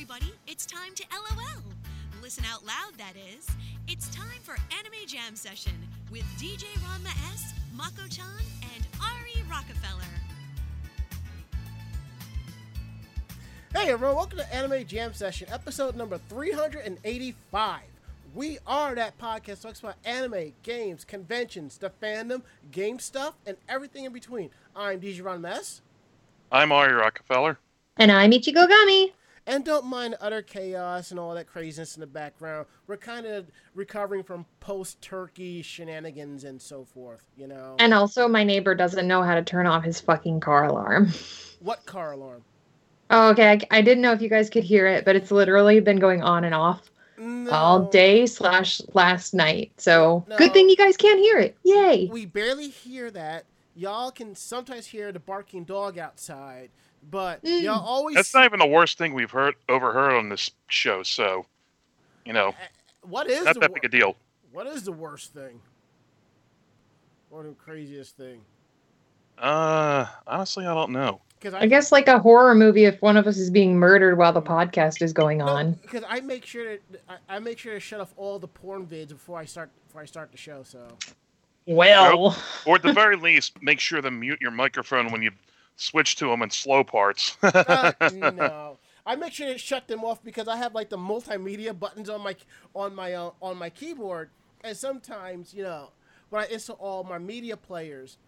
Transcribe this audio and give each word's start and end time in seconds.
everybody. 0.00 0.32
It's 0.46 0.64
time 0.64 0.94
to 0.94 1.04
LOL. 1.12 1.62
Listen 2.22 2.42
out 2.50 2.64
loud, 2.64 2.94
that 2.96 3.12
is. 3.36 3.46
It's 3.86 4.08
time 4.08 4.40
for 4.42 4.56
Anime 4.78 5.06
Jam 5.06 5.36
Session 5.36 5.74
with 6.10 6.22
DJ 6.38 6.64
Ranma 6.78 7.10
S, 7.34 7.52
Mako 7.76 8.08
chan, 8.08 8.24
and 8.62 8.86
Ari 9.02 9.44
Rockefeller. 9.50 10.00
Hey 13.74 13.90
everyone, 13.90 14.16
welcome 14.16 14.38
to 14.38 14.54
Anime 14.54 14.86
Jam 14.86 15.12
Session, 15.12 15.48
episode 15.52 15.94
number 15.94 16.16
385. 16.30 17.80
We 18.34 18.56
are 18.66 18.94
that 18.94 19.18
podcast 19.18 19.44
that 19.44 19.60
talks 19.60 19.80
about 19.80 19.96
anime, 20.06 20.54
games, 20.62 21.04
conventions, 21.04 21.76
the 21.76 21.90
fandom, 22.02 22.40
game 22.70 23.00
stuff, 23.00 23.34
and 23.44 23.58
everything 23.68 24.06
in 24.06 24.14
between. 24.14 24.48
I'm 24.74 24.98
DJ 24.98 25.20
Ranma 25.20 25.50
S, 25.50 25.82
I'm 26.50 26.72
Ari 26.72 26.94
Rockefeller. 26.94 27.58
And 27.98 28.10
I'm 28.10 28.30
Ichigo 28.30 28.66
Gami. 28.66 29.12
And 29.50 29.64
don't 29.64 29.84
mind 29.84 30.14
utter 30.20 30.42
chaos 30.42 31.10
and 31.10 31.18
all 31.18 31.34
that 31.34 31.46
craziness 31.48 31.96
in 31.96 32.00
the 32.00 32.06
background. 32.06 32.66
We're 32.86 32.96
kind 32.96 33.26
of 33.26 33.50
recovering 33.74 34.22
from 34.22 34.46
post-turkey 34.60 35.62
shenanigans 35.62 36.44
and 36.44 36.62
so 36.62 36.84
forth, 36.84 37.24
you 37.36 37.48
know. 37.48 37.74
And 37.80 37.92
also, 37.92 38.28
my 38.28 38.44
neighbor 38.44 38.74
doesn't 38.74 39.06
know 39.08 39.22
how 39.22 39.34
to 39.34 39.42
turn 39.42 39.66
off 39.66 39.82
his 39.84 40.00
fucking 40.00 40.40
car 40.40 40.64
alarm. 40.64 41.08
what 41.60 41.84
car 41.84 42.12
alarm? 42.12 42.44
Oh, 43.10 43.30
okay. 43.30 43.50
I, 43.50 43.78
I 43.78 43.82
didn't 43.82 44.02
know 44.02 44.12
if 44.12 44.22
you 44.22 44.28
guys 44.28 44.48
could 44.48 44.62
hear 44.62 44.86
it, 44.86 45.04
but 45.04 45.16
it's 45.16 45.32
literally 45.32 45.80
been 45.80 45.98
going 45.98 46.22
on 46.22 46.44
and 46.44 46.54
off 46.54 46.88
No. 47.18 47.50
all 47.50 47.80
day 47.90 48.26
slash 48.26 48.80
last 48.94 49.34
night. 49.34 49.72
So 49.78 50.24
No. 50.28 50.36
good 50.36 50.52
thing 50.52 50.68
you 50.68 50.76
guys 50.76 50.96
can't 50.96 51.18
hear 51.18 51.38
it. 51.38 51.56
Yay. 51.64 52.08
We 52.10 52.24
barely 52.26 52.68
hear 52.68 53.10
that. 53.10 53.46
Y'all 53.74 54.10
can 54.12 54.34
sometimes 54.36 54.86
hear 54.86 55.10
the 55.10 55.18
barking 55.20 55.64
dog 55.64 55.98
outside, 55.98 56.70
but 57.08 57.42
Mm. 57.44 57.62
y'all 57.62 57.84
always 57.84 58.14
That's 58.16 58.34
not 58.34 58.44
even 58.44 58.58
the 58.58 58.66
worst 58.66 58.98
thing 58.98 59.14
we've 59.14 59.30
heard 59.30 59.54
overheard 59.68 60.12
on 60.14 60.28
this 60.28 60.50
show. 60.68 61.02
So, 61.02 61.46
you 62.24 62.32
know, 62.32 62.54
what 63.02 63.28
is 63.28 63.44
not 63.44 63.54
the 63.54 63.60
that 63.60 63.70
wor- 63.70 63.74
big 63.80 63.84
a 63.84 63.88
deal. 63.88 64.16
What 64.52 64.66
is 64.66 64.82
the 64.84 64.92
worst 64.92 65.32
thing? 65.32 65.60
Or 67.30 67.44
the 67.44 67.50
craziest 67.52 68.16
thing? 68.16 68.40
Uh, 69.38 70.06
honestly, 70.26 70.66
I 70.66 70.74
don't 70.74 70.90
know. 70.90 71.20
Because 71.38 71.54
I 71.54 71.66
guess 71.66 71.90
like 71.90 72.06
a 72.08 72.18
horror 72.18 72.54
movie 72.54 72.84
if 72.84 73.00
one 73.00 73.16
of 73.16 73.26
us 73.26 73.38
is 73.38 73.48
being 73.50 73.78
murdered 73.78 74.18
while 74.18 74.32
the 74.32 74.42
podcast 74.42 75.00
is 75.00 75.14
going 75.14 75.40
on. 75.40 75.72
Because 75.80 76.04
I 76.06 76.20
make 76.20 76.44
sure 76.44 76.76
to 76.76 76.78
I, 77.08 77.36
I 77.36 77.38
make 77.38 77.58
sure 77.58 77.72
to 77.72 77.80
shut 77.80 78.00
off 78.00 78.12
all 78.18 78.38
the 78.38 78.48
porn 78.48 78.86
vids 78.86 79.08
before 79.08 79.38
I 79.38 79.46
start 79.46 79.70
before 79.86 80.02
I 80.02 80.04
start 80.04 80.32
the 80.32 80.36
show. 80.36 80.62
So 80.64 80.86
Well, 81.64 82.36
Or 82.66 82.74
at 82.76 82.82
the 82.82 82.92
very 82.92 83.16
least, 83.16 83.62
make 83.62 83.80
sure 83.80 84.02
to 84.02 84.10
mute 84.10 84.40
your 84.42 84.50
microphone 84.50 85.10
when 85.10 85.22
you 85.22 85.30
switch 85.80 86.16
to 86.16 86.26
them 86.26 86.42
in 86.42 86.50
slow 86.50 86.84
parts. 86.84 87.36
uh, 87.42 87.92
no, 88.12 88.78
I 89.06 89.16
make 89.16 89.32
sure 89.32 89.46
to 89.48 89.58
shut 89.58 89.88
them 89.88 90.04
off 90.04 90.22
because 90.22 90.46
I 90.46 90.56
have 90.56 90.74
like 90.74 90.90
the 90.90 90.98
multimedia 90.98 91.78
buttons 91.78 92.08
on 92.08 92.22
my 92.22 92.36
on 92.74 92.94
my 92.94 93.14
uh, 93.14 93.30
on 93.40 93.56
my 93.56 93.70
keyboard, 93.70 94.30
and 94.62 94.76
sometimes 94.76 95.54
you 95.54 95.62
know 95.62 95.90
when 96.28 96.42
I 96.42 96.46
install 96.46 96.76
all 96.76 97.04
my 97.04 97.18
media 97.18 97.56
players, 97.56 98.18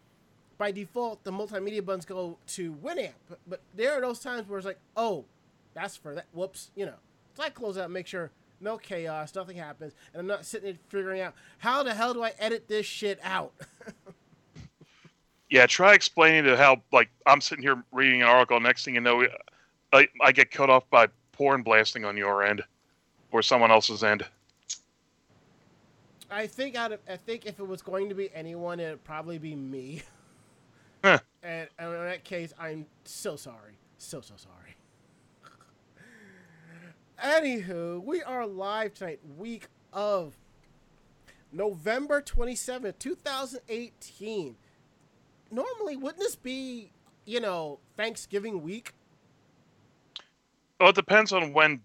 by 0.59 0.71
default 0.71 1.25
the 1.25 1.33
multimedia 1.33 1.85
buttons 1.85 2.05
go 2.05 2.39
to 2.49 2.73
Winamp. 2.75 3.13
But, 3.47 3.61
there 3.75 3.93
are 3.93 4.01
those 4.01 4.19
times 4.19 4.49
where 4.49 4.59
it's 4.59 4.67
like, 4.67 4.81
oh, 4.97 5.25
that's 5.75 5.97
for 5.97 6.15
that. 6.15 6.27
Whoops, 6.33 6.71
you 6.75 6.87
know. 6.87 6.97
So 7.35 7.43
I 7.43 7.51
close 7.51 7.79
out, 7.79 7.91
make 7.91 8.07
sure 8.07 8.31
no 8.61 8.77
chaos, 8.79 9.35
nothing 9.35 9.57
happens, 9.57 9.95
and 10.13 10.21
I'm 10.21 10.27
not 10.27 10.45
sitting 10.45 10.71
there 10.71 10.79
figuring 10.89 11.21
out 11.21 11.35
how 11.59 11.83
the 11.83 11.95
hell 11.95 12.15
do 12.15 12.23
I 12.23 12.33
edit 12.39 12.69
this 12.69 12.87
shit 12.87 13.19
out. 13.23 13.53
yeah, 15.53 15.67
try 15.67 15.93
explaining 15.93 16.45
to 16.45 16.57
how 16.57 16.81
like 16.93 17.11
I'm 17.27 17.43
sitting 17.43 17.63
here 17.63 17.85
reading 17.93 18.23
an 18.23 18.29
article. 18.29 18.59
Next 18.59 18.87
thing 18.87 18.95
you 18.95 19.03
know, 19.03 19.27
I, 19.93 20.09
I 20.23 20.33
get 20.33 20.51
cut 20.51 20.71
off 20.71 20.89
by 20.89 21.09
porn 21.33 21.63
blasting 21.63 22.07
on 22.07 22.17
your 22.17 22.43
end 22.43 22.63
or 23.31 23.43
someone 23.43 23.71
else's 23.71 24.03
end. 24.03 24.25
I 26.31 26.47
think 26.47 26.75
out 26.75 26.93
of 26.93 27.01
I 27.07 27.17
think 27.19 27.45
if 27.45 27.61
it 27.61 27.69
was 27.69 27.83
going 27.83 28.09
to 28.09 28.15
be 28.15 28.31
anyone, 28.35 28.81
it'd 28.81 29.05
probably 29.05 29.37
be 29.37 29.55
me. 29.55 30.03
Huh. 31.05 31.19
And, 31.43 31.69
and 31.79 31.95
in 31.95 32.05
that 32.05 32.25
case, 32.25 32.55
I'm 32.59 32.87
so 33.05 33.37
sorry, 33.37 33.77
so 33.99 34.23
so 34.23 34.35
sorry. 34.39 34.77
Anywho, 37.23 38.03
we 38.03 38.23
are 38.23 38.47
live 38.47 38.95
tonight, 38.95 39.21
week 39.37 39.67
of 39.93 40.35
November 41.53 42.23
twenty 42.23 42.55
seventh, 42.55 42.99
two 42.99 43.15
thousand 43.15 43.61
eighteen. 43.69 44.57
Normally, 45.53 45.97
wouldn't 45.97 46.19
this 46.19 46.35
be 46.35 46.91
you 47.27 47.41
know 47.41 47.79
Thanksgiving 47.97 48.63
week? 48.63 48.93
Well, 50.81 50.91
it 50.91 50.97
depends 50.97 51.33
on 51.33 51.53
when 51.53 51.83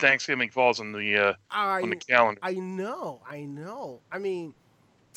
Thanksgiving 0.00 0.50
falls 0.50 0.80
on 0.80 0.92
the 0.92 1.16
uh, 1.16 1.34
I 1.50 1.82
on 1.82 1.90
the 1.90 1.96
calendar. 1.96 2.40
I 2.42 2.54
know, 2.54 3.20
I 3.28 3.42
know. 3.42 4.00
I 4.10 4.18
mean, 4.18 4.54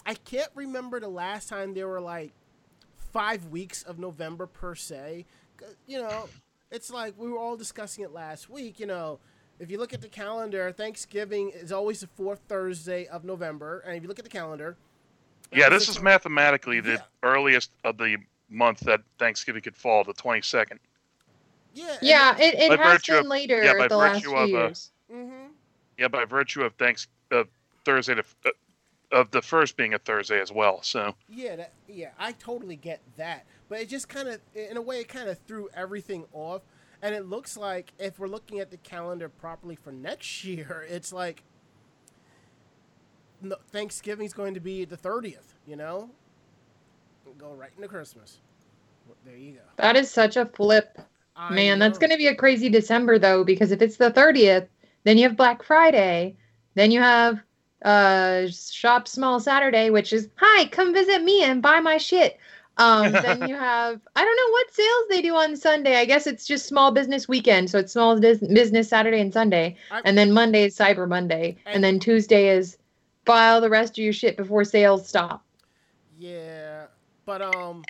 I 0.05 0.13
can't 0.13 0.51
remember 0.53 0.99
the 0.99 1.07
last 1.07 1.49
time 1.49 1.73
there 1.73 1.87
were 1.87 2.01
like 2.01 2.33
five 3.11 3.45
weeks 3.47 3.83
of 3.83 3.97
November 3.97 4.45
per 4.45 4.75
se. 4.75 5.25
You 5.87 6.01
know, 6.01 6.27
it's 6.71 6.91
like 6.91 7.13
we 7.17 7.29
were 7.29 7.39
all 7.39 7.55
discussing 7.55 8.03
it 8.03 8.11
last 8.11 8.49
week. 8.49 8.79
You 8.79 8.87
know, 8.87 9.19
if 9.59 9.71
you 9.71 9.77
look 9.77 9.93
at 9.93 10.01
the 10.01 10.09
calendar, 10.09 10.71
Thanksgiving 10.71 11.51
is 11.53 11.71
always 11.71 12.01
the 12.01 12.07
fourth 12.07 12.41
Thursday 12.47 13.07
of 13.07 13.23
November, 13.23 13.79
and 13.79 13.95
if 13.95 14.03
you 14.03 14.09
look 14.09 14.19
at 14.19 14.25
the 14.25 14.31
calendar, 14.31 14.75
Yeah, 15.51 15.69
this 15.69 15.89
is 15.89 16.01
mathematically 16.01 16.79
the 16.79 16.93
Yeah. 16.93 16.97
earliest 17.21 17.71
of 17.83 17.97
the 17.97 18.17
month 18.49 18.79
that 18.81 19.01
Thanksgiving 19.19 19.61
could 19.61 19.75
fall, 19.75 20.03
the 20.03 20.13
22nd. 20.13 20.79
yeah, 21.73 21.97
yeah, 22.01 22.37
it, 22.37 22.53
it 22.55 22.69
By 22.77 22.83
has 22.83 22.93
virtue 22.93 23.11
been 23.13 23.19
of- 23.21 23.25
later 23.27 23.63
yeah, 23.63 23.73
by 23.77 23.87
the 23.87 23.97
last 23.97 24.15
virtue 24.23 24.29
few 24.29 24.37
of, 24.37 24.43
uh, 24.43 24.45
years. 24.67 24.91
Mm-hmm. 25.11 25.47
Yeah, 25.97 26.07
by 26.07 26.25
virtue 26.25 26.61
of 26.63 26.73
thanks 26.75 27.07
uh, 27.31 27.43
Thursday 27.85 28.15
to, 28.15 28.23
uh, 28.45 28.49
of 29.11 29.31
the 29.31 29.41
first 29.41 29.75
being 29.77 29.93
a 29.93 29.99
Thursday 29.99 30.39
as 30.39 30.51
well. 30.51 30.81
So 30.83 31.15
Yeah, 31.29 31.55
that, 31.57 31.73
yeah, 31.87 32.09
I 32.19 32.31
totally 32.33 32.75
get 32.75 33.01
that, 33.17 33.45
but 33.69 33.79
it 33.79 33.89
just 33.89 34.07
kind 34.09 34.27
of, 34.27 34.39
in 34.55 34.77
a 34.77 34.81
way, 34.81 34.99
it 35.01 35.07
kind 35.07 35.29
of 35.29 35.37
threw 35.47 35.69
everything 35.75 36.25
off. 36.33 36.61
And 37.01 37.13
it 37.13 37.25
looks 37.25 37.57
like 37.57 37.91
if 37.99 38.17
we're 38.17 38.27
looking 38.27 38.59
at 38.59 38.71
the 38.71 38.77
calendar 38.77 39.27
properly 39.29 39.75
for 39.75 39.91
next 39.91 40.43
year, 40.45 40.85
it's 40.89 41.11
like 41.11 41.43
no, 41.43 41.52
Thanksgiving's 43.71 44.33
going 44.33 44.53
to 44.53 44.59
be 44.59 44.85
the 44.85 44.97
thirtieth. 44.97 45.53
You 45.67 45.75
know, 45.75 46.09
go 47.37 47.53
right 47.53 47.71
into 47.75 47.87
Christmas. 47.87 48.39
There 49.25 49.35
you 49.35 49.53
go. 49.53 49.59
That 49.77 49.95
is 49.95 50.09
such 50.09 50.37
a 50.37 50.45
flip. 50.45 50.99
I 51.35 51.53
Man, 51.53 51.79
that's 51.79 51.97
going 51.97 52.11
to 52.11 52.17
be 52.17 52.27
a 52.27 52.35
crazy 52.35 52.69
December 52.69 53.17
though, 53.17 53.43
because 53.43 53.71
if 53.71 53.81
it's 53.81 53.97
the 53.97 54.11
30th, 54.11 54.67
then 55.03 55.17
you 55.17 55.27
have 55.27 55.35
Black 55.35 55.63
Friday, 55.63 56.35
then 56.75 56.91
you 56.91 57.01
have 57.01 57.39
uh 57.83 58.47
Shop 58.49 59.07
Small 59.07 59.39
Saturday, 59.39 59.89
which 59.89 60.13
is 60.13 60.29
hi, 60.35 60.65
come 60.67 60.93
visit 60.93 61.23
me 61.23 61.43
and 61.43 61.61
buy 61.61 61.79
my 61.79 61.97
shit. 61.97 62.37
Um, 62.77 63.11
then 63.11 63.47
you 63.47 63.55
have 63.55 63.99
I 64.15 64.23
don't 64.23 64.37
know 64.37 64.51
what 64.51 64.73
sales 64.73 65.05
they 65.09 65.21
do 65.21 65.35
on 65.35 65.55
Sunday. 65.57 65.97
I 65.97 66.05
guess 66.05 66.27
it's 66.27 66.45
just 66.45 66.65
small 66.67 66.91
business 66.91 67.27
weekend, 67.27 67.69
so 67.69 67.79
it's 67.79 67.93
small 67.93 68.19
business 68.19 68.87
Saturday 68.89 69.19
and 69.19 69.33
Sunday, 69.33 69.75
I- 69.91 70.01
and 70.05 70.17
then 70.17 70.31
Monday 70.31 70.65
is 70.65 70.77
Cyber 70.77 71.07
Monday, 71.09 71.57
And- 71.65 71.75
and 71.75 71.83
then 71.83 71.99
Tuesday 71.99 72.49
is 72.55 72.77
file 73.25 73.61
the 73.61 73.69
rest 73.69 73.97
of 73.97 74.03
your 74.03 74.13
shit 74.13 74.37
before 74.37 74.63
sales 74.63 75.07
stop. 75.07 75.43
Yeah, 76.17 76.85
but 77.25 77.41
um, 77.41 77.83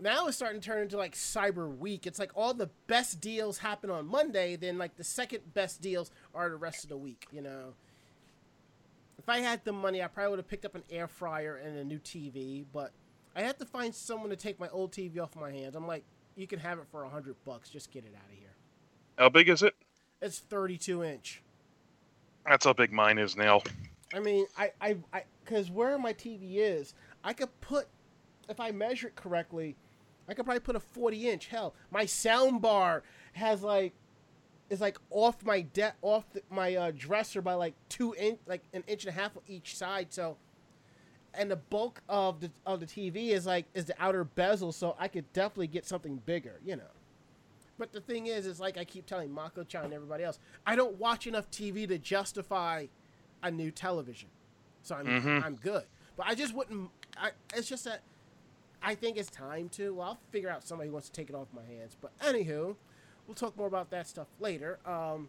now 0.00 0.26
it's 0.26 0.36
starting 0.36 0.60
to 0.60 0.66
turn 0.66 0.82
into 0.82 0.96
like 0.96 1.14
Cyber 1.14 1.76
Week. 1.76 2.06
It's 2.06 2.18
like 2.18 2.32
all 2.34 2.54
the 2.54 2.70
best 2.86 3.20
deals 3.20 3.58
happen 3.58 3.90
on 3.90 4.06
Monday, 4.06 4.56
then 4.56 4.78
like 4.78 4.96
the 4.96 5.04
second 5.04 5.54
best 5.54 5.80
deals 5.80 6.10
are 6.34 6.48
the 6.48 6.56
rest 6.56 6.84
of 6.84 6.90
the 6.90 6.96
week. 6.96 7.26
You 7.32 7.42
know, 7.42 7.74
if 9.18 9.28
I 9.28 9.38
had 9.38 9.64
the 9.64 9.72
money, 9.72 10.02
I 10.02 10.06
probably 10.08 10.30
would 10.30 10.38
have 10.38 10.48
picked 10.48 10.64
up 10.64 10.74
an 10.74 10.84
air 10.90 11.08
fryer 11.08 11.56
and 11.56 11.78
a 11.78 11.84
new 11.84 11.98
TV, 11.98 12.64
but 12.72 12.92
I 13.34 13.42
had 13.42 13.58
to 13.58 13.64
find 13.64 13.94
someone 13.94 14.30
to 14.30 14.36
take 14.36 14.58
my 14.58 14.68
old 14.68 14.92
TV 14.92 15.18
off 15.20 15.36
my 15.36 15.50
hands. 15.50 15.76
I'm 15.76 15.86
like, 15.86 16.04
you 16.36 16.46
can 16.46 16.58
have 16.58 16.78
it 16.78 16.86
for 16.90 17.04
a 17.04 17.08
hundred 17.08 17.36
bucks. 17.44 17.68
Just 17.68 17.90
get 17.90 18.04
it 18.04 18.14
out 18.16 18.30
of 18.30 18.38
here. 18.38 18.54
how 19.18 19.28
big 19.28 19.48
is 19.48 19.62
it? 19.62 19.74
It's 20.22 20.38
32 20.38 21.04
inch. 21.04 21.42
That's 22.46 22.64
how 22.64 22.72
big 22.72 22.92
mine 22.92 23.18
is 23.18 23.36
now. 23.36 23.62
I 24.14 24.20
mean, 24.20 24.46
I, 24.56 24.72
I, 24.80 24.96
I, 25.12 25.24
because 25.44 25.70
where 25.70 25.98
my 25.98 26.12
TV 26.12 26.56
is, 26.56 26.94
I 27.22 27.32
could 27.32 27.48
put, 27.60 27.86
if 28.48 28.58
I 28.58 28.70
measure 28.70 29.08
it 29.08 29.16
correctly, 29.16 29.76
I 30.28 30.34
could 30.34 30.44
probably 30.44 30.60
put 30.60 30.76
a 30.76 30.80
40 30.80 31.28
inch. 31.28 31.46
Hell, 31.46 31.74
my 31.90 32.06
sound 32.06 32.62
bar 32.62 33.02
has 33.32 33.62
like, 33.62 33.92
is 34.68 34.80
like 34.80 34.98
off 35.10 35.44
my 35.44 35.62
de- 35.62 35.94
off 36.02 36.24
the, 36.32 36.42
my 36.50 36.76
uh, 36.76 36.92
dresser 36.96 37.42
by 37.42 37.54
like 37.54 37.74
two 37.88 38.14
inch, 38.16 38.38
like 38.46 38.62
an 38.72 38.84
inch 38.86 39.04
and 39.04 39.16
a 39.16 39.20
half 39.20 39.32
each 39.48 39.76
side. 39.76 40.08
So, 40.10 40.36
and 41.34 41.50
the 41.50 41.56
bulk 41.56 42.02
of 42.08 42.40
the 42.40 42.50
of 42.64 42.78
the 42.80 42.86
TV 42.86 43.30
is 43.30 43.46
like 43.46 43.66
is 43.74 43.84
the 43.84 43.94
outer 43.98 44.22
bezel, 44.22 44.70
so 44.70 44.96
I 44.98 45.08
could 45.08 45.32
definitely 45.32 45.66
get 45.66 45.86
something 45.86 46.20
bigger, 46.24 46.60
you 46.64 46.76
know. 46.76 46.82
But 47.78 47.92
the 47.92 48.00
thing 48.00 48.26
is, 48.26 48.46
is 48.46 48.60
like 48.60 48.78
I 48.78 48.84
keep 48.84 49.06
telling 49.06 49.32
Mako-chan 49.32 49.86
and 49.86 49.94
everybody 49.94 50.22
else, 50.22 50.38
I 50.66 50.76
don't 50.76 50.96
watch 50.98 51.26
enough 51.26 51.50
TV 51.50 51.88
to 51.88 51.98
justify 51.98 52.86
a 53.42 53.50
new 53.50 53.70
television, 53.70 54.28
so 54.82 54.94
I'm 54.96 55.06
Mhm. 55.06 55.44
I'm 55.44 55.56
good. 55.56 55.84
But 56.16 56.26
I 56.26 56.34
just 56.34 56.54
wouldn't. 56.54 56.90
I, 57.16 57.30
it's 57.54 57.68
just 57.68 57.84
that 57.84 58.02
I 58.82 58.94
think 58.94 59.16
it's 59.16 59.30
time 59.30 59.68
to. 59.70 59.94
Well, 59.94 60.08
I'll 60.08 60.20
figure 60.30 60.50
out 60.50 60.64
somebody 60.66 60.88
who 60.88 60.92
wants 60.94 61.08
to 61.08 61.12
take 61.12 61.28
it 61.30 61.34
off 61.34 61.48
my 61.54 61.64
hands. 61.64 61.96
But 62.00 62.16
anywho, 62.18 62.76
we'll 63.26 63.34
talk 63.34 63.56
more 63.56 63.66
about 63.66 63.90
that 63.90 64.06
stuff 64.08 64.28
later. 64.38 64.78
Um, 64.86 65.28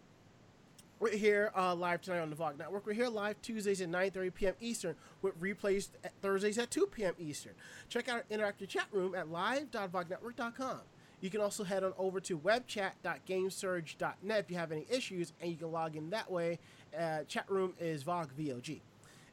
We're 1.00 1.18
here 1.18 1.52
uh, 1.56 1.74
live 1.74 2.02
tonight 2.04 2.20
on 2.20 2.30
the 2.30 2.36
VOG 2.36 2.60
Network. 2.60 2.86
We're 2.86 2.94
here 2.94 3.08
live 3.10 3.42
Tuesdays 3.42 3.82
at 3.82 3.90
9.30 3.90 4.34
p.m. 4.36 4.54
Eastern 4.62 4.96
with 5.24 5.40
replays 5.42 5.90
at 6.04 6.14
Thursdays 6.22 6.60
at 6.60 6.70
2 6.70 6.86
p.m. 6.88 7.16
Eastern. 7.18 7.54
Check 7.90 8.08
out 8.08 8.18
our 8.18 8.38
interactive 8.38 8.68
chat 8.68 8.86
room 8.92 9.16
at 9.16 9.28
live.vognetwork.com. 9.28 10.80
You 11.22 11.30
can 11.30 11.40
also 11.40 11.64
head 11.64 11.84
on 11.84 11.94
over 11.98 12.20
to 12.22 12.38
webchat.gamesurge.net 12.38 14.40
if 14.40 14.52
you 14.52 14.58
have 14.58 14.72
any 14.72 14.88
issues, 14.90 15.34
and 15.40 15.52
you 15.52 15.58
can 15.58 15.72
log 15.72 15.96
in 15.96 16.10
that 16.10 16.30
way. 16.30 16.60
Uh, 16.98 17.20
chat 17.28 17.46
room 17.48 17.74
is 17.80 18.04
VOG 18.04 18.30
VOG. 18.38 18.82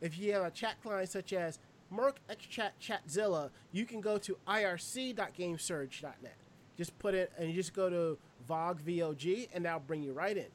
If 0.00 0.16
you 0.18 0.32
have 0.34 0.44
a 0.44 0.50
chat 0.50 0.80
client 0.82 1.08
such 1.08 1.32
as 1.32 1.58
mIRC, 1.92 2.16
XChat, 2.30 2.72
Chatzilla, 2.80 3.50
you 3.72 3.84
can 3.86 4.00
go 4.02 4.18
to 4.18 4.36
irc.gamesurge.net. 4.46 6.36
Just 6.76 6.96
put 6.98 7.14
it, 7.14 7.32
and 7.38 7.48
you 7.48 7.54
just 7.54 7.72
go 7.72 7.88
to 7.88 8.18
VOG 8.48 8.82
VOG, 8.82 9.48
and 9.54 9.64
that'll 9.64 9.80
bring 9.80 10.02
you 10.02 10.12
right 10.12 10.36
in. 10.36 10.48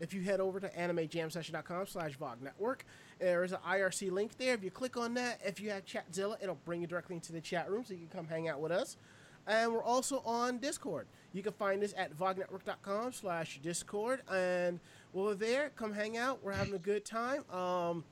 If 0.00 0.12
you 0.12 0.22
head 0.22 0.40
over 0.40 0.58
to 0.58 0.68
animejamsession.com 0.70 1.86
slash 1.86 2.18
VOG 2.18 2.42
Network, 2.42 2.84
there 3.20 3.44
is 3.44 3.52
an 3.52 3.58
IRC 3.66 4.10
link 4.10 4.36
there. 4.38 4.54
If 4.54 4.64
you 4.64 4.70
click 4.70 4.96
on 4.96 5.14
that, 5.14 5.40
if 5.44 5.60
you 5.60 5.70
have 5.70 5.84
Chatzilla, 5.84 6.36
it'll 6.42 6.58
bring 6.64 6.80
you 6.80 6.86
directly 6.86 7.16
into 7.16 7.32
the 7.32 7.40
chat 7.40 7.70
room 7.70 7.84
so 7.84 7.92
you 7.92 8.00
can 8.00 8.08
come 8.08 8.26
hang 8.26 8.48
out 8.48 8.60
with 8.60 8.72
us. 8.72 8.96
And 9.46 9.72
we're 9.72 9.82
also 9.82 10.22
on 10.24 10.58
Discord. 10.58 11.06
You 11.32 11.42
can 11.42 11.52
find 11.52 11.82
us 11.82 11.94
at 11.96 12.16
vognetwork.com 12.16 13.12
slash 13.12 13.60
Discord. 13.62 14.22
And 14.30 14.80
while 15.12 15.26
we're 15.26 15.34
there, 15.34 15.70
come 15.76 15.92
hang 15.92 16.16
out. 16.16 16.42
We're 16.42 16.52
having 16.52 16.74
a 16.74 16.78
good 16.78 17.04
time. 17.04 17.44
Um, 17.50 18.04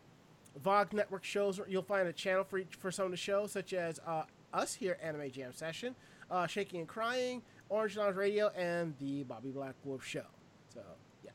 VOG 0.64 0.92
Network 0.92 1.25
shows, 1.25 1.60
you'll 1.69 1.82
find 1.82 2.08
a 2.08 2.12
channel 2.12 2.44
for 2.44 2.58
each, 2.58 2.75
for 2.78 2.90
some 2.90 3.06
of 3.06 3.10
the 3.10 3.16
shows, 3.16 3.52
such 3.52 3.72
as 3.72 4.00
uh, 4.06 4.22
us 4.52 4.75
here, 4.75 4.98
Anime 5.02 5.30
Jam 5.30 5.52
Session, 5.52 5.94
uh, 6.30 6.46
Shaking 6.46 6.80
and 6.80 6.88
Crying, 6.88 7.42
Orange 7.69 7.96
Lounge 7.96 8.16
Radio, 8.16 8.48
and 8.56 8.94
the 8.98 9.24
Bobby 9.24 9.50
Black 9.50 9.74
Wolf 9.84 10.04
Show. 10.04 10.24
So, 10.72 10.81
yeah. 11.24 11.31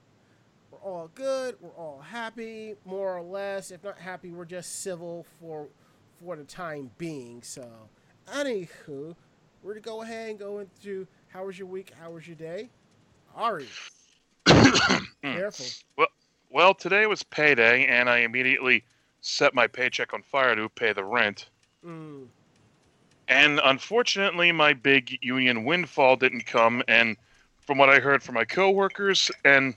We're 0.72 0.80
all 0.80 1.10
good. 1.14 1.56
We're 1.62 1.72
all 1.72 2.02
happy, 2.02 2.76
more 2.86 3.18
or 3.18 3.22
less. 3.22 3.72
If 3.72 3.84
not 3.84 3.98
happy, 3.98 4.32
we're 4.32 4.46
just 4.46 4.82
civil 4.82 5.26
for 5.40 5.68
for 6.24 6.36
the 6.36 6.44
time 6.44 6.92
being. 6.98 7.42
So, 7.44 7.68
anywho, 8.28 9.16
we're 9.64 9.74
going 9.74 9.84
to 9.84 9.90
go 9.90 10.02
ahead 10.02 10.30
and 10.30 10.40
go 10.40 10.60
into 10.60 11.08
how 11.30 11.46
was 11.46 11.58
your 11.58 11.68
week? 11.68 11.92
How 12.00 12.12
was 12.12 12.28
your 12.28 12.36
day? 12.36 12.70
Ari, 13.36 13.68
careful. 15.24 15.66
Well, 15.98 16.08
well, 16.52 16.74
today 16.76 17.08
was 17.08 17.24
payday, 17.24 17.86
and 17.88 18.10
I 18.10 18.20
immediately 18.20 18.84
set 19.22 19.56
my 19.56 19.66
paycheck 19.66 20.14
on 20.14 20.22
fire 20.22 20.56
to 20.56 20.70
pay 20.70 20.94
the 20.94 21.04
rent. 21.04 21.48
Mm. 21.86 22.28
And 23.28 23.60
unfortunately, 23.64 24.52
my 24.52 24.74
big 24.74 25.18
union 25.22 25.64
windfall 25.64 26.18
didn't 26.18 26.46
come. 26.46 26.84
And 26.88 27.18
from 27.62 27.78
what 27.78 27.90
I 27.90 28.00
heard 28.00 28.22
from 28.22 28.36
my 28.36 28.46
coworkers 28.46 29.32
and 29.44 29.74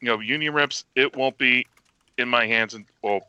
you 0.00 0.06
know 0.06 0.20
union 0.20 0.54
reps, 0.54 0.84
it 0.94 1.14
won't 1.16 1.36
be 1.36 1.66
in 2.16 2.28
my 2.28 2.46
hands 2.46 2.74
and 2.74 2.86
well, 3.02 3.20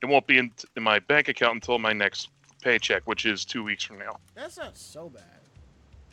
it 0.00 0.06
won't 0.06 0.26
be 0.26 0.38
in, 0.38 0.50
in 0.76 0.82
my 0.82 1.00
bank 1.00 1.28
account 1.28 1.56
until 1.56 1.78
my 1.78 1.92
next 1.92 2.28
paycheck, 2.60 3.02
which 3.06 3.26
is 3.26 3.44
two 3.44 3.62
weeks 3.62 3.84
from 3.84 3.98
now. 3.98 4.18
That's 4.34 4.56
not 4.56 4.76
so 4.76 5.08
bad. 5.08 5.22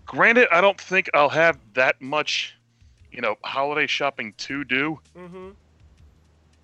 Granted, 0.06 0.47
I 0.51 0.62
don't 0.62 0.80
think 0.80 1.09
I'll 1.13 1.30
have 1.30 1.57
that 1.74 2.01
much, 2.01 2.56
you 3.12 3.21
know, 3.21 3.36
holiday 3.44 3.88
shopping 3.88 4.33
to 4.38 4.63
do. 4.63 5.00
Mm-hmm. 5.18 5.50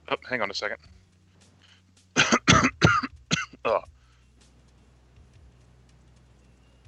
Oh, 0.09 0.15
hang 0.29 0.41
on 0.41 0.51
a 0.51 0.53
second. 0.53 0.77
oh. 3.65 3.81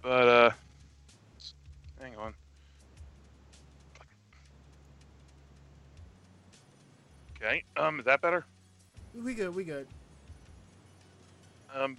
But 0.02 0.28
uh 0.28 0.52
hang 2.00 2.16
on. 2.18 2.34
Okay. 7.38 7.64
Um 7.78 8.00
is 8.00 8.06
that 8.06 8.22
better? 8.22 8.46
We 9.16 9.34
good. 9.34 9.56
We 9.56 9.64
good. 9.64 9.88
Um 11.74 11.98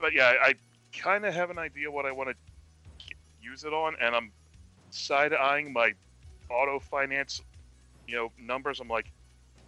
but 0.00 0.12
yeah, 0.12 0.32
I, 0.42 0.48
I 0.48 0.54
kind 0.96 1.24
of 1.24 1.34
have 1.34 1.50
an 1.50 1.58
idea 1.58 1.90
what 1.90 2.06
I 2.06 2.12
want 2.12 2.30
to 2.30 2.34
use 3.42 3.64
it 3.64 3.72
on 3.72 3.94
and 4.00 4.14
I'm 4.14 4.32
side 4.90 5.32
eyeing 5.32 5.72
my 5.72 5.92
auto 6.50 6.78
finance, 6.78 7.40
you 8.08 8.16
know, 8.16 8.32
numbers. 8.38 8.80
I'm 8.80 8.88
like, 8.88 9.12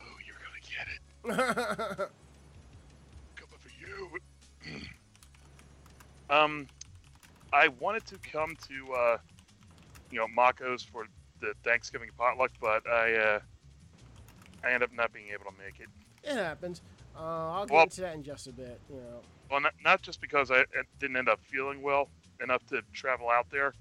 "Oh, 0.00 0.16
you're 0.26 0.36
going 0.36 0.60
to 0.60 0.68
get 0.68 0.88
it." 0.88 2.08
coming 3.36 3.58
for 3.58 3.70
you. 4.74 4.80
um, 6.30 6.66
I 7.52 7.68
wanted 7.68 8.04
to 8.06 8.18
come 8.18 8.56
to 8.68 8.92
uh, 8.94 9.18
you 10.10 10.18
know 10.18 10.26
Mako's 10.28 10.82
for 10.82 11.06
the 11.40 11.54
Thanksgiving 11.64 12.10
potluck, 12.18 12.50
but 12.60 12.86
I 12.88 13.14
uh, 13.14 13.40
I 14.64 14.68
ended 14.68 14.82
up 14.90 14.94
not 14.94 15.12
being 15.12 15.28
able 15.28 15.44
to 15.44 15.56
make 15.64 15.80
it. 15.80 15.88
it 16.24 16.34
happens. 16.36 16.82
Uh, 17.16 17.20
I'll 17.52 17.66
get 17.66 17.74
Well- 17.74 17.82
into 17.84 18.00
that 18.00 18.14
in 18.14 18.22
just 18.22 18.46
a 18.46 18.52
bit. 18.52 18.80
You 18.90 18.96
know. 18.96 19.20
Well, 19.52 19.60
not, 19.60 19.74
not 19.84 20.00
just 20.00 20.22
because 20.22 20.50
I 20.50 20.60
I 20.60 20.82
didn't 20.98 21.18
end 21.18 21.28
up 21.28 21.38
feeling 21.44 21.82
well 21.82 22.08
enough 22.42 22.64
to 22.68 22.82
travel 22.94 23.28
out 23.28 23.46
there, 23.50 23.74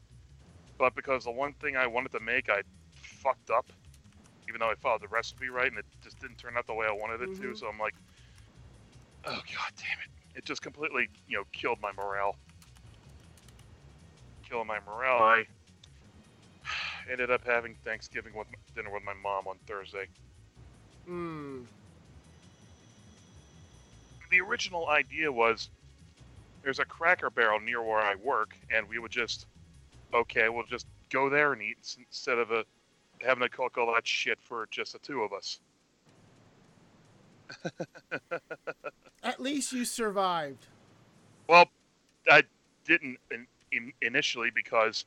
but 0.78 0.94
because 0.96 1.24
the 1.24 1.32
one 1.32 1.54
thing 1.62 1.78
I 1.78 1.88
wanted 1.88 2.12
to 2.12 2.20
make 2.20 2.50
I 2.50 2.62
fucked 3.00 3.50
up, 3.50 3.72
even 4.50 4.60
though 4.60 4.70
I 4.70 4.76
followed 4.76 5.02
the 5.02 5.08
recipe 5.08 5.48
right, 5.48 5.70
and 5.72 5.80
it 5.80 5.86
just 6.04 6.20
didn't 6.20 6.38
turn 6.38 6.58
out 6.58 6.68
the 6.68 6.74
way 6.74 6.88
I 6.88 6.92
wanted 6.92 7.22
it 7.22 7.34
to. 7.36 7.54
Mhm. 7.54 7.58
So 7.58 7.68
I'm 7.68 7.80
like, 7.80 7.96
oh 9.24 9.32
god 9.32 9.72
damn 9.78 10.00
it! 10.04 10.38
It 10.40 10.44
just 10.46 10.62
completely 10.62 11.10
you 11.26 11.38
know 11.38 11.46
killed 11.54 11.80
my 11.82 11.94
morale. 11.94 12.36
Killing 14.44 14.68
my 14.68 14.80
morale. 14.82 15.24
I 15.24 15.48
ended 17.10 17.32
up 17.32 17.46
having 17.46 17.76
Thanksgiving 17.86 18.34
with 18.36 18.48
dinner 18.76 18.92
with 18.92 19.04
my 19.04 19.14
mom 19.14 19.48
on 19.48 19.58
Thursday. 19.68 20.10
Mm. 21.08 21.66
The 24.32 24.42
original 24.42 24.88
idea 24.88 25.32
was 25.32 25.70
there's 26.64 26.80
a 26.80 26.86
cracker 26.86 27.30
barrel 27.30 27.60
near 27.60 27.84
where 27.84 28.00
I 28.00 28.16
work, 28.16 28.56
and 28.74 28.88
we 28.88 28.98
would 28.98 29.12
just, 29.12 29.46
okay, 30.14 30.50
we'll 30.50 30.66
just 30.66 30.88
go 31.10 31.30
there 31.30 31.54
and 31.54 31.62
eat 31.62 31.98
instead 32.00 32.40
of 32.40 32.52
a, 32.52 32.64
having 33.20 33.44
to 33.44 33.50
cook 33.50 33.78
all 33.78 33.94
that 33.94 34.08
shit 34.08 34.40
for 34.42 34.68
just 34.72 34.94
the 34.94 35.00
two 35.00 35.22
of 35.22 35.34
us. 35.34 35.60
At 39.24 39.40
least 39.40 39.74
you 39.74 39.86
survived. 39.86 40.66
Well, 41.48 41.66
I 42.30 42.44
didn't 42.86 43.18
in, 43.30 43.46
in, 43.72 43.92
initially 44.02 44.50
because 44.54 45.06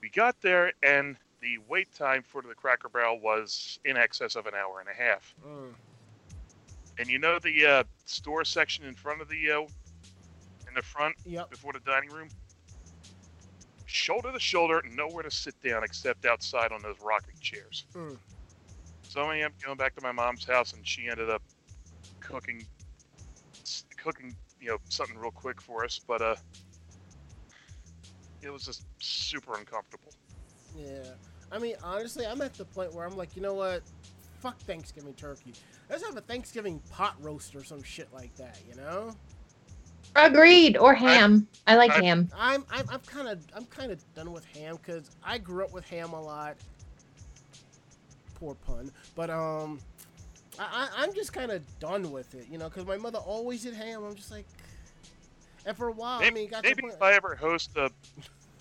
we 0.00 0.08
got 0.10 0.40
there 0.40 0.72
and 0.82 1.16
the 1.40 1.58
wait 1.68 1.92
time 1.92 2.22
for 2.22 2.42
the 2.42 2.54
Cracker 2.54 2.88
Barrel 2.88 3.18
was 3.18 3.80
in 3.84 3.96
excess 3.96 4.36
of 4.36 4.46
an 4.46 4.54
hour 4.54 4.80
and 4.80 4.88
a 4.88 4.94
half. 4.94 5.34
Mm. 5.46 5.74
And 6.98 7.08
you 7.08 7.18
know 7.18 7.38
the 7.38 7.66
uh, 7.66 7.84
store 8.04 8.44
section 8.44 8.84
in 8.84 8.94
front 8.94 9.20
of 9.20 9.28
the, 9.28 9.50
uh, 9.50 9.60
in 9.60 10.74
the 10.74 10.82
front 10.82 11.16
Yep. 11.24 11.50
before 11.50 11.72
the 11.72 11.80
dining 11.80 12.10
room? 12.10 12.28
Shoulder 13.86 14.32
to 14.32 14.40
shoulder, 14.40 14.82
nowhere 14.92 15.22
to 15.22 15.30
sit 15.30 15.60
down 15.62 15.84
except 15.84 16.24
outside 16.24 16.72
on 16.72 16.82
those 16.82 16.96
rocking 17.00 17.34
chairs. 17.40 17.86
Mm. 17.94 18.16
So 19.02 19.22
I 19.22 19.42
up 19.42 19.52
going 19.62 19.76
back 19.76 19.94
to 19.96 20.02
my 20.02 20.12
mom's 20.12 20.44
house, 20.44 20.72
and 20.72 20.86
she 20.86 21.08
ended 21.08 21.30
up 21.30 21.42
cooking, 22.20 22.64
cooking, 23.96 24.34
you 24.60 24.68
know, 24.68 24.78
something 24.88 25.16
real 25.16 25.30
quick 25.30 25.60
for 25.60 25.84
us. 25.84 26.00
But 26.04 26.22
uh, 26.22 26.34
it 28.42 28.52
was 28.52 28.64
just 28.64 28.84
super 28.98 29.56
uncomfortable. 29.56 30.12
Yeah. 30.76 31.04
I 31.52 31.58
mean, 31.58 31.76
honestly, 31.84 32.26
I'm 32.26 32.40
at 32.42 32.54
the 32.54 32.64
point 32.64 32.92
where 32.92 33.06
I'm 33.06 33.16
like, 33.16 33.36
you 33.36 33.42
know 33.42 33.54
what? 33.54 33.82
Fuck 34.44 34.58
Thanksgiving 34.58 35.14
turkey. 35.14 35.54
Let's 35.88 36.04
have 36.04 36.18
a 36.18 36.20
Thanksgiving 36.20 36.78
pot 36.90 37.14
roast 37.22 37.56
or 37.56 37.64
some 37.64 37.82
shit 37.82 38.08
like 38.12 38.34
that. 38.36 38.60
You 38.68 38.76
know? 38.76 39.16
Agreed. 40.14 40.76
Or 40.76 40.92
ham. 40.92 41.48
I, 41.66 41.76
like 41.76 41.92
I- 41.92 42.02
ham. 42.02 42.28
I'm 42.36 42.62
I'm 42.70 42.84
I'm 42.90 43.00
kind 43.00 43.26
of 43.26 43.42
I'm 43.56 43.64
kind 43.64 43.90
of 43.90 44.04
done 44.14 44.32
with 44.32 44.44
ham 44.54 44.76
because 44.76 45.10
I 45.24 45.38
grew 45.38 45.64
up 45.64 45.72
with 45.72 45.88
ham 45.88 46.12
a 46.12 46.20
lot. 46.20 46.56
Poor 48.34 48.54
pun, 48.54 48.90
but 49.14 49.30
um, 49.30 49.80
I, 50.58 50.90
I 50.98 51.02
I'm 51.02 51.14
just 51.14 51.32
kind 51.32 51.50
of 51.50 51.62
done 51.78 52.12
with 52.12 52.34
it, 52.34 52.46
you 52.50 52.58
know, 52.58 52.68
because 52.68 52.84
my 52.84 52.98
mother 52.98 53.20
always 53.20 53.62
did 53.62 53.72
ham. 53.72 54.04
I'm 54.04 54.14
just 54.14 54.30
like, 54.30 54.44
and 55.64 55.74
for 55.74 55.88
a 55.88 55.92
while, 55.92 56.20
maybe 56.20 56.28
I 56.28 56.34
mean, 56.34 56.44
it 56.44 56.50
got 56.50 56.56
to 56.56 56.62
the 56.62 56.68
maybe 56.68 56.82
point. 56.82 56.94
if 56.94 57.02
I 57.02 57.14
ever 57.14 57.34
host 57.34 57.70
a, 57.76 57.90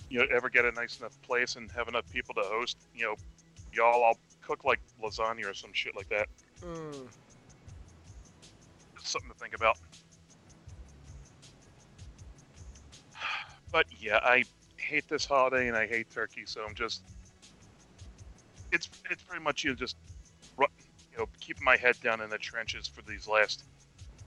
you 0.10 0.20
know, 0.20 0.28
ever 0.34 0.48
get 0.48 0.64
a 0.64 0.72
nice 0.72 1.00
enough 1.00 1.22
place 1.24 1.58
and 1.58 1.70
have 1.72 1.90
enough 1.90 2.10
people 2.14 2.34
to 2.36 2.42
host, 2.46 2.78
you 2.96 3.04
know, 3.04 3.16
y'all, 3.74 4.02
I'll 4.06 4.18
cook 4.46 4.64
like 4.64 4.80
lasagna 5.02 5.50
or 5.50 5.54
some 5.54 5.72
shit 5.74 5.96
like 5.96 6.10
that. 6.10 6.28
Mm, 6.62 7.08
It's 8.96 9.10
something 9.10 9.30
to 9.32 9.38
think 9.38 9.56
about. 9.56 9.78
But 13.72 13.88
yeah, 14.00 14.20
I 14.22 14.44
hate 14.78 15.08
this 15.10 15.26
holiday 15.26 15.68
and 15.68 15.76
I 15.76 15.88
hate 15.88 16.12
turkey, 16.12 16.44
so 16.46 16.64
I'm 16.64 16.76
just 16.76 17.02
it's 18.72 18.88
it's 19.10 19.24
pretty 19.24 19.44
much 19.44 19.64
you 19.64 19.72
know, 19.72 19.76
just 19.76 19.96
you 20.60 21.18
know 21.18 21.28
keeping 21.40 21.64
my 21.64 21.76
head 21.76 21.96
down 22.04 22.22
in 22.22 22.30
the 22.30 22.38
trenches 22.38 22.88
for 22.88 23.02
these 23.02 23.28
last 23.28 23.64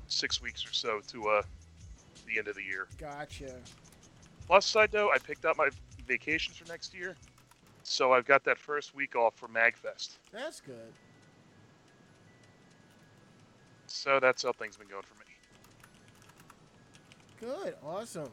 six 0.08 0.42
weeks 0.42 0.64
or 0.66 0.72
so 0.72 1.00
to 1.08 1.28
uh 1.28 1.42
the 2.26 2.38
end 2.38 2.48
of 2.48 2.56
the 2.56 2.62
year. 2.64 2.88
gotcha. 2.98 3.54
Plus 4.48 4.66
side 4.66 4.90
though, 4.90 5.10
I 5.12 5.18
picked 5.18 5.44
out 5.44 5.56
my 5.56 5.68
vacations 6.08 6.56
for 6.56 6.66
next 6.68 6.92
year, 6.92 7.16
so 7.88 8.12
I've 8.12 8.24
got 8.24 8.44
that 8.44 8.58
first 8.58 8.94
week 8.94 9.14
off 9.14 9.34
for 9.36 9.48
Magfest. 9.48 10.18
That's 10.32 10.60
good. 10.60 10.92
So 13.86 14.18
that's 14.20 14.42
how 14.42 14.52
things 14.52 14.76
been 14.76 14.88
going 14.88 15.04
for 15.04 15.14
me. 15.14 15.20
Good, 17.40 17.76
awesome. 17.86 18.30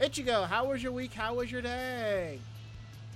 Ichigo, 0.00 0.46
how 0.46 0.66
was 0.66 0.82
your 0.82 0.92
week? 0.92 1.12
How 1.12 1.34
was 1.34 1.52
your 1.52 1.62
day? 1.62 2.38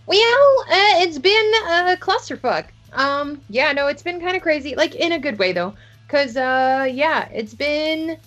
Well, 0.07 0.65
uh, 0.69 1.03
it's 1.03 1.19
been 1.19 1.53
a 1.67 1.97
clusterfuck. 1.97 2.67
Um, 2.93 3.41
yeah, 3.49 3.73
no, 3.73 3.89
it's 3.89 4.03
been 4.03 4.21
kind 4.21 4.37
of 4.37 4.43
crazy, 4.43 4.77
like 4.77 4.95
in 4.95 5.13
a 5.13 5.19
good 5.19 5.39
way 5.39 5.53
though, 5.53 5.75
cause 6.09 6.37
uh, 6.37 6.87
yeah, 6.89 7.29
it's 7.33 7.55
been 7.55 8.19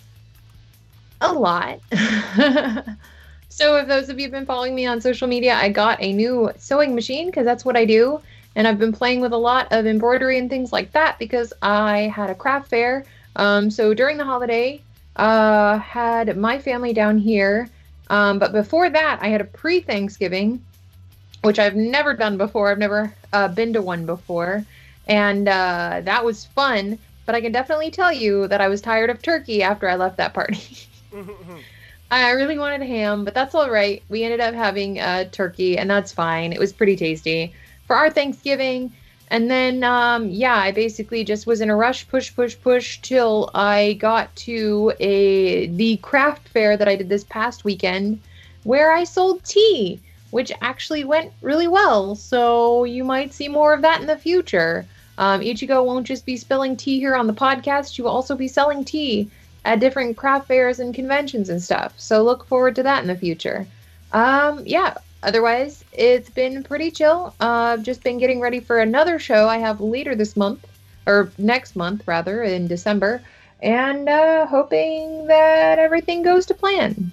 a 1.22 1.32
lot. 1.32 1.80
so, 3.58 3.76
if 3.78 3.88
those 3.88 4.10
of 4.10 4.20
you 4.20 4.26
have 4.26 4.32
been 4.32 4.46
following 4.46 4.76
me 4.76 4.86
on 4.86 5.02
social 5.02 5.28
media, 5.28 5.56
I 5.56 5.70
got 5.70 6.02
a 6.02 6.14
new 6.14 6.52
sewing 6.58 6.94
machine 6.94 7.28
because 7.28 7.46
that's 7.46 7.66
what 7.66 7.76
I 7.76 7.86
do, 7.86 8.22
and 8.56 8.68
I've 8.68 8.80
been 8.80 8.94
playing 8.94 9.22
with 9.22 9.34
a 9.34 9.38
lot 9.38 9.68
of 9.72 9.86
embroidery 9.86 10.38
and 10.38 10.50
things 10.50 10.72
like 10.72 10.92
that 10.92 11.18
because 11.18 11.54
I 11.62 12.14
had 12.16 12.30
a 12.30 12.36
craft 12.36 12.70
fair. 12.70 13.06
Um, 13.36 13.72
so 13.72 13.94
during 13.94 14.18
the 14.18 14.26
holiday, 14.26 14.82
uh, 15.16 15.80
had 15.80 16.38
my 16.38 16.60
family 16.60 16.94
down 16.94 17.18
here. 17.18 17.68
Um, 18.10 18.40
but 18.40 18.52
before 18.52 18.90
that, 18.90 19.20
I 19.22 19.30
had 19.30 19.42
a 19.42 19.46
pre 19.46 19.82
Thanksgiving 19.82 20.62
which 21.42 21.60
I've 21.60 21.76
never 21.76 22.14
done 22.14 22.38
before. 22.38 22.72
I've 22.72 22.78
never 22.78 23.14
uh, 23.34 23.48
been 23.48 23.74
to 23.74 23.82
one 23.82 24.06
before. 24.06 24.66
And 25.08 25.48
uh, 25.48 26.02
that 26.04 26.24
was 26.26 26.46
fun. 26.46 27.00
But 27.26 27.36
I 27.36 27.42
can 27.42 27.52
definitely 27.52 27.92
tell 27.92 28.12
you 28.12 28.48
that 28.48 28.62
I 28.62 28.68
was 28.68 28.82
tired 28.82 29.10
of 29.10 29.22
turkey 29.22 29.62
after 29.64 29.90
I 29.90 29.96
left 29.96 30.18
that 30.18 30.34
party. 30.34 30.60
I 32.10 32.32
really 32.32 32.58
wanted 32.58 32.88
ham, 32.88 33.26
but 33.26 33.34
that's 33.34 33.54
all 33.54 33.70
right. 33.70 34.02
We 34.10 34.24
ended 34.24 34.40
up 34.40 34.54
having 34.54 35.00
uh, 35.00 35.26
turkey, 35.32 35.78
and 35.78 35.90
that's 35.90 36.12
fine. 36.12 36.54
It 36.54 36.60
was 36.60 36.72
pretty 36.72 36.96
tasty 36.96 37.54
for 37.86 37.96
our 37.96 38.10
Thanksgiving. 38.10 38.94
And 39.30 39.52
then, 39.52 39.84
um, 39.84 40.30
yeah, 40.30 40.56
I 40.56 40.72
basically 40.72 41.26
just 41.26 41.46
was 41.46 41.60
in 41.60 41.70
a 41.70 41.76
rush, 41.76 42.08
push, 42.08 42.34
push, 42.34 42.56
push, 42.62 43.00
till 43.02 43.50
I 43.54 43.98
got 44.00 44.34
to 44.38 44.94
a 45.02 45.68
the 45.68 45.98
craft 45.98 46.48
fair 46.48 46.78
that 46.78 46.88
I 46.88 46.96
did 46.96 47.10
this 47.10 47.26
past 47.26 47.66
weekend, 47.66 48.22
where 48.64 48.94
I 48.94 49.04
sold 49.04 49.44
tea 49.44 50.00
which 50.32 50.52
actually 50.62 51.04
went 51.04 51.32
really 51.42 51.68
well. 51.68 52.16
So 52.16 52.84
you 52.84 53.04
might 53.04 53.34
see 53.34 53.48
more 53.48 53.74
of 53.74 53.82
that 53.82 54.02
in 54.02 54.08
the 54.08 54.18
future. 54.18 54.86
Um, 55.18 55.42
Ichigo 55.42 55.86
won't 55.86 56.06
just 56.06 56.26
be 56.26 56.38
spilling 56.38 56.76
tea 56.76 57.00
here 57.00 57.16
on 57.16 57.28
the 57.28 57.34
podcast, 57.34 57.98
you 57.98 58.04
will 58.04 58.12
also 58.12 58.36
be 58.36 58.48
selling 58.48 58.84
tea 58.84 59.30
at 59.66 59.80
different 59.80 60.18
craft 60.18 60.48
fairs 60.48 60.80
and 60.80 60.94
conventions 60.94 61.50
and 61.50 61.62
stuff. 61.62 61.94
So 61.98 62.24
look 62.24 62.48
forward 62.48 62.76
to 62.76 62.84
that 62.84 63.02
in 63.02 63.08
the 63.08 63.16
future. 63.16 63.68
Um, 64.12 64.64
yeah, 64.66 64.96
otherwise, 65.24 65.84
it's 65.92 66.30
been 66.30 66.64
pretty 66.64 66.92
chill. 66.92 67.36
Uh, 67.40 67.74
I've 67.74 67.84
just 67.84 68.04
been 68.04 68.18
getting 68.18 68.40
ready 68.40 68.60
for 68.60 68.80
another 68.80 69.20
show 69.20 69.48
I 69.48 69.58
have 69.58 69.82
later 69.82 70.16
this 70.16 70.36
month, 70.36 70.66
or 71.06 71.32
next 71.38 71.76
month 71.76 72.04
rather, 72.06 72.44
in 72.44 72.68
December, 72.68 73.22
and 73.62 74.08
uh, 74.08 74.46
hoping 74.46 75.28
that 75.28 75.80
everything 75.80 76.24
goes 76.24 76.46
to 76.48 76.54
plan. 76.54 77.12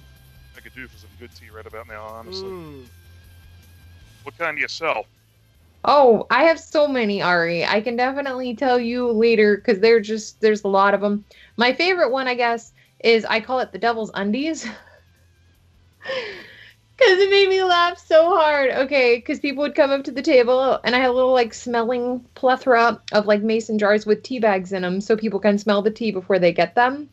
I 0.55 0.61
could 0.61 0.75
do 0.75 0.87
for 0.87 0.97
some 0.97 1.09
good 1.19 1.31
tea 1.35 1.49
right 1.49 1.65
about 1.65 1.87
now, 1.87 2.05
honestly. 2.05 2.49
Mm. 2.49 2.85
What 4.23 4.37
kind 4.37 4.57
do 4.57 4.61
you 4.61 4.67
sell? 4.67 5.05
Oh, 5.87 6.25
I 6.31 6.45
have 6.45 6.59
so 6.59 6.87
many, 6.87 7.21
Ari. 7.21 7.63
I 7.63 7.79
can 7.79 7.95
definitely 7.95 8.55
tell 8.55 8.79
you 8.79 9.11
later 9.11 9.57
because 9.57 9.79
they're 9.79 9.99
just 9.99 10.41
there's 10.41 10.63
a 10.63 10.67
lot 10.67 10.95
of 10.95 11.01
them. 11.01 11.23
My 11.57 11.73
favorite 11.73 12.11
one, 12.11 12.27
I 12.27 12.35
guess, 12.35 12.73
is 12.99 13.25
I 13.25 13.39
call 13.39 13.59
it 13.59 13.71
the 13.71 13.79
Devil's 13.79 14.11
Undies. 14.13 14.67
Because 16.97 17.19
it 17.19 17.29
made 17.29 17.49
me 17.49 17.61
laugh 17.61 17.97
so 17.97 18.29
hard. 18.29 18.71
Okay, 18.71 19.17
because 19.17 19.41
people 19.41 19.63
would 19.63 19.75
come 19.75 19.91
up 19.91 20.05
to 20.05 20.11
the 20.11 20.21
table 20.21 20.79
and 20.83 20.95
I 20.95 20.99
had 20.99 21.09
a 21.09 21.13
little 21.13 21.33
like 21.33 21.53
smelling 21.53 22.25
plethora 22.35 23.01
of 23.11 23.25
like 23.25 23.41
mason 23.41 23.77
jars 23.77 24.05
with 24.05 24.23
tea 24.23 24.39
bags 24.39 24.71
in 24.71 24.83
them 24.83 25.01
so 25.01 25.17
people 25.17 25.39
can 25.39 25.57
smell 25.57 25.81
the 25.81 25.91
tea 25.91 26.11
before 26.11 26.39
they 26.39 26.53
get 26.53 26.75
them. 26.75 27.09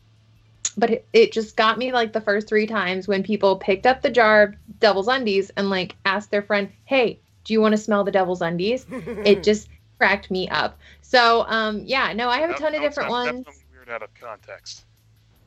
But 0.77 0.89
it, 0.89 1.07
it 1.11 1.31
just 1.33 1.57
got 1.57 1.77
me 1.77 1.91
like 1.91 2.13
the 2.13 2.21
first 2.21 2.47
three 2.47 2.65
times 2.65 3.09
when 3.09 3.23
people 3.23 3.57
picked 3.57 3.85
up 3.85 4.01
the 4.01 4.09
jar 4.09 4.43
of 4.43 4.79
Devil's 4.79 5.09
Undies 5.09 5.51
and 5.57 5.69
like 5.69 5.95
asked 6.05 6.31
their 6.31 6.41
friend, 6.41 6.71
hey, 6.85 7.19
do 7.43 7.51
you 7.51 7.59
want 7.59 7.73
to 7.73 7.77
smell 7.77 8.05
the 8.05 8.11
Devil's 8.11 8.41
Undies? 8.41 8.85
it 8.89 9.43
just 9.43 9.67
cracked 9.97 10.31
me 10.31 10.47
up. 10.47 10.79
So, 11.01 11.45
um, 11.47 11.81
yeah, 11.85 12.13
no, 12.13 12.29
I 12.29 12.39
have 12.39 12.51
a 12.51 12.55
ton 12.55 12.73
of 12.73 12.81
different 12.81 13.09
ones. 13.09 13.45
Out 13.89 14.01
of 14.01 14.13
context. 14.13 14.85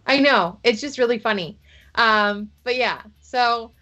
I 0.06 0.20
know. 0.20 0.58
It's 0.62 0.80
just 0.80 0.98
really 0.98 1.18
funny. 1.18 1.58
Um, 1.94 2.50
but 2.64 2.76
yeah, 2.76 3.02
so 3.20 3.72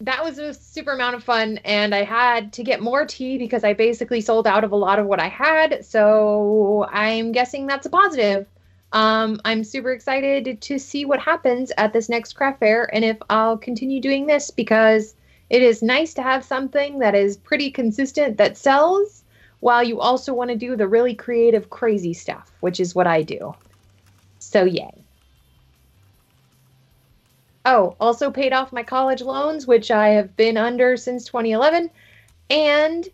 that 0.00 0.24
was 0.24 0.38
a 0.38 0.54
super 0.54 0.92
amount 0.92 1.16
of 1.16 1.22
fun. 1.22 1.58
And 1.64 1.94
I 1.94 2.02
had 2.02 2.52
to 2.54 2.64
get 2.64 2.80
more 2.80 3.04
tea 3.04 3.38
because 3.38 3.62
I 3.62 3.74
basically 3.74 4.20
sold 4.20 4.46
out 4.46 4.64
of 4.64 4.72
a 4.72 4.76
lot 4.76 4.98
of 4.98 5.06
what 5.06 5.20
I 5.20 5.28
had. 5.28 5.84
So 5.84 6.86
I'm 6.90 7.32
guessing 7.32 7.66
that's 7.66 7.86
a 7.86 7.90
positive. 7.90 8.46
Um, 8.92 9.40
I'm 9.44 9.64
super 9.64 9.92
excited 9.92 10.62
to 10.62 10.78
see 10.78 11.04
what 11.04 11.20
happens 11.20 11.72
at 11.76 11.92
this 11.92 12.08
next 12.08 12.34
craft 12.34 12.60
fair 12.60 12.88
and 12.94 13.04
if 13.04 13.16
I'll 13.28 13.58
continue 13.58 14.00
doing 14.00 14.26
this 14.26 14.52
because 14.52 15.16
it 15.50 15.62
is 15.62 15.82
nice 15.82 16.14
to 16.14 16.22
have 16.22 16.44
something 16.44 17.00
that 17.00 17.14
is 17.14 17.36
pretty 17.36 17.72
consistent 17.72 18.36
that 18.38 18.56
sells 18.56 19.24
while 19.58 19.82
you 19.82 19.98
also 19.98 20.32
want 20.32 20.50
to 20.50 20.56
do 20.56 20.76
the 20.76 20.86
really 20.86 21.14
creative, 21.14 21.70
crazy 21.70 22.12
stuff, 22.12 22.52
which 22.60 22.78
is 22.78 22.94
what 22.94 23.06
I 23.06 23.22
do. 23.22 23.54
So, 24.54 24.62
yay. 24.62 25.04
Oh, 27.64 27.96
also 27.98 28.30
paid 28.30 28.52
off 28.52 28.72
my 28.72 28.84
college 28.84 29.20
loans, 29.20 29.66
which 29.66 29.90
I 29.90 30.10
have 30.10 30.36
been 30.36 30.56
under 30.56 30.96
since 30.96 31.24
2011. 31.24 31.90
And 32.50 33.04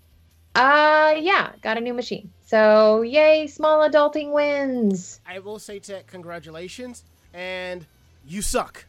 uh 0.55 1.15
yeah, 1.17 1.53
got 1.63 1.79
a 1.79 1.81
new 1.81 1.95
machine. 1.95 2.31
So 2.45 3.01
yay, 3.01 3.47
small 3.47 3.89
adulting 3.89 4.35
wins. 4.35 5.19
I 5.27 5.39
will 5.39 5.59
say 5.59 5.79
to 5.79 6.03
congratulations, 6.03 7.05
and 7.33 7.87
you 8.29 8.43
suck. 8.43 8.85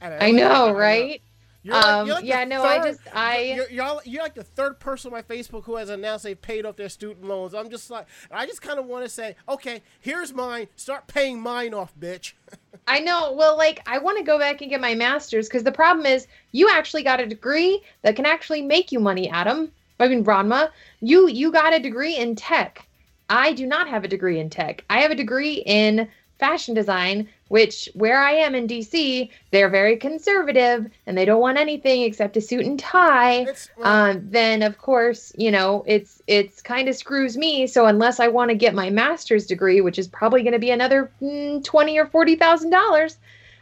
And 0.00 0.14
I 0.22 0.30
know, 0.30 0.70
right? 0.70 1.20
You're 1.66 1.74
like- 1.74 1.84
Um, 1.84 2.06
you're 2.06 2.14
like 2.14 2.22
the 2.24 2.28
yeah, 2.28 2.44
no, 2.44 2.62
I 2.64 2.78
third- 2.78 2.84
just 2.84 3.00
I 3.12 3.38
You're, 3.56 3.70
you're, 3.70 3.84
all- 3.84 4.00
you're 4.04 4.22
like 4.22 4.34
the 4.36 4.44
third 4.44 4.78
person 4.78 5.12
on 5.12 5.18
my 5.18 5.22
Facebook 5.22 5.64
who 5.64 5.74
has 5.76 5.88
announced 5.90 6.22
they've 6.24 6.40
paid 6.40 6.64
off 6.64 6.76
their 6.76 6.88
student 6.88 7.26
loans. 7.26 7.54
I'm 7.54 7.68
just 7.70 7.90
like, 7.90 8.06
I 8.30 8.46
just 8.46 8.62
kind 8.62 8.78
of 8.78 8.86
want 8.86 9.04
to 9.04 9.08
say, 9.08 9.34
okay, 9.48 9.82
here's 10.00 10.32
mine. 10.32 10.68
Start 10.76 11.08
paying 11.08 11.40
mine 11.40 11.74
off, 11.74 11.92
bitch. 11.98 12.34
I 12.86 13.00
know. 13.00 13.32
Well, 13.32 13.56
like 13.56 13.80
I 13.86 13.98
want 13.98 14.16
to 14.18 14.24
go 14.24 14.38
back 14.38 14.60
and 14.60 14.70
get 14.70 14.80
my 14.80 14.94
master's 14.94 15.48
because 15.48 15.64
the 15.64 15.72
problem 15.72 16.06
is 16.06 16.28
you 16.52 16.70
actually 16.70 17.02
got 17.02 17.18
a 17.20 17.26
degree 17.26 17.82
that 18.02 18.14
can 18.14 18.26
actually 18.26 18.62
make 18.62 18.92
you 18.92 19.00
money, 19.00 19.28
Adam. 19.28 19.72
I 19.98 20.06
mean, 20.06 20.24
Ranma, 20.24 20.70
you 21.00 21.28
you 21.28 21.50
got 21.50 21.74
a 21.74 21.80
degree 21.80 22.16
in 22.16 22.36
tech. 22.36 22.86
I 23.28 23.54
do 23.54 23.66
not 23.66 23.88
have 23.88 24.04
a 24.04 24.08
degree 24.08 24.38
in 24.38 24.50
tech. 24.50 24.84
I 24.88 25.00
have 25.00 25.10
a 25.10 25.16
degree 25.16 25.64
in 25.66 26.08
fashion 26.38 26.74
design, 26.74 27.28
which 27.48 27.88
where 27.94 28.18
I 28.18 28.32
am 28.32 28.54
in 28.54 28.66
DC, 28.66 29.30
they're 29.50 29.68
very 29.70 29.96
conservative 29.96 30.86
and 31.06 31.16
they 31.16 31.24
don't 31.24 31.40
want 31.40 31.58
anything 31.58 32.02
except 32.02 32.36
a 32.36 32.40
suit 32.40 32.66
and 32.66 32.78
tie. 32.78 33.46
Well, 33.76 34.10
Um, 34.10 34.26
then 34.30 34.62
of 34.62 34.78
course, 34.78 35.32
you 35.36 35.50
know, 35.50 35.84
it's 35.86 36.22
it's 36.26 36.60
kind 36.62 36.88
of 36.88 36.96
screws 36.96 37.36
me. 37.36 37.66
So 37.66 37.86
unless 37.86 38.20
I 38.20 38.28
want 38.28 38.50
to 38.50 38.56
get 38.56 38.74
my 38.74 38.90
master's 38.90 39.46
degree, 39.46 39.80
which 39.80 39.98
is 39.98 40.08
probably 40.08 40.42
going 40.42 40.52
to 40.52 40.58
be 40.58 40.70
another 40.70 41.10
mm, 41.22 41.62
twenty 41.64 41.98
or 41.98 42.06
forty 42.06 42.36
thousand 42.36 42.70
dollars, 42.70 43.16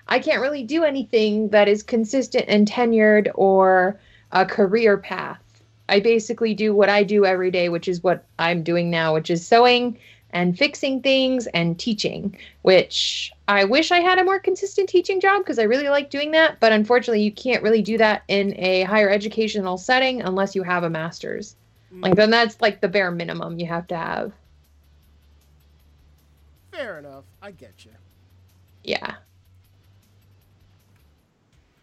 I 0.08 0.18
can't 0.18 0.40
really 0.42 0.62
do 0.64 0.84
anything 0.84 1.48
that 1.50 1.68
is 1.68 1.82
consistent 1.82 2.44
and 2.48 2.66
tenured 2.66 3.30
or 3.34 3.98
a 4.32 4.44
career 4.44 4.96
path. 4.98 5.40
I 5.88 6.00
basically 6.00 6.54
do 6.54 6.74
what 6.74 6.88
I 6.88 7.02
do 7.04 7.26
every 7.26 7.50
day, 7.50 7.68
which 7.68 7.88
is 7.88 8.02
what 8.02 8.24
I'm 8.38 8.62
doing 8.62 8.90
now, 8.90 9.12
which 9.14 9.30
is 9.30 9.46
sewing 9.46 9.98
and 10.34 10.58
fixing 10.58 11.00
things 11.00 11.46
and 11.46 11.78
teaching, 11.78 12.36
which 12.62 13.32
I 13.46 13.64
wish 13.64 13.92
I 13.92 14.00
had 14.00 14.18
a 14.18 14.24
more 14.24 14.40
consistent 14.40 14.88
teaching 14.88 15.20
job 15.20 15.42
because 15.42 15.60
I 15.60 15.62
really 15.62 15.88
like 15.88 16.10
doing 16.10 16.32
that. 16.32 16.58
But 16.58 16.72
unfortunately, 16.72 17.22
you 17.22 17.32
can't 17.32 17.62
really 17.62 17.82
do 17.82 17.96
that 17.98 18.24
in 18.26 18.52
a 18.58 18.82
higher 18.82 19.08
educational 19.08 19.78
setting 19.78 20.20
unless 20.20 20.56
you 20.56 20.64
have 20.64 20.82
a 20.82 20.90
master's. 20.90 21.54
Mm. 21.94 22.02
Like, 22.02 22.16
then 22.16 22.30
that's 22.30 22.60
like 22.60 22.80
the 22.80 22.88
bare 22.88 23.12
minimum 23.12 23.58
you 23.60 23.66
have 23.66 23.86
to 23.86 23.96
have. 23.96 24.32
fair 26.72 26.98
enough. 26.98 27.24
I 27.40 27.52
get 27.52 27.84
you. 27.84 27.92
Yeah. 28.82 29.14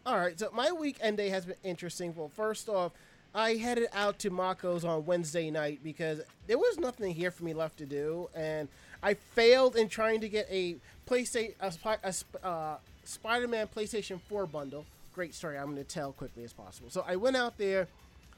All 0.05 0.17
right, 0.17 0.37
so 0.37 0.49
my 0.51 0.71
weekend 0.73 1.17
day 1.17 1.29
has 1.29 1.45
been 1.45 1.55
interesting. 1.63 2.13
Well, 2.15 2.27
first 2.27 2.67
off, 2.67 2.91
I 3.33 3.55
headed 3.55 3.87
out 3.93 4.19
to 4.19 4.29
Mako's 4.29 4.83
on 4.83 5.05
Wednesday 5.05 5.49
night 5.51 5.79
because 5.83 6.21
there 6.47 6.57
was 6.57 6.77
nothing 6.77 7.13
here 7.13 7.31
for 7.31 7.45
me 7.45 7.53
left 7.53 7.77
to 7.77 7.85
do, 7.85 8.29
and 8.35 8.67
I 9.01 9.13
failed 9.13 9.75
in 9.75 9.87
trying 9.87 10.21
to 10.21 10.29
get 10.29 10.47
a 10.49 10.75
PlayStation, 11.07 11.53
a, 11.61 11.71
a 12.03 12.47
uh, 12.47 12.77
Spider-Man 13.05 13.67
PlayStation 13.75 14.19
4 14.27 14.45
bundle. 14.47 14.85
Great 15.13 15.33
story. 15.33 15.57
I'm 15.57 15.65
going 15.65 15.77
to 15.77 15.83
tell 15.83 16.11
quickly 16.11 16.43
as 16.43 16.53
possible. 16.53 16.89
So 16.89 17.05
I 17.07 17.15
went 17.15 17.37
out 17.37 17.57
there. 17.57 17.87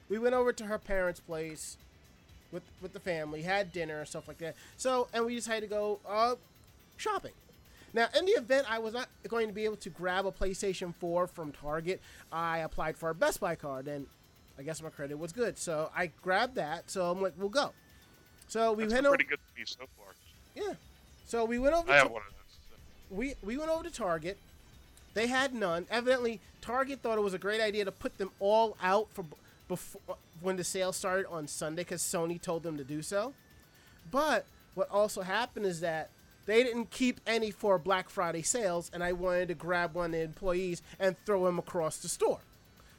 We 0.09 0.19
went 0.19 0.35
over 0.35 0.53
to 0.53 0.65
her 0.65 0.77
parents' 0.77 1.19
place 1.19 1.77
with 2.51 2.63
with 2.81 2.93
the 2.93 2.99
family, 2.99 3.41
had 3.41 3.71
dinner 3.71 3.99
and 3.99 4.07
stuff 4.07 4.27
like 4.27 4.37
that. 4.39 4.55
So, 4.77 5.07
and 5.13 5.25
we 5.25 5.35
decided 5.35 5.69
to 5.69 5.75
go 5.75 5.99
uh, 6.07 6.35
shopping. 6.97 7.31
Now, 7.93 8.07
in 8.17 8.25
the 8.25 8.31
event 8.31 8.71
I 8.71 8.79
was 8.79 8.93
not 8.93 9.07
going 9.27 9.47
to 9.47 9.53
be 9.53 9.65
able 9.65 9.77
to 9.77 9.89
grab 9.89 10.25
a 10.25 10.31
PlayStation 10.31 10.93
4 10.95 11.27
from 11.27 11.51
Target, 11.51 12.01
I 12.31 12.59
applied 12.59 12.97
for 12.97 13.09
a 13.09 13.15
Best 13.15 13.39
Buy 13.39 13.55
card, 13.55 13.87
and 13.87 14.07
I 14.57 14.63
guess 14.63 14.81
my 14.81 14.89
credit 14.89 15.17
was 15.17 15.31
good. 15.31 15.57
So 15.57 15.89
I 15.95 16.07
grabbed 16.21 16.55
that. 16.55 16.89
So 16.89 17.09
I'm 17.09 17.21
like, 17.21 17.33
we'll 17.37 17.49
go. 17.49 17.71
So 18.47 18.73
we 18.73 18.83
That's 18.83 18.93
went 18.95 19.05
over. 19.07 19.15
pretty 19.17 19.29
good 19.29 19.39
so 19.67 19.79
far. 19.97 20.13
Yeah. 20.55 20.73
So 21.25 21.45
we 21.45 21.57
went 21.59 21.75
over. 21.75 21.89
I 21.91 21.95
to- 21.95 22.03
have 22.03 22.11
one 22.11 22.21
of 22.27 22.33
those. 22.33 23.17
we 23.17 23.33
we 23.43 23.57
went 23.57 23.69
over 23.71 23.83
to 23.83 23.91
Target. 23.91 24.37
They 25.13 25.27
had 25.27 25.53
none. 25.53 25.85
Evidently, 25.89 26.39
Target 26.61 27.01
thought 27.01 27.17
it 27.17 27.21
was 27.21 27.33
a 27.33 27.39
great 27.39 27.61
idea 27.61 27.85
to 27.85 27.91
put 27.91 28.17
them 28.17 28.31
all 28.39 28.75
out 28.81 29.07
for 29.13 29.25
before 29.67 30.17
when 30.41 30.57
the 30.57 30.63
sale 30.63 30.91
started 30.91 31.25
on 31.29 31.47
Sunday 31.47 31.81
because 31.83 32.01
Sony 32.01 32.41
told 32.41 32.63
them 32.63 32.77
to 32.77 32.83
do 32.83 33.01
so. 33.01 33.33
But 34.11 34.45
what 34.75 34.89
also 34.89 35.21
happened 35.21 35.65
is 35.65 35.79
that 35.81 36.09
they 36.45 36.61
didn't 36.63 36.89
keep 36.91 37.21
any 37.25 37.51
for 37.51 37.79
Black 37.79 38.09
Friday 38.09 38.41
sales, 38.41 38.91
and 38.93 39.03
I 39.03 39.13
wanted 39.13 39.47
to 39.49 39.53
grab 39.53 39.93
one 39.95 40.07
of 40.07 40.11
the 40.11 40.21
employees 40.21 40.81
and 40.99 41.15
throw 41.25 41.47
him 41.47 41.57
across 41.57 41.97
the 41.97 42.09
store. 42.09 42.39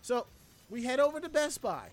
So 0.00 0.26
we 0.74 0.82
head 0.82 0.98
over 0.98 1.20
to 1.20 1.28
Best 1.28 1.62
Buy, 1.62 1.86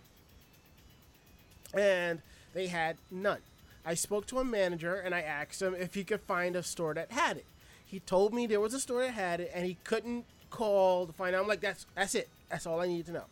and 1.71 2.19
they 2.55 2.65
had 2.65 2.97
none. 3.11 3.37
I 3.85 3.93
spoke 3.93 4.25
to 4.27 4.39
a 4.39 4.43
manager 4.43 4.95
and 4.95 5.13
I 5.13 5.21
asked 5.21 5.61
him 5.61 5.75
if 5.75 5.93
he 5.93 6.03
could 6.03 6.21
find 6.21 6.55
a 6.55 6.63
store 6.63 6.95
that 6.95 7.11
had 7.11 7.37
it. 7.37 7.45
He 7.85 7.99
told 7.99 8.33
me 8.33 8.47
there 8.47 8.59
was 8.59 8.73
a 8.73 8.79
store 8.79 9.01
that 9.03 9.11
had 9.11 9.39
it, 9.39 9.51
and 9.53 9.67
he 9.67 9.77
couldn't 9.83 10.25
call 10.49 11.05
to 11.05 11.13
find 11.13 11.35
out. 11.35 11.43
I'm 11.43 11.47
like, 11.47 11.61
that's 11.61 11.85
that's 11.93 12.15
it. 12.15 12.27
That's 12.49 12.65
all 12.65 12.81
I 12.81 12.87
need 12.87 13.05
to 13.05 13.11
know. 13.11 13.25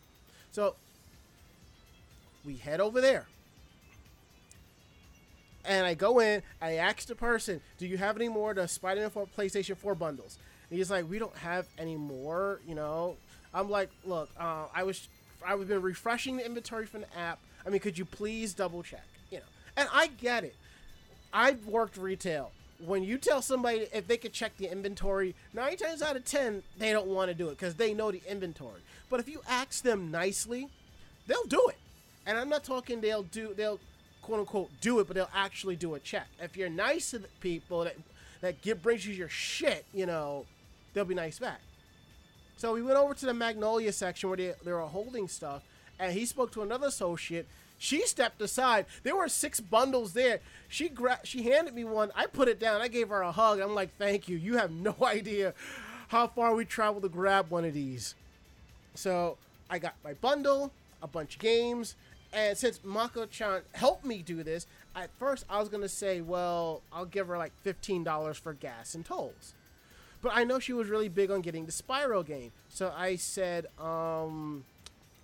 So 0.52 0.76
we 2.44 2.54
head 2.54 2.80
over 2.80 3.00
there. 3.00 3.26
And 5.64 5.84
I 5.84 5.94
go 5.94 6.20
in, 6.20 6.42
I 6.62 6.74
ask 6.74 7.08
the 7.08 7.16
person, 7.16 7.60
Do 7.76 7.88
you 7.88 7.98
have 7.98 8.14
any 8.14 8.28
more 8.28 8.50
of 8.50 8.56
the 8.56 8.68
Spider 8.68 9.00
Man 9.00 9.10
4 9.10 9.26
PlayStation 9.36 9.76
4 9.76 9.96
bundles? 9.96 10.38
And 10.68 10.78
he's 10.78 10.92
like, 10.92 11.10
We 11.10 11.18
don't 11.18 11.36
have 11.38 11.66
any 11.76 11.96
more, 11.96 12.60
you 12.68 12.76
know. 12.76 13.16
I'm 13.52 13.68
like, 13.68 13.90
Look, 14.04 14.30
uh, 14.38 14.66
I 14.72 14.84
was 14.84 15.08
I've 15.46 15.66
been 15.68 15.82
refreshing 15.82 16.36
the 16.36 16.46
inventory 16.46 16.86
from 16.86 17.02
the 17.02 17.18
app. 17.18 17.38
I 17.66 17.70
mean, 17.70 17.80
could 17.80 17.98
you 17.98 18.04
please 18.04 18.54
double 18.54 18.82
check? 18.82 19.04
You 19.30 19.38
know. 19.38 19.44
And 19.76 19.88
I 19.92 20.08
get 20.08 20.44
it. 20.44 20.54
I've 21.32 21.66
worked 21.66 21.96
retail. 21.96 22.52
When 22.84 23.04
you 23.04 23.18
tell 23.18 23.42
somebody 23.42 23.86
if 23.92 24.06
they 24.06 24.16
could 24.16 24.32
check 24.32 24.56
the 24.56 24.70
inventory, 24.70 25.34
nine 25.52 25.76
times 25.76 26.00
out 26.00 26.16
of 26.16 26.24
ten, 26.24 26.62
they 26.78 26.92
don't 26.92 27.08
want 27.08 27.28
to 27.28 27.34
do 27.34 27.48
it 27.48 27.58
because 27.58 27.74
they 27.74 27.92
know 27.92 28.10
the 28.10 28.22
inventory. 28.26 28.80
But 29.10 29.20
if 29.20 29.28
you 29.28 29.42
ask 29.48 29.82
them 29.82 30.10
nicely, 30.10 30.68
they'll 31.26 31.44
do 31.44 31.66
it. 31.68 31.76
And 32.26 32.38
I'm 32.38 32.48
not 32.48 32.64
talking 32.64 33.00
they'll 33.00 33.22
do 33.22 33.52
they'll 33.54 33.80
quote 34.22 34.40
unquote 34.40 34.70
do 34.80 35.00
it, 35.00 35.06
but 35.06 35.14
they'll 35.14 35.30
actually 35.34 35.76
do 35.76 35.94
a 35.94 36.00
check. 36.00 36.26
If 36.40 36.56
you're 36.56 36.70
nice 36.70 37.10
to 37.10 37.18
the 37.18 37.28
people 37.40 37.84
that 37.84 37.96
that 38.40 38.62
give 38.62 38.82
brings 38.82 39.06
you 39.06 39.14
your 39.14 39.28
shit, 39.28 39.84
you 39.92 40.06
know, 40.06 40.46
they'll 40.94 41.04
be 41.04 41.14
nice 41.14 41.38
back. 41.38 41.60
So 42.60 42.74
we 42.74 42.82
went 42.82 42.98
over 42.98 43.14
to 43.14 43.24
the 43.24 43.32
Magnolia 43.32 43.90
section 43.90 44.28
where 44.28 44.36
they, 44.36 44.52
they 44.62 44.70
were 44.70 44.80
holding 44.82 45.28
stuff, 45.28 45.62
and 45.98 46.12
he 46.12 46.26
spoke 46.26 46.52
to 46.52 46.60
another 46.60 46.88
associate. 46.88 47.48
She 47.78 48.02
stepped 48.06 48.42
aside. 48.42 48.84
There 49.02 49.16
were 49.16 49.30
six 49.30 49.60
bundles 49.60 50.12
there. 50.12 50.40
She 50.68 50.90
gra- 50.90 51.20
she 51.24 51.44
handed 51.44 51.74
me 51.74 51.84
one. 51.84 52.12
I 52.14 52.26
put 52.26 52.48
it 52.48 52.60
down. 52.60 52.82
I 52.82 52.88
gave 52.88 53.08
her 53.08 53.22
a 53.22 53.32
hug. 53.32 53.60
I'm 53.60 53.74
like, 53.74 53.96
"Thank 53.96 54.28
you. 54.28 54.36
You 54.36 54.58
have 54.58 54.70
no 54.88 54.94
idea 55.02 55.54
how 56.08 56.26
far 56.26 56.54
we 56.54 56.66
traveled 56.66 57.04
to 57.04 57.08
grab 57.08 57.48
one 57.48 57.64
of 57.64 57.72
these." 57.72 58.14
So 58.94 59.38
I 59.70 59.78
got 59.78 59.94
my 60.04 60.12
bundle, 60.12 60.70
a 61.02 61.06
bunch 61.06 61.36
of 61.36 61.40
games, 61.40 61.96
and 62.30 62.58
since 62.58 62.84
Mako-chan 62.84 63.62
helped 63.72 64.04
me 64.04 64.20
do 64.20 64.42
this, 64.42 64.66
at 64.94 65.08
first 65.18 65.46
I 65.48 65.60
was 65.60 65.70
gonna 65.70 65.88
say, 65.88 66.20
"Well, 66.20 66.82
I'll 66.92 67.06
give 67.06 67.28
her 67.28 67.38
like 67.38 67.52
fifteen 67.62 68.04
dollars 68.04 68.36
for 68.36 68.52
gas 68.52 68.94
and 68.94 69.02
tolls." 69.02 69.54
But 70.22 70.32
I 70.34 70.44
know 70.44 70.58
she 70.58 70.72
was 70.72 70.88
really 70.88 71.08
big 71.08 71.30
on 71.30 71.40
getting 71.40 71.66
the 71.66 71.72
Spyro 71.72 72.24
game. 72.24 72.52
So 72.68 72.92
I 72.96 73.16
said, 73.16 73.66
um, 73.78 74.64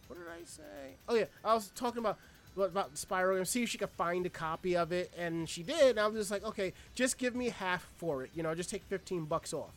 what 0.09 0.19
did 0.19 0.29
I 0.29 0.45
say? 0.45 0.97
Oh 1.09 1.15
yeah, 1.15 1.27
I 1.45 1.55
was 1.55 1.71
talking 1.75 1.99
about 1.99 2.19
about 2.57 2.95
Spyro 2.95 3.37
game. 3.37 3.45
See 3.45 3.63
if 3.63 3.69
she 3.69 3.79
could 3.79 3.91
find 3.91 4.25
a 4.25 4.31
copy 4.31 4.77
of 4.77 4.93
it, 4.93 5.13
and 5.17 5.49
she 5.49 5.63
did. 5.63 5.91
And 5.91 6.01
I 6.01 6.07
was 6.07 6.17
just 6.17 6.31
like, 6.31 6.45
okay, 6.45 6.73
just 6.95 7.19
give 7.19 7.35
me 7.35 7.51
half 7.51 7.87
for 7.99 8.23
it. 8.23 8.31
You 8.35 8.43
know, 8.43 8.55
just 8.55 8.71
take 8.71 8.83
fifteen 8.85 9.25
bucks 9.25 9.53
off. 9.53 9.73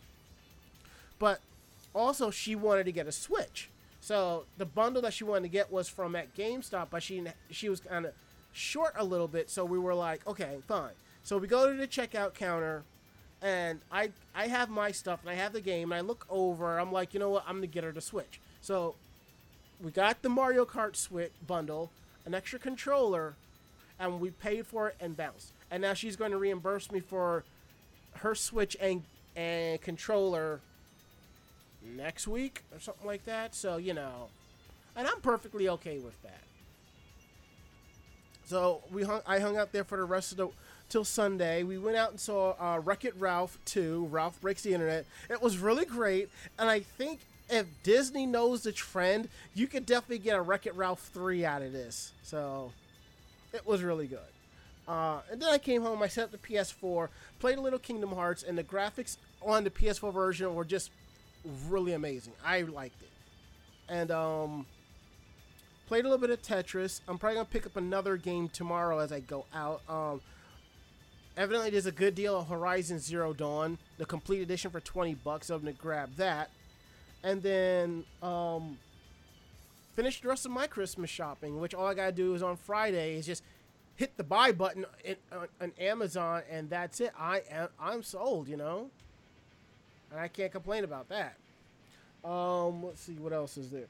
But 1.18 1.42
also, 1.94 2.32
she 2.32 2.56
wanted 2.56 2.86
to 2.86 2.92
get 2.94 3.08
a 3.08 3.12
Switch. 3.12 3.70
So 4.00 4.46
the 4.58 4.66
bundle 4.66 5.02
that 5.02 5.14
she 5.14 5.26
wanted 5.26 5.44
to 5.44 5.50
get 5.50 5.70
was 5.70 5.90
from 5.90 6.16
at 6.16 6.34
GameStop, 6.36 6.88
but 6.90 7.04
she 7.04 7.22
she 7.52 7.68
was 7.68 7.82
kind 7.82 8.06
of 8.06 8.14
short 8.54 8.94
a 8.96 9.04
little 9.04 9.28
bit. 9.28 9.50
So 9.50 9.66
we 9.66 9.78
were 9.78 9.94
like, 9.94 10.26
okay, 10.26 10.60
fine. 10.68 10.94
So 11.24 11.38
we 11.38 11.48
go 11.48 11.70
to 11.70 11.78
the 11.78 11.88
checkout 11.88 12.34
counter 12.34 12.84
and 13.42 13.80
I 13.92 14.12
I 14.36 14.48
have 14.48 14.70
my 14.70 14.92
stuff 14.92 15.20
and 15.22 15.30
I 15.30 15.36
have 15.36 15.54
the 15.54 15.62
game 15.62 15.92
and 15.92 15.98
I 16.00 16.02
look 16.02 16.26
over. 16.30 16.80
I'm 16.80 16.92
like, 16.92 17.14
you 17.14 17.20
know 17.20 17.30
what? 17.30 17.44
I'm 17.48 17.56
gonna 17.56 17.68
get 17.68 17.84
her 17.84 17.94
to 17.94 18.02
Switch. 18.02 18.40
So 18.62 18.96
we 19.82 19.92
got 19.92 20.22
the 20.22 20.30
Mario 20.30 20.66
Kart 20.66 20.96
Switch 20.96 21.32
bundle, 21.46 21.92
an 22.26 22.34
extra 22.34 22.60
controller, 22.60 23.36
and 24.00 24.20
we 24.20 24.32
paid 24.32 24.68
for 24.68 24.90
it 24.90 24.96
and 25.00 25.16
bounced. 25.16 25.54
And 25.72 25.82
now 25.82 25.94
she's 25.94 26.16
going 26.16 26.32
to 26.32 26.38
reimburse 26.38 26.92
me 26.92 27.00
for 27.00 27.44
her 28.16 28.36
Switch 28.36 28.76
and 28.82 29.04
and 29.36 29.80
controller 29.82 30.60
next 31.82 32.28
week 32.28 32.64
or 32.74 32.80
something 32.80 33.08
like 33.08 33.26
that. 33.26 33.56
So 33.56 33.78
you 33.78 33.94
know, 33.94 34.30
and 34.96 35.08
I'm 35.08 35.22
perfectly 35.22 35.70
okay 35.70 36.00
with 36.00 36.22
that. 36.24 36.42
So 38.46 38.82
we 38.92 39.04
hung. 39.04 39.22
I 39.26 39.40
hung 39.40 39.58
out 39.58 39.72
there 39.72 39.84
for 39.84 39.98
the 39.98 40.06
rest 40.06 40.32
of 40.32 40.38
the 40.38 40.50
till 40.90 41.06
Sunday. 41.06 41.64
We 41.64 41.78
went 41.78 41.98
out 41.98 42.12
and 42.12 42.20
saw 42.20 42.56
uh, 42.60 42.80
Wreck 42.80 43.06
It 43.06 43.16
Ralph 43.18 43.58
2. 43.66 44.08
Ralph 44.12 44.40
Breaks 44.42 44.64
the 44.64 44.74
Internet. 44.74 45.06
It 45.30 45.42
was 45.42 45.58
really 45.58 45.86
great, 45.86 46.30
and 46.58 46.70
I 46.70 46.82
think 46.82 47.20
if 47.50 47.66
Disney 47.84 48.26
knows 48.26 48.64
the 48.64 48.72
trend, 48.72 49.30
you 49.54 49.68
could 49.68 49.86
definitely 49.86 50.20
get 50.20 50.38
a 50.38 50.42
Wreck 50.42 50.66
It 50.66 50.76
Ralph 50.76 51.10
3 51.14 51.46
out 51.46 51.62
of 51.62 51.72
this. 51.72 52.12
So 52.24 52.72
it 53.54 53.66
was 53.66 53.82
really 53.82 54.08
good. 54.08 54.20
Uh, 54.88 55.22
and 55.32 55.42
then 55.42 55.50
I 55.50 55.60
came 55.60 55.84
home. 55.84 56.02
I 56.02 56.08
set 56.08 56.26
up 56.26 56.32
the 56.32 56.38
PS4, 56.38 57.10
played 57.40 57.58
a 57.58 57.62
little 57.62 57.80
Kingdom 57.80 58.12
Hearts, 58.12 58.44
and 58.44 58.58
the 58.58 58.64
graphics 58.64 59.18
on 59.42 59.64
the 59.64 59.70
PS4 59.70 60.12
version 60.12 60.56
were 60.56 60.66
just 60.66 60.92
really 61.70 61.94
amazing. 61.94 62.34
I 62.44 62.62
liked 62.62 63.02
it, 63.02 63.12
and 63.88 64.10
um, 64.10 64.66
played 65.88 66.06
a 66.06 66.10
little 66.10 66.20
bit 66.20 66.32
of 66.32 66.42
Tetris. 66.42 67.02
I'm 67.08 67.20
probably 67.20 67.36
gonna 67.36 67.46
pick 67.46 67.68
up 67.68 67.78
another 67.78 68.18
game 68.18 68.50
tomorrow 68.50 68.98
as 68.98 69.12
I 69.12 69.20
go 69.20 69.46
out. 69.54 69.82
Um, 69.88 70.22
evidently, 71.40 71.70
there's 71.72 71.86
a 71.86 71.92
good 71.92 72.14
deal 72.14 72.38
of 72.38 72.48
Horizon 72.48 73.00
Zero 73.00 73.34
Dawn, 73.34 73.78
the 73.98 74.06
complete 74.06 74.42
edition 74.42 74.70
for 74.70 74.82
20 74.82 75.16
bucks. 75.16 75.50
I'm 75.50 75.62
gonna 75.62 75.72
grab 75.72 76.16
that, 76.18 76.52
and 77.24 77.42
then 77.42 78.04
um, 78.22 78.78
finish 79.96 80.22
the 80.22 80.28
rest 80.28 80.46
of 80.46 80.52
my 80.52 80.68
Christmas 80.68 81.10
shopping. 81.10 81.60
Which 81.60 81.74
all 81.74 81.88
I 81.88 81.94
gotta 81.94 82.12
do 82.12 82.36
is 82.36 82.44
on 82.44 82.58
Friday 82.58 83.16
is 83.16 83.26
just 83.26 83.42
hit 83.96 84.16
the 84.18 84.24
buy 84.24 84.52
button 84.52 84.86
in, 85.04 85.16
on, 85.32 85.48
on 85.62 85.72
Amazon, 85.80 86.44
and 86.52 86.70
that's 86.70 87.00
it. 87.00 87.14
I 87.18 87.42
am 87.50 87.70
I'm 87.80 88.04
sold. 88.04 88.50
You 88.50 88.58
know, 88.58 88.90
and 90.12 90.20
I 90.20 90.28
can't 90.28 90.52
complain 90.52 90.84
about 90.84 91.08
that. 91.10 91.38
Um, 92.24 92.84
let's 92.84 93.02
see 93.02 93.14
what 93.14 93.32
else 93.32 93.58
is 93.58 93.72
there. 93.72 93.88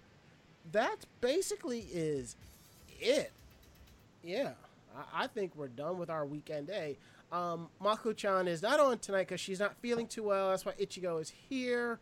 That 0.71 1.05
basically 1.19 1.87
is 1.91 2.35
it. 2.99 3.31
Yeah, 4.23 4.51
I, 4.95 5.23
I 5.23 5.27
think 5.27 5.55
we're 5.55 5.67
done 5.67 5.97
with 5.97 6.11
our 6.11 6.25
weekend 6.25 6.67
day. 6.67 6.97
Um, 7.31 7.69
Mako-chan 7.81 8.47
is 8.47 8.61
not 8.61 8.79
on 8.79 8.97
tonight 8.97 9.27
because 9.27 9.39
she's 9.39 9.59
not 9.59 9.75
feeling 9.81 10.07
too 10.07 10.23
well. 10.23 10.49
That's 10.49 10.65
why 10.65 10.71
Ichigo 10.73 11.21
is 11.21 11.31
here. 11.49 11.99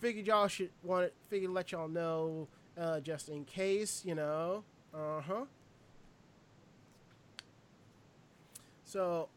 Figured 0.00 0.26
y'all 0.26 0.48
should 0.48 0.70
want 0.82 1.04
it. 1.04 1.14
Figured 1.28 1.50
let 1.50 1.72
y'all 1.72 1.88
know 1.88 2.48
uh, 2.78 3.00
just 3.00 3.28
in 3.28 3.44
case, 3.44 4.02
you 4.04 4.14
know. 4.14 4.64
Uh 4.94 5.20
huh. 5.20 5.44
So 8.84 9.28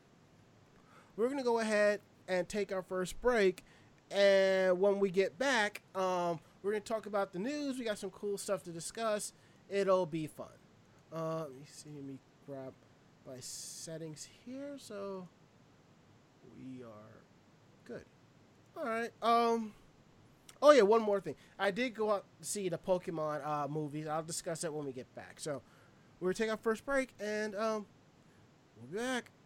we're 1.16 1.30
gonna 1.30 1.44
go 1.44 1.60
ahead 1.60 2.02
and 2.28 2.48
take 2.48 2.72
our 2.72 2.82
first 2.82 3.22
break, 3.22 3.64
and 4.12 4.80
when 4.80 5.00
we 5.00 5.10
get 5.10 5.38
back, 5.38 5.82
um, 5.94 6.40
we're 6.64 6.72
gonna 6.72 6.82
talk 6.82 7.06
about 7.06 7.32
the 7.32 7.40
news. 7.40 7.78
We 7.78 7.86
got 7.86 7.98
some 8.00 8.10
cool 8.10 8.38
stuff 8.38 8.64
to 8.64 8.72
discuss. 8.72 9.34
It'll 9.70 10.06
be 10.06 10.28
fun. 10.28 10.48
Uh, 11.14 11.42
let 11.42 11.52
me 11.52 11.66
see. 11.68 11.90
Me 11.90 12.18
grab 12.46 12.74
my 13.26 13.40
settings 13.40 14.28
here. 14.46 14.76
So 14.78 15.28
we 16.58 16.84
are 16.84 17.24
good. 17.86 18.06
All 18.78 18.86
right. 18.86 19.12
Um. 19.22 19.74
Oh 20.62 20.72
yeah, 20.72 20.84
one 20.84 21.02
more 21.02 21.20
thing. 21.20 21.36
I 21.60 21.72
did 21.72 21.94
go 21.94 22.12
out 22.12 22.26
to 22.42 22.48
see 22.48 22.70
the 22.70 22.78
Pokemon 22.78 23.46
uh, 23.46 23.68
movies. 23.68 24.08
I'll 24.08 24.24
discuss 24.24 24.62
that 24.62 24.74
when 24.74 24.86
we 24.86 24.94
get 24.94 25.14
back. 25.16 25.40
So 25.40 25.62
we're 26.20 26.30
gonna 26.30 26.36
take 26.36 26.50
our 26.50 26.58
first 26.58 26.86
break, 26.86 27.10
and 27.20 27.56
um, 27.56 27.86
we'll 28.78 28.88
be 28.92 28.98
back.「 28.98 29.45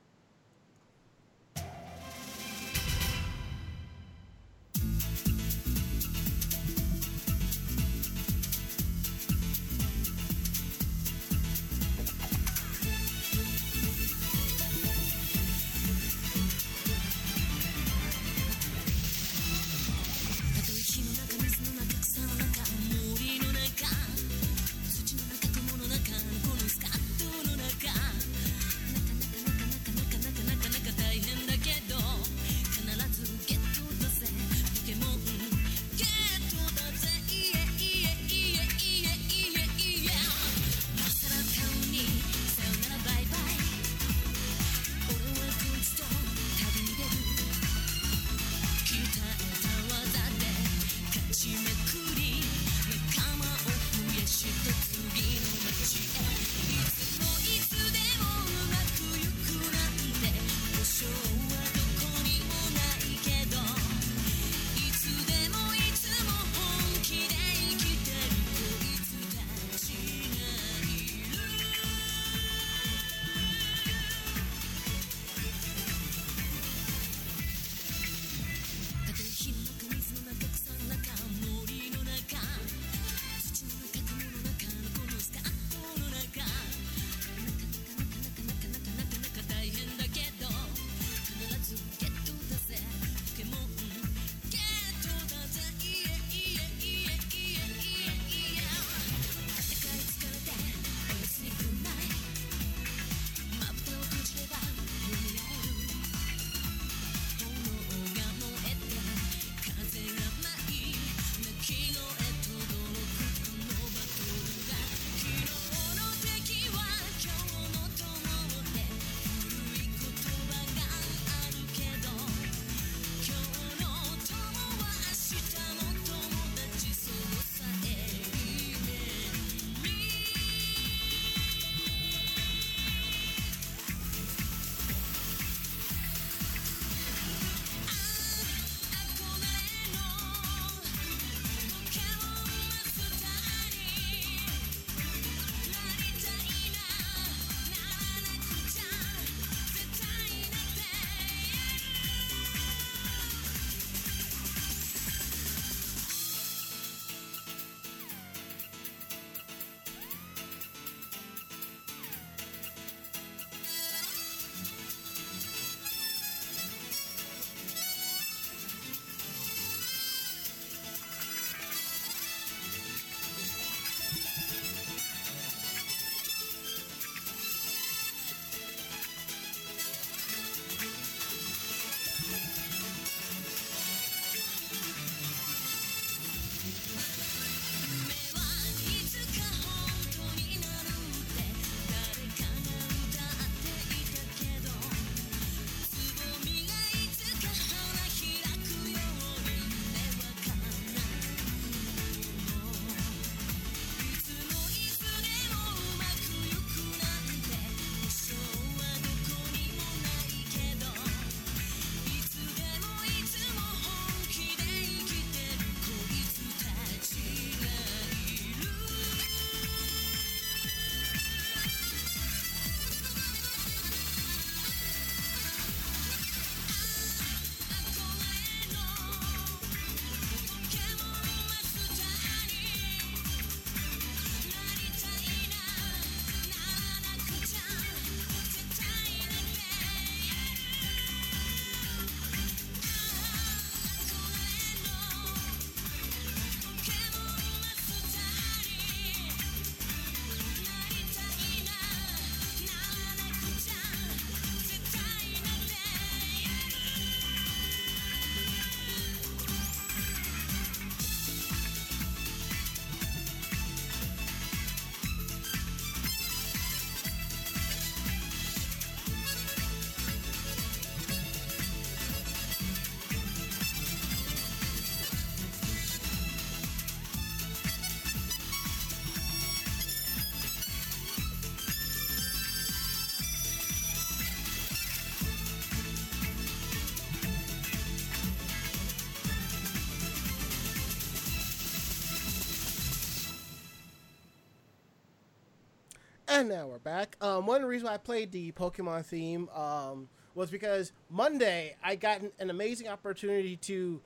And 296.39 296.47
now 296.47 296.67
we're 296.67 296.79
back. 296.79 297.17
Um, 297.19 297.45
one 297.45 297.65
reason 297.65 297.87
why 297.87 297.95
I 297.95 297.97
played 297.97 298.31
the 298.31 298.53
Pokemon 298.53 299.03
theme 299.03 299.49
um, 299.49 300.07
was 300.35 300.49
because 300.49 300.93
Monday 301.09 301.75
I 301.83 301.97
got 301.97 302.21
an, 302.21 302.31
an 302.39 302.49
amazing 302.49 302.87
opportunity 302.87 303.57
to 303.57 303.99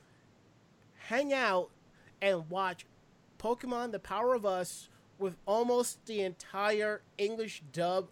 hang 0.96 1.32
out 1.32 1.70
and 2.20 2.50
watch 2.50 2.86
Pokemon 3.38 3.92
The 3.92 4.00
Power 4.00 4.34
of 4.34 4.44
Us 4.44 4.88
with 5.16 5.36
almost 5.46 6.04
the 6.06 6.22
entire 6.22 7.02
English 7.18 7.62
dub 7.72 8.08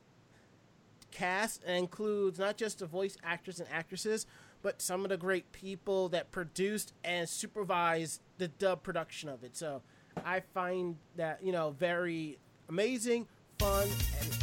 cast 1.11 1.65
and 1.67 1.77
includes 1.77 2.39
not 2.39 2.57
just 2.57 2.79
the 2.79 2.87
voice 2.87 3.19
actors 3.25 3.59
and 3.59 3.69
actresses, 3.73 4.29
but 4.63 4.81
some 4.81 5.03
of 5.03 5.09
the 5.09 5.17
great 5.17 5.51
people 5.51 6.09
that 6.11 6.31
produced 6.31 6.93
and 7.03 7.29
supervised 7.29 8.21
the 8.39 8.47
dub 8.47 8.85
production 8.85 9.29
of 9.29 9.43
it. 9.43 9.57
So 9.57 9.83
I 10.25 10.39
find 10.55 10.99
that, 11.17 11.43
you 11.43 11.51
know, 11.51 11.75
very 11.77 12.39
amazing, 12.69 13.27
fun, 13.59 13.89
and 14.21 14.39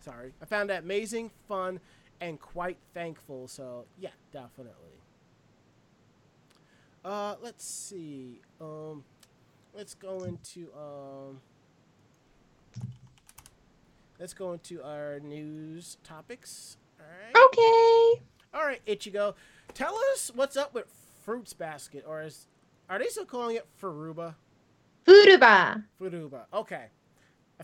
sorry, 0.00 0.32
I 0.42 0.44
found 0.44 0.70
that 0.70 0.82
amazing, 0.84 1.30
fun, 1.48 1.80
and 2.20 2.40
quite 2.40 2.78
thankful. 2.94 3.48
So 3.48 3.84
yeah, 3.98 4.10
definitely. 4.32 4.72
Uh, 7.04 7.36
let's 7.42 7.64
see. 7.64 8.40
Um, 8.60 9.04
let's 9.74 9.94
go 9.94 10.24
into 10.24 10.68
um. 10.76 11.40
Let's 14.18 14.34
go 14.34 14.52
into 14.52 14.82
our 14.82 15.20
news 15.20 15.96
topics. 16.02 16.76
All 16.98 17.06
right. 17.06 17.46
Okay. 17.46 18.22
All 18.52 18.66
right, 18.66 18.84
Ichigo, 18.86 19.34
tell 19.74 19.94
us 20.12 20.32
what's 20.34 20.56
up 20.56 20.74
with 20.74 20.86
Fruits 21.24 21.52
Basket, 21.52 22.04
or 22.06 22.22
is 22.22 22.48
are 22.88 22.98
they 22.98 23.06
still 23.06 23.26
calling 23.26 23.56
it 23.56 23.66
Furuba? 23.80 24.34
Furuba. 25.06 25.84
Furuba. 26.00 26.46
Okay. 26.52 26.86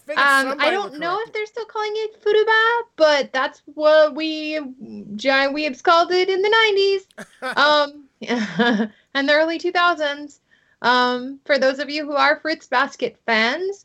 I 0.08 0.40
Um, 0.40 0.56
I 0.58 0.70
don't 0.70 0.98
know 0.98 1.20
if 1.24 1.32
they're 1.32 1.46
still 1.46 1.64
calling 1.66 1.92
it 1.94 2.22
Furuba, 2.22 2.82
but 2.96 3.32
that's 3.32 3.62
what 3.74 4.14
we 4.14 4.60
giant 5.16 5.54
weebs 5.54 5.82
called 5.82 6.10
it 6.10 6.28
in 6.28 6.42
the 6.42 7.04
90s. 7.40 7.56
um 7.56 8.04
and 9.14 9.28
the 9.28 9.32
early 9.32 9.58
2000s 9.58 10.38
um 10.80 11.38
for 11.44 11.58
those 11.58 11.78
of 11.78 11.90
you 11.90 12.04
who 12.06 12.14
are 12.14 12.40
fruits 12.40 12.66
basket 12.66 13.18
fans 13.26 13.84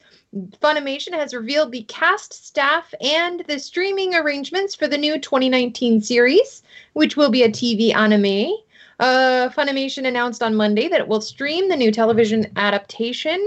funimation 0.62 1.14
has 1.14 1.34
revealed 1.34 1.72
the 1.72 1.84
cast 1.84 2.46
staff 2.46 2.94
and 3.02 3.44
the 3.48 3.60
streaming 3.60 4.16
arrangements 4.16 4.76
for 4.76 4.88
the 4.88 4.98
new 4.98 5.20
2019 5.20 6.02
series 6.02 6.64
which 6.94 7.18
will 7.18 7.30
be 7.30 7.44
a 7.44 7.50
tv 7.50 7.94
anime. 7.94 8.56
Uh, 9.00 9.48
Funimation 9.56 10.06
announced 10.06 10.44
on 10.44 10.54
Monday 10.54 10.90
that 10.90 11.00
it 11.00 11.08
will 11.08 11.22
stream 11.22 11.70
the 11.70 11.76
new 11.76 11.90
television 11.90 12.46
adaptation 12.58 13.40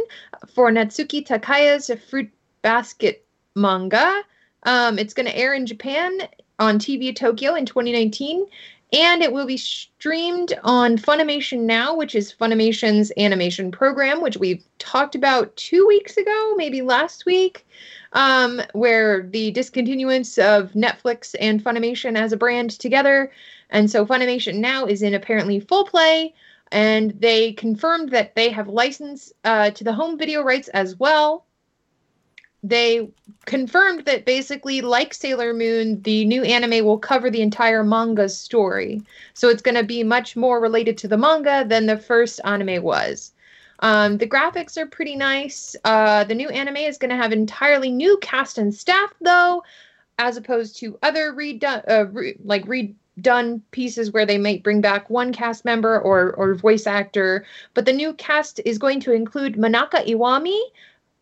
for 0.55 0.70
Natsuki 0.70 1.27
Takaya's 1.27 1.90
Fruit 2.09 2.31
Basket 2.62 3.25
manga. 3.55 4.22
Um, 4.64 4.98
it's 4.98 5.14
going 5.14 5.27
to 5.27 5.37
air 5.37 5.55
in 5.55 5.66
Japan 5.66 6.29
on 6.59 6.79
TV 6.79 7.14
Tokyo 7.14 7.55
in 7.55 7.66
2019, 7.66 8.46
and 8.92 9.22
it 9.22 9.33
will 9.33 9.46
be 9.46 9.57
streamed 9.57 10.53
on 10.62 10.96
Funimation 10.96 11.61
Now, 11.61 11.96
which 11.96 12.14
is 12.14 12.33
Funimation's 12.33 13.11
animation 13.16 13.70
program, 13.70 14.20
which 14.20 14.37
we've 14.37 14.64
talked 14.79 15.14
about 15.14 15.57
two 15.57 15.87
weeks 15.87 16.16
ago, 16.16 16.55
maybe 16.57 16.83
last 16.83 17.27
week, 17.27 17.66
um, 18.12 18.61
where 18.75 19.22
the 19.22 19.51
discontinuance 19.51 20.38
of 20.38 20.72
Netflix 20.72 21.35
and 21.40 21.64
Funimation 21.64 22.16
as 22.16 22.33
a 22.33 22.37
brand 22.37 22.70
together. 22.79 23.33
And 23.70 23.90
so 23.90 24.07
Funimation 24.07 24.57
Now 24.57 24.85
is 24.85 25.03
in 25.03 25.14
apparently 25.14 25.59
full 25.59 25.85
play, 25.85 26.35
and 26.70 27.12
they 27.18 27.55
confirmed 27.55 28.11
that 28.11 28.37
they 28.37 28.51
have 28.51 28.68
license 28.68 29.33
uh, 29.44 29.70
to 29.70 29.85
the 29.85 29.92
home 29.92 30.18
video 30.18 30.42
rights 30.42 30.68
as 30.68 30.96
well 30.96 31.46
they 32.62 33.09
confirmed 33.44 34.05
that 34.05 34.25
basically, 34.25 34.81
like 34.81 35.14
Sailor 35.14 35.53
Moon, 35.53 36.01
the 36.03 36.25
new 36.25 36.44
anime 36.44 36.85
will 36.85 36.98
cover 36.98 37.29
the 37.29 37.42
entire 37.42 37.83
manga's 37.83 38.38
story. 38.38 39.03
So 39.35 39.48
it's 39.48 39.62
going 39.62 39.75
to 39.75 39.83
be 39.83 40.05
much 40.05 40.37
more 40.37 40.61
related 40.61 40.96
to 40.98 41.09
the 41.09 41.18
manga 41.18 41.64
than 41.66 41.87
the 41.87 41.98
first 41.98 42.40
anime 42.44 42.83
was. 42.83 43.33
Um, 43.81 44.18
the 44.18 44.29
graphics 44.29 44.77
are 44.77 44.87
pretty 44.87 45.16
nice. 45.16 45.75
Uh, 45.85 46.22
the 46.22 46.37
new 46.37 46.48
anime 46.51 46.77
is 46.77 46.98
going 46.98 47.11
to 47.11 47.16
have 47.16 47.33
entirely 47.33 47.90
new 47.90 48.16
cast 48.22 48.59
and 48.59 48.72
staff, 48.72 49.12
though, 49.20 49.64
as 50.18 50.37
opposed 50.37 50.77
to 50.79 50.96
other 51.03 51.33
redone, 51.33 51.83
uh, 51.90 52.07
re- 52.07 52.37
like 52.44 52.64
redone 52.64 53.61
pieces 53.72 54.12
where 54.12 54.25
they 54.25 54.38
might 54.38 54.62
bring 54.62 54.81
back 54.81 55.11
one 55.11 55.33
cast 55.33 55.64
member 55.64 55.98
or 55.98 56.33
or 56.35 56.55
voice 56.55 56.87
actor. 56.87 57.44
But 57.75 57.87
the 57.87 57.92
new 57.92 58.12
cast 58.12 58.61
is 58.64 58.79
going 58.79 59.01
to 59.01 59.12
include 59.12 59.57
Manaka 59.57 60.07
Iwami, 60.07 60.61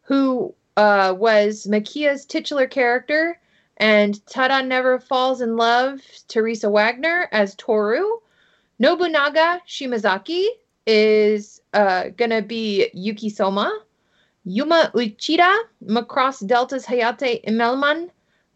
who 0.02 0.54
uh, 0.76 1.14
was 1.16 1.66
Maquia's 1.66 2.24
titular 2.24 2.66
character, 2.66 3.38
and 3.76 4.14
Tada 4.26 4.66
Never 4.66 4.98
Falls 4.98 5.40
in 5.40 5.56
Love, 5.56 6.00
Teresa 6.28 6.70
Wagner 6.70 7.28
as 7.32 7.54
Toru. 7.54 8.04
Nobunaga 8.78 9.60
Shimazaki 9.66 10.46
is 10.86 11.60
uh, 11.72 12.08
gonna 12.16 12.42
be 12.42 12.88
Yuki 12.94 13.30
Soma. 13.30 13.80
Yuma 14.44 14.90
Uchida, 14.94 15.54
Macross 15.86 16.46
Delta's 16.46 16.86
Hayate 16.86 17.44
Immelmann, 17.44 18.08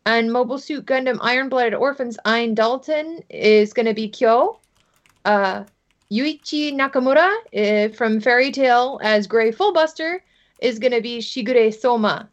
and 0.06 0.32
Mobile 0.32 0.58
Suit 0.58 0.86
Gundam 0.86 1.18
Iron 1.20 1.48
Blooded 1.48 1.74
Orphans 1.74 2.18
Ein 2.24 2.54
Dalton 2.54 3.20
is 3.28 3.72
gonna 3.72 3.94
be 3.94 4.08
Kyo. 4.08 4.58
Uh, 5.24 5.64
Yuichi 6.10 6.72
Nakamura 6.74 7.30
uh, 7.56 7.92
from 7.94 8.20
Fairy 8.20 8.52
Tail 8.52 9.00
as 9.02 9.26
Gray 9.26 9.50
Fullbuster 9.52 10.20
is 10.64 10.78
going 10.78 10.92
to 10.92 11.02
be 11.02 11.18
Shigure 11.18 11.72
Soma. 11.78 12.26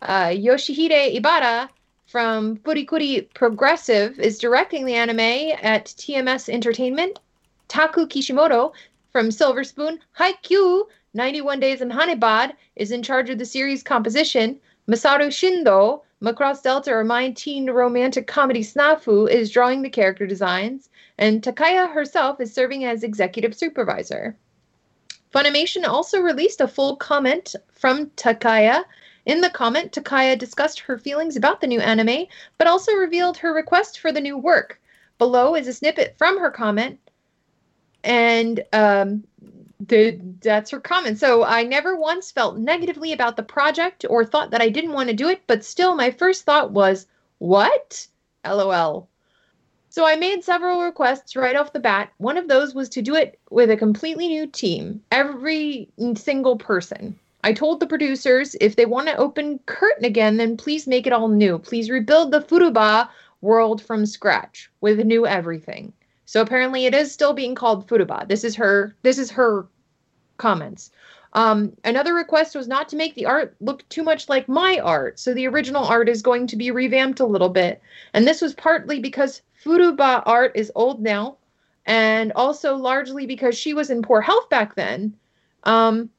Uh, 0.00 0.28
Yoshihide 0.28 1.16
Ibara 1.20 1.68
from 2.06 2.56
Furikuri 2.58 3.26
Progressive 3.34 4.20
is 4.20 4.38
directing 4.38 4.84
the 4.84 4.94
anime 4.94 5.58
at 5.62 5.86
TMS 5.86 6.48
Entertainment. 6.48 7.18
Taku 7.66 8.06
Kishimoto 8.06 8.72
from 9.10 9.32
Silver 9.32 9.64
Spoon 9.64 9.98
Haikyuu 10.16 10.84
91 11.14 11.58
Days 11.58 11.80
in 11.80 11.90
Hanebad 11.90 12.52
is 12.76 12.92
in 12.92 13.02
charge 13.02 13.28
of 13.30 13.38
the 13.38 13.44
series 13.44 13.82
composition. 13.82 14.60
Masaru 14.88 15.28
Shindo, 15.28 16.02
Macross 16.22 16.62
Delta 16.62 16.92
or 16.92 17.02
My 17.02 17.30
Teen 17.30 17.68
Romantic 17.68 18.28
Comedy 18.28 18.62
Snafu, 18.62 19.28
is 19.28 19.50
drawing 19.50 19.82
the 19.82 19.90
character 19.90 20.26
designs. 20.26 20.88
And 21.18 21.42
Takaya 21.42 21.92
herself 21.92 22.40
is 22.40 22.54
serving 22.54 22.84
as 22.84 23.02
executive 23.02 23.56
supervisor. 23.56 24.36
Funimation 25.32 25.86
also 25.86 26.20
released 26.20 26.60
a 26.60 26.68
full 26.68 26.96
comment 26.96 27.54
from 27.72 28.06
Takaya. 28.10 28.84
In 29.24 29.40
the 29.40 29.50
comment, 29.50 29.92
Takaya 29.92 30.36
discussed 30.36 30.80
her 30.80 30.98
feelings 30.98 31.36
about 31.36 31.60
the 31.60 31.66
new 31.66 31.80
anime, 31.80 32.26
but 32.58 32.66
also 32.66 32.92
revealed 32.92 33.36
her 33.38 33.54
request 33.54 34.00
for 34.00 34.12
the 34.12 34.20
new 34.20 34.36
work. 34.36 34.80
Below 35.18 35.54
is 35.54 35.68
a 35.68 35.72
snippet 35.72 36.16
from 36.18 36.38
her 36.38 36.50
comment, 36.50 36.98
and 38.04 38.64
um, 38.72 39.24
the, 39.80 40.20
that's 40.40 40.70
her 40.70 40.80
comment. 40.80 41.18
So 41.18 41.44
I 41.44 41.62
never 41.62 41.96
once 41.96 42.30
felt 42.30 42.58
negatively 42.58 43.12
about 43.12 43.36
the 43.36 43.42
project 43.42 44.04
or 44.10 44.24
thought 44.24 44.50
that 44.50 44.62
I 44.62 44.68
didn't 44.68 44.92
want 44.92 45.08
to 45.08 45.14
do 45.14 45.28
it, 45.28 45.42
but 45.46 45.64
still, 45.64 45.94
my 45.94 46.10
first 46.10 46.44
thought 46.44 46.72
was, 46.72 47.06
what? 47.38 48.06
LOL. 48.44 49.08
So 49.92 50.06
I 50.06 50.16
made 50.16 50.42
several 50.42 50.80
requests 50.80 51.36
right 51.36 51.54
off 51.54 51.74
the 51.74 51.78
bat. 51.78 52.14
One 52.16 52.38
of 52.38 52.48
those 52.48 52.74
was 52.74 52.88
to 52.88 53.02
do 53.02 53.14
it 53.14 53.38
with 53.50 53.70
a 53.70 53.76
completely 53.76 54.26
new 54.26 54.46
team, 54.46 55.02
every 55.12 55.86
single 56.16 56.56
person. 56.56 57.18
I 57.44 57.52
told 57.52 57.78
the 57.78 57.86
producers 57.86 58.56
if 58.58 58.76
they 58.76 58.86
want 58.86 59.08
to 59.08 59.16
open 59.18 59.60
Curtain 59.66 60.06
again, 60.06 60.38
then 60.38 60.56
please 60.56 60.86
make 60.86 61.06
it 61.06 61.12
all 61.12 61.28
new. 61.28 61.58
Please 61.58 61.90
rebuild 61.90 62.30
the 62.30 62.40
Furuba 62.40 63.10
world 63.42 63.82
from 63.82 64.06
scratch 64.06 64.70
with 64.80 65.04
new 65.04 65.26
everything. 65.26 65.92
So 66.24 66.40
apparently 66.40 66.86
it 66.86 66.94
is 66.94 67.12
still 67.12 67.34
being 67.34 67.54
called 67.54 67.86
Furuba. 67.86 68.26
This 68.26 68.44
is 68.44 68.54
her 68.54 68.96
this 69.02 69.18
is 69.18 69.30
her 69.32 69.66
comments. 70.38 70.90
Um, 71.34 71.76
another 71.84 72.14
request 72.14 72.54
was 72.54 72.66
not 72.66 72.88
to 72.88 72.96
make 72.96 73.14
the 73.14 73.26
art 73.26 73.54
look 73.60 73.86
too 73.90 74.02
much 74.02 74.30
like 74.30 74.48
my 74.48 74.78
art. 74.78 75.20
So 75.20 75.34
the 75.34 75.48
original 75.48 75.84
art 75.84 76.08
is 76.08 76.22
going 76.22 76.46
to 76.46 76.56
be 76.56 76.70
revamped 76.70 77.20
a 77.20 77.26
little 77.26 77.50
bit. 77.50 77.82
And 78.14 78.26
this 78.26 78.40
was 78.40 78.54
partly 78.54 79.00
because 79.00 79.42
Furuba 79.62 80.22
art 80.26 80.52
is 80.54 80.72
old 80.74 81.00
now, 81.00 81.36
and 81.86 82.32
also 82.32 82.74
largely 82.76 83.26
because 83.26 83.56
she 83.56 83.74
was 83.74 83.90
in 83.90 84.02
poor 84.02 84.20
health 84.20 84.48
back 84.48 84.74
then. 84.74 85.14
Um, 85.64 86.10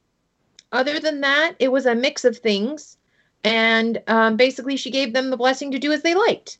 other 0.72 0.98
than 0.98 1.20
that, 1.20 1.54
it 1.58 1.70
was 1.70 1.86
a 1.86 1.94
mix 1.94 2.24
of 2.24 2.38
things, 2.38 2.96
and 3.44 4.02
um, 4.06 4.36
basically 4.36 4.76
she 4.76 4.90
gave 4.90 5.12
them 5.12 5.30
the 5.30 5.36
blessing 5.36 5.70
to 5.70 5.78
do 5.78 5.92
as 5.92 6.02
they 6.02 6.14
liked. 6.14 6.58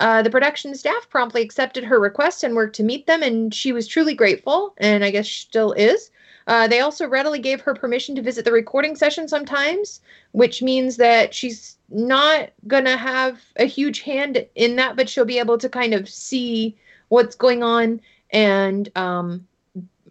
Uh, 0.00 0.22
the 0.22 0.30
production 0.30 0.74
staff 0.74 1.08
promptly 1.08 1.40
accepted 1.40 1.84
her 1.84 2.00
request 2.00 2.42
and 2.42 2.56
worked 2.56 2.76
to 2.76 2.82
meet 2.82 3.06
them, 3.06 3.22
and 3.22 3.54
she 3.54 3.72
was 3.72 3.86
truly 3.86 4.14
grateful, 4.14 4.74
and 4.78 5.04
I 5.04 5.10
guess 5.10 5.28
still 5.28 5.72
is. 5.72 6.10
Uh, 6.46 6.68
they 6.68 6.80
also 6.80 7.08
readily 7.08 7.38
gave 7.38 7.60
her 7.60 7.74
permission 7.74 8.14
to 8.14 8.22
visit 8.22 8.44
the 8.44 8.52
recording 8.52 8.96
session 8.96 9.26
sometimes, 9.28 10.00
which 10.32 10.62
means 10.62 10.96
that 10.96 11.32
she's 11.32 11.78
not 11.88 12.50
going 12.66 12.84
to 12.84 12.96
have 12.96 13.40
a 13.56 13.64
huge 13.64 14.00
hand 14.00 14.44
in 14.54 14.76
that, 14.76 14.96
but 14.96 15.08
she'll 15.08 15.24
be 15.24 15.38
able 15.38 15.56
to 15.56 15.68
kind 15.68 15.94
of 15.94 16.08
see 16.08 16.76
what's 17.08 17.34
going 17.36 17.62
on 17.62 18.00
and 18.30 18.90
um, 18.96 19.46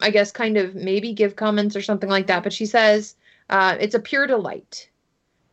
I 0.02 0.10
guess 0.10 0.32
kind 0.32 0.58
of 0.58 0.74
maybe 0.74 1.13
give 1.13 1.36
comments 1.36 1.76
or 1.76 1.82
something 1.82 2.10
like 2.10 2.28
that. 2.28 2.43
But 2.43 2.54
she 2.54 2.65
says 2.65 3.15
uh, 3.50 3.78
it's 3.80 3.96
a 3.96 4.00
pure 4.00 4.26
delight. 4.26 4.89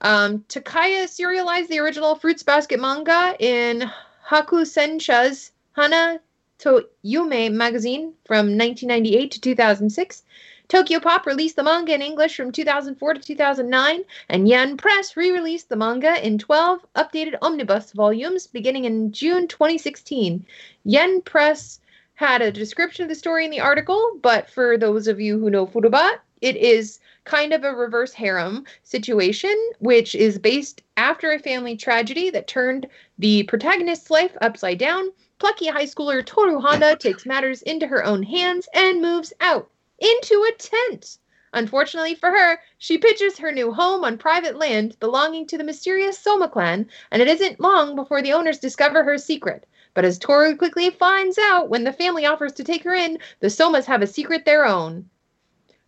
Um, 0.02 0.44
Takaya 0.48 1.08
serialized 1.08 1.68
the 1.68 1.78
original 1.78 2.14
Fruits 2.14 2.42
Basket 2.42 2.80
manga 2.80 3.36
in 3.38 3.90
Hakusensha's 4.26 5.52
Hana 5.76 6.20
to 6.58 6.86
Yume 7.04 7.52
magazine 7.52 8.14
from 8.26 8.56
1998 8.56 9.30
to 9.32 9.40
2006. 9.40 10.22
Tokyopop 10.70 11.26
released 11.26 11.56
the 11.56 11.64
manga 11.64 11.92
in 11.92 12.00
English 12.00 12.36
from 12.36 12.52
2004 12.52 13.14
to 13.14 13.20
2009, 13.20 14.04
and 14.28 14.48
Yen 14.48 14.76
Press 14.76 15.16
re 15.16 15.32
released 15.32 15.68
the 15.68 15.74
manga 15.74 16.24
in 16.24 16.38
12 16.38 16.86
updated 16.94 17.34
omnibus 17.42 17.90
volumes 17.90 18.46
beginning 18.46 18.84
in 18.84 19.10
June 19.10 19.48
2016. 19.48 20.46
Yen 20.84 21.22
Press 21.22 21.80
had 22.14 22.40
a 22.40 22.52
description 22.52 23.02
of 23.02 23.08
the 23.08 23.16
story 23.16 23.44
in 23.44 23.50
the 23.50 23.58
article, 23.58 24.12
but 24.22 24.48
for 24.48 24.78
those 24.78 25.08
of 25.08 25.18
you 25.18 25.40
who 25.40 25.50
know 25.50 25.66
Furuba, 25.66 26.20
it 26.40 26.54
is 26.54 27.00
kind 27.24 27.52
of 27.52 27.64
a 27.64 27.74
reverse 27.74 28.12
harem 28.12 28.64
situation, 28.84 29.56
which 29.80 30.14
is 30.14 30.38
based 30.38 30.82
after 30.96 31.32
a 31.32 31.40
family 31.40 31.76
tragedy 31.76 32.30
that 32.30 32.46
turned 32.46 32.86
the 33.18 33.42
protagonist's 33.42 34.08
life 34.08 34.36
upside 34.40 34.78
down. 34.78 35.10
Plucky 35.40 35.66
high 35.66 35.86
schooler 35.86 36.24
Toru 36.24 36.60
Honda 36.60 36.94
takes 36.94 37.26
matters 37.26 37.60
into 37.62 37.88
her 37.88 38.04
own 38.04 38.22
hands 38.22 38.68
and 38.72 39.02
moves 39.02 39.32
out 39.40 39.68
into 40.00 40.48
a 40.48 40.58
tent. 40.58 41.18
Unfortunately 41.52 42.14
for 42.14 42.30
her, 42.30 42.60
she 42.78 42.96
pitches 42.96 43.38
her 43.38 43.52
new 43.52 43.72
home 43.72 44.04
on 44.04 44.16
private 44.18 44.56
land 44.56 44.98
belonging 45.00 45.46
to 45.46 45.58
the 45.58 45.64
mysterious 45.64 46.18
Soma 46.18 46.48
clan, 46.48 46.88
and 47.10 47.20
it 47.20 47.28
isn't 47.28 47.60
long 47.60 47.96
before 47.96 48.22
the 48.22 48.32
owners 48.32 48.58
discover 48.58 49.02
her 49.02 49.18
secret. 49.18 49.66
But 49.94 50.04
as 50.04 50.18
Toru 50.18 50.56
quickly 50.56 50.90
finds 50.90 51.38
out 51.38 51.68
when 51.68 51.82
the 51.82 51.92
family 51.92 52.24
offers 52.24 52.52
to 52.52 52.64
take 52.64 52.84
her 52.84 52.94
in, 52.94 53.18
the 53.40 53.48
Somas 53.48 53.84
have 53.86 54.02
a 54.02 54.06
secret 54.06 54.44
their 54.44 54.64
own. 54.64 55.10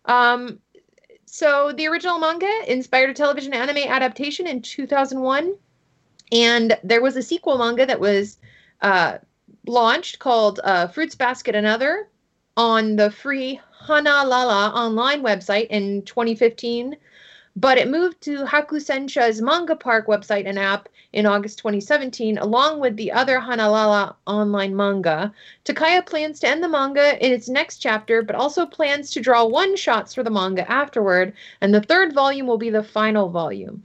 Um, 0.05 0.59
so 1.25 1.71
the 1.71 1.87
original 1.87 2.19
manga 2.19 2.51
inspired 2.67 3.09
a 3.09 3.13
television 3.13 3.53
anime 3.53 3.89
adaptation 3.89 4.45
in 4.45 4.61
2001, 4.61 5.55
and 6.33 6.77
there 6.83 7.01
was 7.01 7.15
a 7.15 7.23
sequel 7.23 7.57
manga 7.57 7.85
that 7.85 8.01
was 8.01 8.37
uh, 8.81 9.19
launched 9.65 10.19
called 10.19 10.59
uh, 10.63 10.87
Fruits 10.87 11.15
Basket 11.15 11.55
Another 11.55 12.09
on 12.57 12.97
the 12.97 13.09
free 13.09 13.61
Hanalala 13.87 14.73
online 14.73 15.21
website 15.23 15.67
in 15.67 16.03
2015, 16.03 16.95
but 17.55 17.77
it 17.77 17.89
moved 17.89 18.21
to 18.21 18.45
Hakusensha's 18.45 19.41
Manga 19.41 19.75
Park 19.75 20.07
website 20.07 20.47
and 20.47 20.57
app 20.57 20.87
in 21.11 21.25
August 21.25 21.57
2017, 21.59 22.37
along 22.37 22.79
with 22.79 22.95
the 22.95 23.11
other 23.11 23.39
Hanalala 23.39 24.15
online 24.25 24.75
manga. 24.75 25.33
Takaya 25.65 26.05
plans 26.05 26.39
to 26.39 26.47
end 26.47 26.63
the 26.63 26.69
manga 26.69 27.23
in 27.23 27.33
its 27.33 27.49
next 27.49 27.79
chapter, 27.79 28.23
but 28.23 28.35
also 28.35 28.65
plans 28.65 29.11
to 29.11 29.21
draw 29.21 29.45
one 29.45 29.75
shots 29.75 30.13
for 30.13 30.23
the 30.23 30.31
manga 30.31 30.69
afterward, 30.71 31.33
and 31.61 31.73
the 31.73 31.81
third 31.81 32.13
volume 32.13 32.47
will 32.47 32.57
be 32.57 32.69
the 32.69 32.83
final 32.83 33.29
volume. 33.29 33.83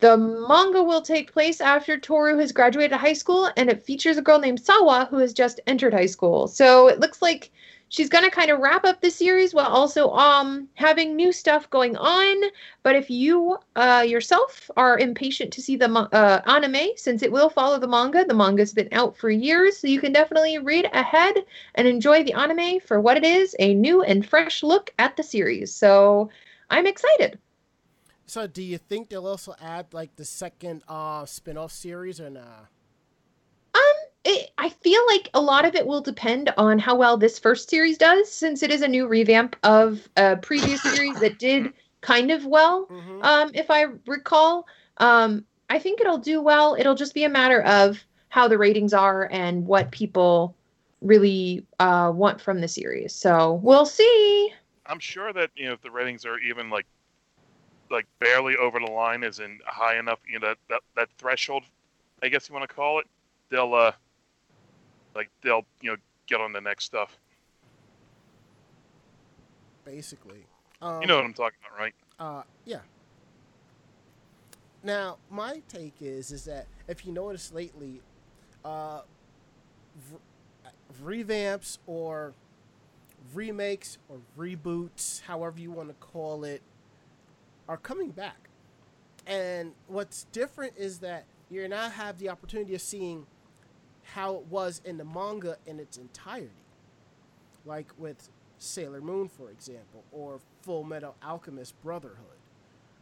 The 0.00 0.16
manga 0.16 0.82
will 0.82 1.00
take 1.00 1.32
place 1.32 1.60
after 1.60 1.96
Toru 1.96 2.36
has 2.38 2.50
graduated 2.50 2.98
high 2.98 3.12
school, 3.12 3.48
and 3.56 3.70
it 3.70 3.84
features 3.84 4.18
a 4.18 4.22
girl 4.22 4.40
named 4.40 4.60
Sawa 4.60 5.06
who 5.08 5.18
has 5.18 5.32
just 5.32 5.60
entered 5.68 5.94
high 5.94 6.06
school. 6.06 6.48
So 6.48 6.88
it 6.88 6.98
looks 6.98 7.22
like 7.22 7.52
she's 7.92 8.08
going 8.08 8.24
to 8.24 8.30
kind 8.30 8.50
of 8.50 8.58
wrap 8.58 8.84
up 8.86 9.02
the 9.02 9.10
series 9.10 9.52
while 9.52 9.66
also 9.68 10.10
um 10.12 10.68
having 10.74 11.14
new 11.14 11.30
stuff 11.30 11.70
going 11.70 11.96
on. 11.96 12.50
But 12.82 12.96
if 12.96 13.08
you 13.10 13.58
uh, 13.76 14.04
yourself 14.06 14.70
are 14.76 14.98
impatient 14.98 15.52
to 15.52 15.62
see 15.62 15.76
the 15.76 15.88
uh, 15.92 16.40
anime 16.46 16.96
since 16.96 17.22
it 17.22 17.30
will 17.30 17.50
follow 17.50 17.78
the 17.78 17.86
manga 17.86 18.24
the 18.24 18.34
manga's 18.34 18.72
been 18.72 18.88
out 18.92 19.16
for 19.16 19.30
years 19.30 19.78
so 19.78 19.86
you 19.86 20.00
can 20.00 20.12
definitely 20.12 20.58
read 20.58 20.88
ahead 20.92 21.36
and 21.76 21.86
enjoy 21.86 22.24
the 22.24 22.32
anime 22.32 22.80
for 22.80 23.00
what 23.00 23.16
it 23.16 23.24
is 23.24 23.54
a 23.58 23.74
new 23.74 24.02
and 24.02 24.26
fresh 24.26 24.62
look 24.62 24.92
at 24.98 25.16
the 25.16 25.22
series. 25.22 25.72
So 25.72 26.30
i'm 26.70 26.86
excited. 26.86 27.38
So, 28.24 28.46
do 28.46 28.62
you 28.62 28.78
think 28.78 29.10
they'll 29.10 29.26
also 29.26 29.54
add 29.60 29.92
like 29.92 30.16
the 30.16 30.24
second 30.24 30.82
uh 30.88 31.26
spin-off 31.26 31.72
series 31.72 32.18
or 32.18 32.30
nah? 32.30 32.66
It, 34.24 34.50
I 34.56 34.68
feel 34.68 35.00
like 35.08 35.28
a 35.34 35.40
lot 35.40 35.64
of 35.64 35.74
it 35.74 35.86
will 35.86 36.00
depend 36.00 36.52
on 36.56 36.78
how 36.78 36.94
well 36.94 37.16
this 37.16 37.38
first 37.38 37.68
series 37.68 37.98
does, 37.98 38.30
since 38.30 38.62
it 38.62 38.70
is 38.70 38.82
a 38.82 38.88
new 38.88 39.08
revamp 39.08 39.56
of 39.64 40.08
a 40.16 40.36
previous 40.36 40.80
series 40.94 41.18
that 41.20 41.38
did 41.38 41.72
kind 42.02 42.30
of 42.30 42.46
well. 42.46 42.86
Mhm. 42.86 43.24
Um, 43.24 43.50
if 43.54 43.70
I 43.70 43.86
recall, 44.06 44.66
um, 44.98 45.44
I 45.70 45.78
think 45.78 46.00
it'll 46.00 46.18
do 46.18 46.40
well. 46.40 46.76
It'll 46.78 46.94
just 46.94 47.14
be 47.14 47.24
a 47.24 47.28
matter 47.28 47.62
of 47.62 48.04
how 48.28 48.48
the 48.48 48.58
ratings 48.58 48.94
are 48.94 49.28
and 49.30 49.66
what 49.66 49.90
people 49.90 50.54
really 51.00 51.66
uh, 51.80 52.12
want 52.14 52.40
from 52.40 52.60
the 52.60 52.68
series. 52.68 53.14
So 53.14 53.54
we'll 53.54 53.86
see. 53.86 54.52
I'm 54.86 55.00
sure 55.00 55.32
that 55.32 55.50
you 55.54 55.66
know 55.66 55.72
if 55.72 55.82
the 55.82 55.90
ratings 55.90 56.24
are 56.24 56.38
even 56.38 56.70
like 56.70 56.86
like 57.90 58.06
barely 58.20 58.56
over 58.56 58.78
the 58.78 58.90
line, 58.90 59.22
isn't 59.22 59.60
high 59.66 59.98
enough, 59.98 60.20
you 60.26 60.38
know 60.38 60.48
that 60.48 60.58
that, 60.68 60.80
that 60.96 61.08
threshold, 61.18 61.64
I 62.22 62.28
guess 62.28 62.48
you 62.48 62.54
want 62.54 62.68
to 62.68 62.74
call 62.74 63.00
it, 63.00 63.06
they'll 63.50 63.74
uh 63.74 63.92
like 65.14 65.30
they'll 65.42 65.64
you 65.80 65.90
know 65.90 65.96
get 66.26 66.40
on 66.40 66.52
the 66.52 66.60
next 66.60 66.84
stuff. 66.84 67.18
Basically, 69.84 70.46
um, 70.80 71.00
You 71.00 71.08
know 71.08 71.16
what 71.16 71.24
I'm 71.24 71.34
talking 71.34 71.58
about, 71.66 71.78
right? 71.78 71.94
Uh, 72.18 72.42
yeah. 72.64 72.80
Now, 74.84 75.18
my 75.30 75.62
take 75.68 75.94
is 76.00 76.30
is 76.32 76.44
that 76.44 76.66
if 76.88 77.04
you 77.04 77.12
notice 77.12 77.52
lately, 77.52 78.00
uh, 78.64 79.02
re- 81.02 81.24
revamps 81.24 81.78
or 81.86 82.34
remakes 83.34 83.98
or 84.08 84.20
reboots, 84.38 85.22
however 85.22 85.60
you 85.60 85.70
want 85.70 85.88
to 85.88 85.94
call 85.94 86.44
it, 86.44 86.62
are 87.68 87.76
coming 87.76 88.10
back. 88.10 88.48
And 89.26 89.72
what's 89.86 90.24
different 90.32 90.74
is 90.76 90.98
that 90.98 91.24
you 91.50 91.66
now 91.68 91.88
have 91.88 92.18
the 92.18 92.28
opportunity 92.28 92.74
of 92.74 92.80
seeing 92.80 93.26
how 94.14 94.36
it 94.36 94.46
was 94.46 94.80
in 94.84 94.98
the 94.98 95.04
manga 95.04 95.56
in 95.66 95.78
its 95.78 95.96
entirety. 95.96 96.50
Like 97.64 97.92
with 97.98 98.28
Sailor 98.58 99.00
Moon, 99.00 99.28
for 99.28 99.50
example, 99.50 100.04
or 100.12 100.40
Full 100.62 100.84
Metal 100.84 101.16
Alchemist 101.22 101.80
Brotherhood. 101.82 102.38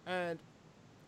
And 0.06 0.38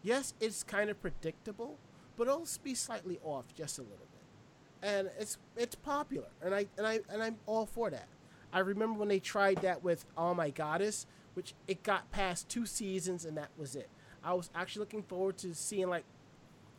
yes, 0.02 0.34
it's 0.40 0.62
kind 0.62 0.90
of 0.90 1.00
predictable, 1.00 1.78
but 2.16 2.28
it'll 2.28 2.46
be 2.62 2.74
slightly 2.74 3.18
off 3.22 3.54
just 3.54 3.78
a 3.78 3.82
little 3.82 3.98
bit. 3.98 4.88
And 4.88 5.10
it's 5.18 5.38
it's 5.56 5.74
popular, 5.76 6.28
and 6.42 6.54
I 6.54 6.66
and 6.76 6.86
I 6.86 7.00
and 7.08 7.22
I'm 7.22 7.36
all 7.46 7.66
for 7.66 7.90
that. 7.90 8.08
I 8.52 8.58
remember 8.58 8.98
when 8.98 9.08
they 9.08 9.20
tried 9.20 9.58
that 9.58 9.82
with 9.82 10.04
All 10.16 10.34
My 10.34 10.50
Goddess, 10.50 11.06
which 11.34 11.54
it 11.66 11.82
got 11.82 12.10
past 12.10 12.48
two 12.48 12.66
seasons 12.66 13.24
and 13.24 13.36
that 13.36 13.48
was 13.56 13.74
it. 13.74 13.88
I 14.22 14.34
was 14.34 14.50
actually 14.54 14.80
looking 14.80 15.02
forward 15.02 15.38
to 15.38 15.54
seeing 15.54 15.88
like 15.88 16.04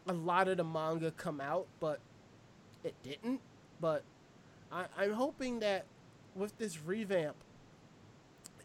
a 0.08 0.14
lot 0.14 0.48
of 0.48 0.58
the 0.58 0.64
manga 0.64 1.12
come 1.12 1.42
out, 1.42 1.66
but 1.80 2.00
it 2.84 2.96
didn't. 3.04 3.42
But 3.80 4.04
I, 4.72 4.86
I'm 4.98 5.14
hoping 5.14 5.60
that 5.60 5.86
with 6.36 6.58
this 6.58 6.80
revamp, 6.82 7.36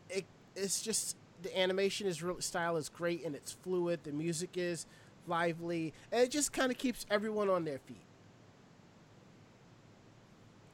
it 0.08 0.24
it's 0.56 0.82
just 0.82 1.16
the 1.42 1.56
animation 1.58 2.06
is 2.06 2.22
real 2.22 2.40
style 2.40 2.76
is 2.76 2.88
great 2.88 3.24
and 3.24 3.34
it's 3.34 3.52
fluid. 3.52 4.00
The 4.04 4.12
music 4.12 4.50
is 4.56 4.86
lively, 5.26 5.92
and 6.10 6.22
it 6.22 6.30
just 6.30 6.52
kind 6.52 6.70
of 6.70 6.78
keeps 6.78 7.06
everyone 7.10 7.48
on 7.48 7.64
their 7.64 7.78
feet. 7.78 7.96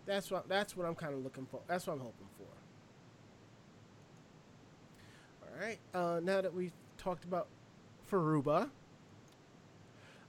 That's 0.06 0.30
what 0.30 0.48
that's 0.48 0.76
what 0.76 0.86
I'm 0.86 0.94
kind 0.94 1.14
of 1.14 1.22
looking 1.22 1.46
for. 1.46 1.60
That's 1.66 1.86
what 1.86 1.94
I'm 1.94 2.00
hoping 2.00 2.28
for. 2.38 2.44
All 5.46 5.66
right. 5.66 5.78
Uh, 5.94 6.20
now 6.22 6.40
that 6.40 6.52
we've 6.52 6.72
talked 6.98 7.24
about 7.24 7.48
Furuba, 8.10 8.68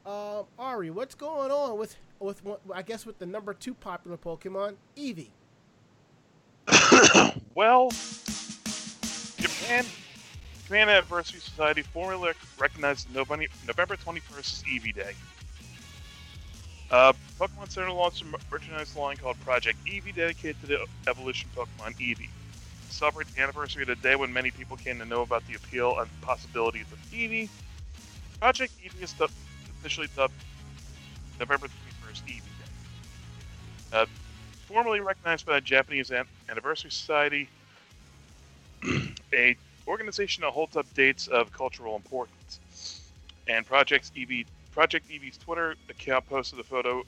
um, 0.06 0.46
Ari, 0.60 0.92
what's 0.92 1.16
going 1.16 1.52
on 1.52 1.78
with 1.78 1.98
with 2.20 2.44
one- 2.44 2.60
I 2.74 2.82
guess 2.82 3.06
with 3.06 3.20
the 3.20 3.26
number 3.26 3.54
two 3.54 3.74
popular 3.74 4.18
Pokemon, 4.18 4.76
Eevee? 4.98 5.30
well, 7.56 7.92
Japan 9.38 9.86
Japan 10.64 10.90
Anniversary 10.90 11.40
Society 11.40 11.84
formally 11.84 12.30
rec- 12.30 12.38
recognized 12.60 13.14
November 13.14 13.46
November 13.68 13.96
21st 13.96 14.40
as 14.40 14.64
Eevee 14.64 14.96
Day. 14.96 15.14
Uh, 16.90 17.14
Pokemon 17.40 17.70
Center 17.70 17.92
launched 17.92 18.24
a 18.24 18.26
merchandise 18.52 18.96
line 18.96 19.18
called 19.18 19.40
Project 19.42 19.78
Eevee, 19.86 20.16
dedicated 20.16 20.60
to 20.62 20.68
the 20.68 20.86
evolution 21.08 21.50
Pokemon 21.56 21.96
Eevee. 22.00 22.30
To 22.90 22.94
celebrate 22.96 23.28
the 23.36 23.42
anniversary 23.42 23.82
of 23.84 23.88
the 23.90 23.96
day 23.96 24.16
when 24.16 24.32
many 24.32 24.52
people 24.52 24.78
came 24.78 25.00
to 25.00 25.06
know 25.06 25.22
about 25.22 25.46
the 25.48 25.56
appeal 25.56 26.00
and 26.00 26.10
possibilities 26.22 26.86
of 26.92 27.00
Eevee, 27.12 27.50
Project 28.40 28.74
Eevee 28.84 29.04
is 29.04 29.14
officially 29.20 30.08
dubbed 30.16 30.34
November 31.40 31.68
21st 32.16 32.28
Eevee 32.28 32.42
Day. 32.42 33.98
Uh, 33.98 34.06
formally 34.68 35.00
recognized 35.00 35.46
by 35.46 35.56
the 35.56 35.62
Japanese 35.62 36.12
An- 36.12 36.26
Anniversary 36.50 36.92
Society, 36.92 37.48
a 39.34 39.56
organization 39.88 40.42
that 40.42 40.52
holds 40.52 40.76
up 40.76 40.86
dates 40.96 41.28
of 41.28 41.52
cultural 41.52 41.96
importance. 41.96 42.60
And 43.48 43.66
Project 43.66 44.12
Eevee 44.16 44.46
Project 44.72 45.08
Eevee's 45.10 45.38
Twitter 45.38 45.76
account 45.90 46.26
posted 46.28 46.60
a 46.60 46.64
photo 46.64 47.04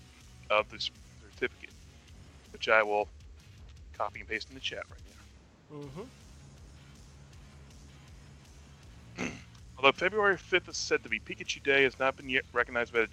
of 0.50 0.70
this 0.70 0.90
certificate, 1.34 1.74
which 2.54 2.70
I 2.70 2.82
will 2.82 3.10
copy 3.98 4.20
and 4.22 4.30
paste 4.30 4.48
in 4.50 4.56
the 4.56 4.62
chat 4.62 4.84
right 4.90 5.02
now. 5.10 5.86
Mm-hmm. 9.20 9.28
Although 9.78 9.92
February 9.92 10.38
5th 10.38 10.70
is 10.70 10.78
said 10.78 11.04
to 11.04 11.10
be 11.10 11.20
Pikachu 11.20 11.62
Day, 11.62 11.84
has 11.84 12.00
not 12.00 12.16
been 12.16 12.30
yet 12.30 12.46
recognized 12.54 12.94
by 12.94 13.02
the 13.02 13.08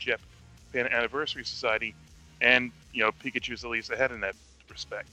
Anniversary 0.77 1.45
Society, 1.45 1.95
and 2.41 2.73
you 2.93 3.03
know 3.03 3.11
Pikachu's 3.13 3.65
at 3.65 3.71
least 3.71 3.91
ahead 3.91 4.11
in 4.11 4.21
that 4.21 4.35
respect. 4.69 5.09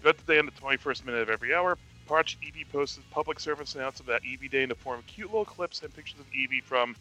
Throughout 0.00 0.16
the 0.18 0.32
day 0.32 0.38
on 0.38 0.46
the 0.46 0.52
21st 0.52 1.04
minute 1.04 1.22
of 1.22 1.30
every 1.30 1.54
hour, 1.54 1.76
Project 2.06 2.42
Eevee 2.42 2.64
posted 2.72 3.08
public 3.10 3.38
service 3.38 3.74
announcements 3.74 4.00
about 4.00 4.22
Eevee 4.22 4.50
Day 4.50 4.62
in 4.62 4.68
the 4.68 4.74
form 4.74 4.98
of 4.98 5.06
cute 5.06 5.28
little 5.28 5.44
clips 5.44 5.82
and 5.82 5.94
pictures 5.94 6.18
of 6.18 6.26
Eevee 6.32 6.62
from 6.62 6.96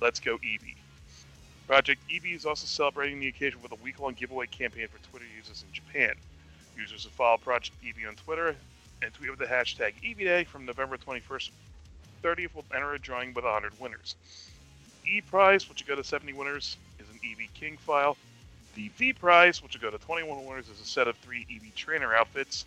Let's 0.00 0.20
Go 0.20 0.36
Eevee. 0.38 0.76
Project 1.66 2.00
Eevee 2.08 2.36
is 2.36 2.44
also 2.44 2.66
celebrating 2.66 3.18
the 3.18 3.28
occasion 3.28 3.60
with 3.62 3.72
a 3.72 3.82
week-long 3.82 4.14
giveaway 4.14 4.46
campaign 4.46 4.86
for 4.88 4.98
Twitter 5.08 5.24
users 5.36 5.64
in 5.66 5.72
Japan. 5.72 6.12
Users 6.76 7.04
who 7.04 7.10
follow 7.10 7.38
Project 7.38 7.76
Eevee 7.82 8.06
on 8.06 8.14
Twitter 8.14 8.54
and 9.02 9.12
tweet 9.14 9.30
with 9.30 9.38
the 9.38 9.46
hashtag 9.46 9.94
Eevee 10.04 10.24
Day 10.24 10.44
from 10.44 10.66
November 10.66 10.96
21st 10.96 11.50
30th 12.22 12.54
will 12.54 12.64
enter 12.74 12.92
a 12.94 12.98
drawing 12.98 13.34
with 13.34 13.44
100 13.44 13.72
winners. 13.80 14.14
E 15.06 15.20
prize, 15.20 15.68
which 15.68 15.82
will 15.82 15.96
go 15.96 16.00
to 16.00 16.06
70 16.06 16.32
winners, 16.32 16.76
is 16.98 17.08
an 17.08 17.18
Eevee 17.24 17.52
King 17.54 17.76
file. 17.76 18.16
The 18.74 18.88
V 18.88 19.12
prize, 19.12 19.62
which 19.62 19.74
will 19.74 19.90
go 19.90 19.96
to 19.96 20.02
21 20.02 20.46
winners, 20.46 20.68
is 20.68 20.80
a 20.80 20.84
set 20.84 21.08
of 21.08 21.16
three 21.18 21.44
Eevee 21.50 21.74
trainer 21.74 22.14
outfits. 22.14 22.64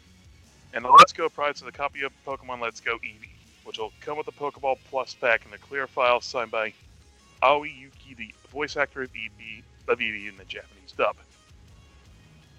And 0.74 0.84
the 0.84 0.90
Let's 0.90 1.14
Go 1.14 1.30
prize 1.30 1.62
is 1.62 1.68
a 1.68 1.72
copy 1.72 2.04
of 2.04 2.12
Pokemon 2.28 2.60
Let's 2.60 2.82
Go 2.82 2.98
Eevee, 2.98 3.30
which 3.64 3.78
will 3.78 3.94
come 4.02 4.18
with 4.18 4.26
the 4.26 4.34
Pokeball 4.34 4.78
Plus 4.90 5.14
pack 5.14 5.46
in 5.46 5.54
a 5.54 5.58
clear 5.58 5.88
file 5.88 6.20
signed 6.22 6.52
by 6.52 6.74
Aoi 7.42 7.70
Yuki, 7.70 8.14
the 8.16 8.34
voice 8.52 8.76
actor 8.76 9.02
of 9.04 9.10
Eevee, 9.14 9.64
of 9.88 10.00
Eevee 10.00 10.28
in 10.28 10.38
the 10.38 10.44
Japanese 10.46 10.94
dub. 10.98 11.16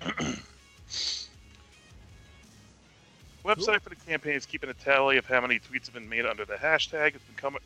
Website 3.44 3.80
for 3.80 3.90
the 3.90 3.96
campaign 4.08 4.34
is 4.34 4.44
keeping 4.44 4.70
a 4.70 4.74
tally 4.74 5.18
of 5.18 5.26
how 5.26 5.40
many 5.40 5.60
tweets 5.60 5.84
have 5.84 5.94
been 5.94 6.08
made 6.08 6.26
under 6.26 6.44
the 6.44 6.54
hashtag. 6.54 7.14
It's 7.14 7.24
been 7.24 7.36
com- 7.36 7.58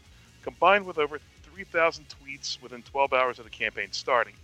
combined 0.42 0.84
with 0.84 0.98
over 0.98 1.18
3,000 1.54 2.04
tweets 2.08 2.60
within 2.62 2.82
12 2.82 3.12
hours 3.12 3.38
of 3.38 3.44
the 3.44 3.50
campaign 3.50 3.88
starting. 3.92 4.34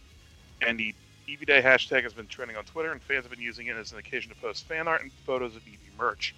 And 0.63 0.79
the 0.79 0.95
Eevee 1.29 1.47
Day 1.47 1.61
hashtag 1.61 2.03
has 2.03 2.13
been 2.13 2.27
trending 2.27 2.57
on 2.57 2.65
Twitter, 2.65 2.93
and 2.93 3.03
fans 3.03 3.25
have 3.25 3.31
been 3.31 3.41
using 3.41 3.67
it 3.67 3.77
as 3.77 3.93
an 3.93 3.99
occasion 3.99 4.31
to 4.31 4.41
post 4.41 4.67
fan 4.67 4.87
art 4.87 5.03
and 5.03 5.11
photos 5.25 5.57
of 5.57 5.63
Eevee 5.63 5.99
merch. 5.99 6.35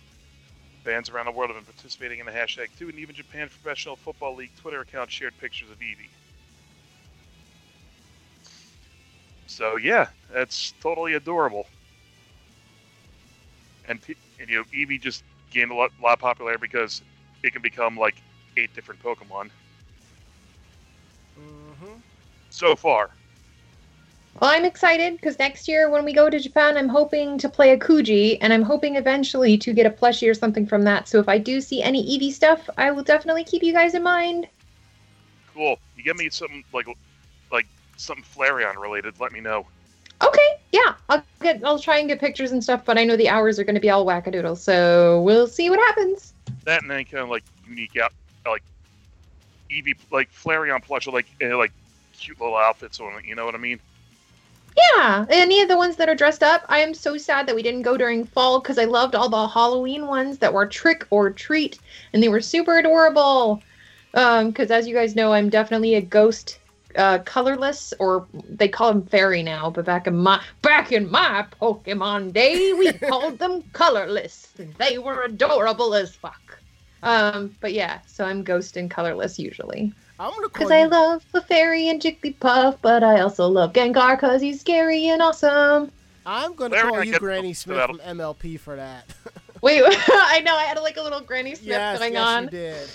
Fans 0.84 1.10
around 1.10 1.26
the 1.26 1.32
world 1.32 1.50
have 1.50 1.56
been 1.56 1.72
participating 1.72 2.20
in 2.20 2.26
the 2.26 2.32
hashtag 2.32 2.68
too, 2.78 2.88
and 2.88 2.98
even 2.98 3.14
Japan's 3.14 3.50
Professional 3.50 3.96
Football 3.96 4.36
League 4.36 4.50
Twitter 4.60 4.80
account 4.80 5.10
shared 5.10 5.32
pictures 5.40 5.70
of 5.70 5.78
Eevee. 5.78 6.08
So 9.46 9.76
yeah, 9.76 10.08
that's 10.32 10.72
totally 10.80 11.14
adorable. 11.14 11.66
And, 13.88 14.00
and 14.40 14.48
you 14.48 14.56
know, 14.58 14.64
Eevee 14.74 15.00
just 15.00 15.24
gained 15.50 15.70
a 15.70 15.74
lot, 15.74 15.90
lot 16.02 16.14
of 16.14 16.18
popularity 16.20 16.60
because 16.60 17.02
it 17.42 17.52
can 17.52 17.62
become 17.62 17.96
like 17.96 18.16
eight 18.56 18.72
different 18.74 19.02
Pokemon. 19.02 19.50
So 22.50 22.76
far. 22.76 23.10
Well, 24.40 24.50
I'm 24.50 24.64
excited 24.64 25.14
because 25.14 25.38
next 25.38 25.66
year 25.66 25.90
when 25.90 26.04
we 26.04 26.12
go 26.12 26.30
to 26.30 26.38
Japan, 26.38 26.76
I'm 26.76 26.88
hoping 26.88 27.38
to 27.38 27.48
play 27.48 27.72
a 27.72 27.78
Kuji, 27.78 28.38
and 28.40 28.52
I'm 28.52 28.62
hoping 28.62 28.94
eventually 28.94 29.58
to 29.58 29.72
get 29.72 29.84
a 29.84 29.90
plushie 29.90 30.30
or 30.30 30.34
something 30.34 30.64
from 30.64 30.84
that. 30.84 31.08
So 31.08 31.18
if 31.18 31.28
I 31.28 31.38
do 31.38 31.60
see 31.60 31.82
any 31.82 32.04
Eevee 32.04 32.32
stuff, 32.32 32.70
I 32.78 32.92
will 32.92 33.02
definitely 33.02 33.42
keep 33.42 33.64
you 33.64 33.72
guys 33.72 33.94
in 33.94 34.02
mind. 34.04 34.46
Cool. 35.54 35.78
You 35.96 36.04
give 36.04 36.16
me 36.16 36.30
something 36.30 36.62
like 36.72 36.86
like 37.50 37.66
something 37.96 38.24
Flareon 38.24 38.76
related. 38.76 39.18
Let 39.18 39.32
me 39.32 39.40
know. 39.40 39.66
Okay, 40.22 40.60
yeah, 40.72 40.94
I'll 41.08 41.22
get, 41.40 41.60
I'll 41.64 41.78
try 41.78 41.98
and 41.98 42.08
get 42.08 42.20
pictures 42.20 42.50
and 42.50 42.62
stuff, 42.62 42.84
but 42.84 42.98
I 42.98 43.04
know 43.04 43.16
the 43.16 43.28
hours 43.28 43.58
are 43.58 43.64
going 43.64 43.76
to 43.76 43.80
be 43.80 43.90
all 43.90 44.04
wackadoodle, 44.04 44.56
so 44.56 45.22
we'll 45.22 45.46
see 45.46 45.70
what 45.70 45.78
happens. 45.78 46.34
That 46.64 46.82
and 46.82 46.90
then 46.90 47.04
kind 47.04 47.22
of 47.22 47.28
like 47.28 47.44
unique 47.68 47.96
out 47.96 48.12
like 48.46 48.62
Eevee 49.70 49.96
like 50.10 50.32
Flareon 50.32 50.82
plush 50.82 51.06
with 51.06 51.14
like 51.14 51.26
uh, 51.42 51.56
like 51.56 51.72
cute 52.18 52.40
little 52.40 52.56
outfits 52.56 53.00
on 53.00 53.18
it. 53.18 53.24
You 53.24 53.34
know 53.34 53.44
what 53.44 53.54
I 53.54 53.58
mean? 53.58 53.80
Yeah, 54.76 55.26
any 55.28 55.60
of 55.60 55.68
the 55.68 55.76
ones 55.76 55.96
that 55.96 56.08
are 56.08 56.14
dressed 56.14 56.42
up. 56.42 56.64
I 56.68 56.80
am 56.80 56.94
so 56.94 57.16
sad 57.16 57.46
that 57.46 57.54
we 57.54 57.62
didn't 57.62 57.82
go 57.82 57.96
during 57.96 58.24
fall 58.24 58.60
because 58.60 58.78
I 58.78 58.84
loved 58.84 59.14
all 59.14 59.28
the 59.28 59.48
Halloween 59.48 60.06
ones 60.06 60.38
that 60.38 60.52
were 60.52 60.66
trick 60.66 61.06
or 61.10 61.30
treat, 61.30 61.78
and 62.12 62.22
they 62.22 62.28
were 62.28 62.40
super 62.40 62.78
adorable. 62.78 63.62
Um, 64.14 64.48
because 64.48 64.70
as 64.70 64.86
you 64.86 64.94
guys 64.94 65.16
know, 65.16 65.32
I'm 65.32 65.48
definitely 65.48 65.94
a 65.94 66.00
ghost, 66.00 66.58
uh, 66.96 67.18
colorless, 67.18 67.92
or 67.98 68.26
they 68.32 68.68
call 68.68 68.92
them 68.92 69.02
fairy 69.02 69.42
now. 69.42 69.70
But 69.70 69.84
back 69.84 70.06
in 70.06 70.16
my 70.16 70.42
back 70.62 70.92
in 70.92 71.10
my 71.10 71.46
Pokemon 71.60 72.32
day, 72.32 72.72
we 72.72 72.92
called 73.08 73.38
them 73.38 73.62
colorless. 73.72 74.48
They 74.78 74.98
were 74.98 75.22
adorable 75.22 75.94
as 75.94 76.14
fuck. 76.14 76.58
Um, 77.02 77.54
but 77.60 77.72
yeah, 77.72 78.00
so 78.06 78.24
I'm 78.24 78.42
ghost 78.42 78.76
and 78.76 78.90
colorless 78.90 79.38
usually. 79.38 79.92
I'm 80.20 80.30
gonna 80.30 80.48
call 80.48 80.66
Because 80.66 80.70
I 80.70 80.84
love 80.84 81.24
the 81.32 81.40
fairy 81.40 81.88
and 81.88 82.00
Jigglypuff, 82.00 82.78
but 82.82 83.04
I 83.04 83.20
also 83.20 83.46
love 83.46 83.72
Gengar 83.72 84.16
because 84.16 84.42
he's 84.42 84.60
scary 84.60 85.06
and 85.08 85.22
awesome. 85.22 85.92
I'm 86.26 86.54
gonna 86.54 86.74
Larry, 86.74 86.88
call 86.90 87.00
I 87.00 87.02
you 87.04 87.18
Granny 87.18 87.54
Smith 87.54 87.76
that'll- 87.76 87.98
from 87.98 88.18
MLP 88.18 88.58
for 88.58 88.76
that. 88.76 89.04
Wait, 89.62 89.82
I 89.86 90.40
know 90.44 90.56
I 90.56 90.64
had 90.64 90.78
like 90.80 90.96
a 90.96 91.02
little 91.02 91.20
Granny 91.20 91.54
Smith 91.54 91.68
yes, 91.68 91.98
going 91.98 92.12
yes, 92.12 92.26
on. 92.26 92.44
you 92.44 92.50
did. 92.50 92.88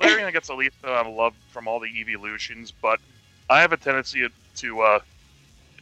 Flareon 0.00 0.32
gets 0.32 0.48
a 0.48 0.54
least 0.54 0.76
amount 0.82 1.08
of 1.08 1.14
love 1.14 1.34
from 1.50 1.68
all 1.68 1.80
the 1.80 1.86
evolutions, 1.86 2.70
but 2.70 3.00
I 3.48 3.60
have 3.60 3.72
a 3.72 3.76
tendency 3.76 4.26
to 4.56 4.80
uh, 4.80 4.98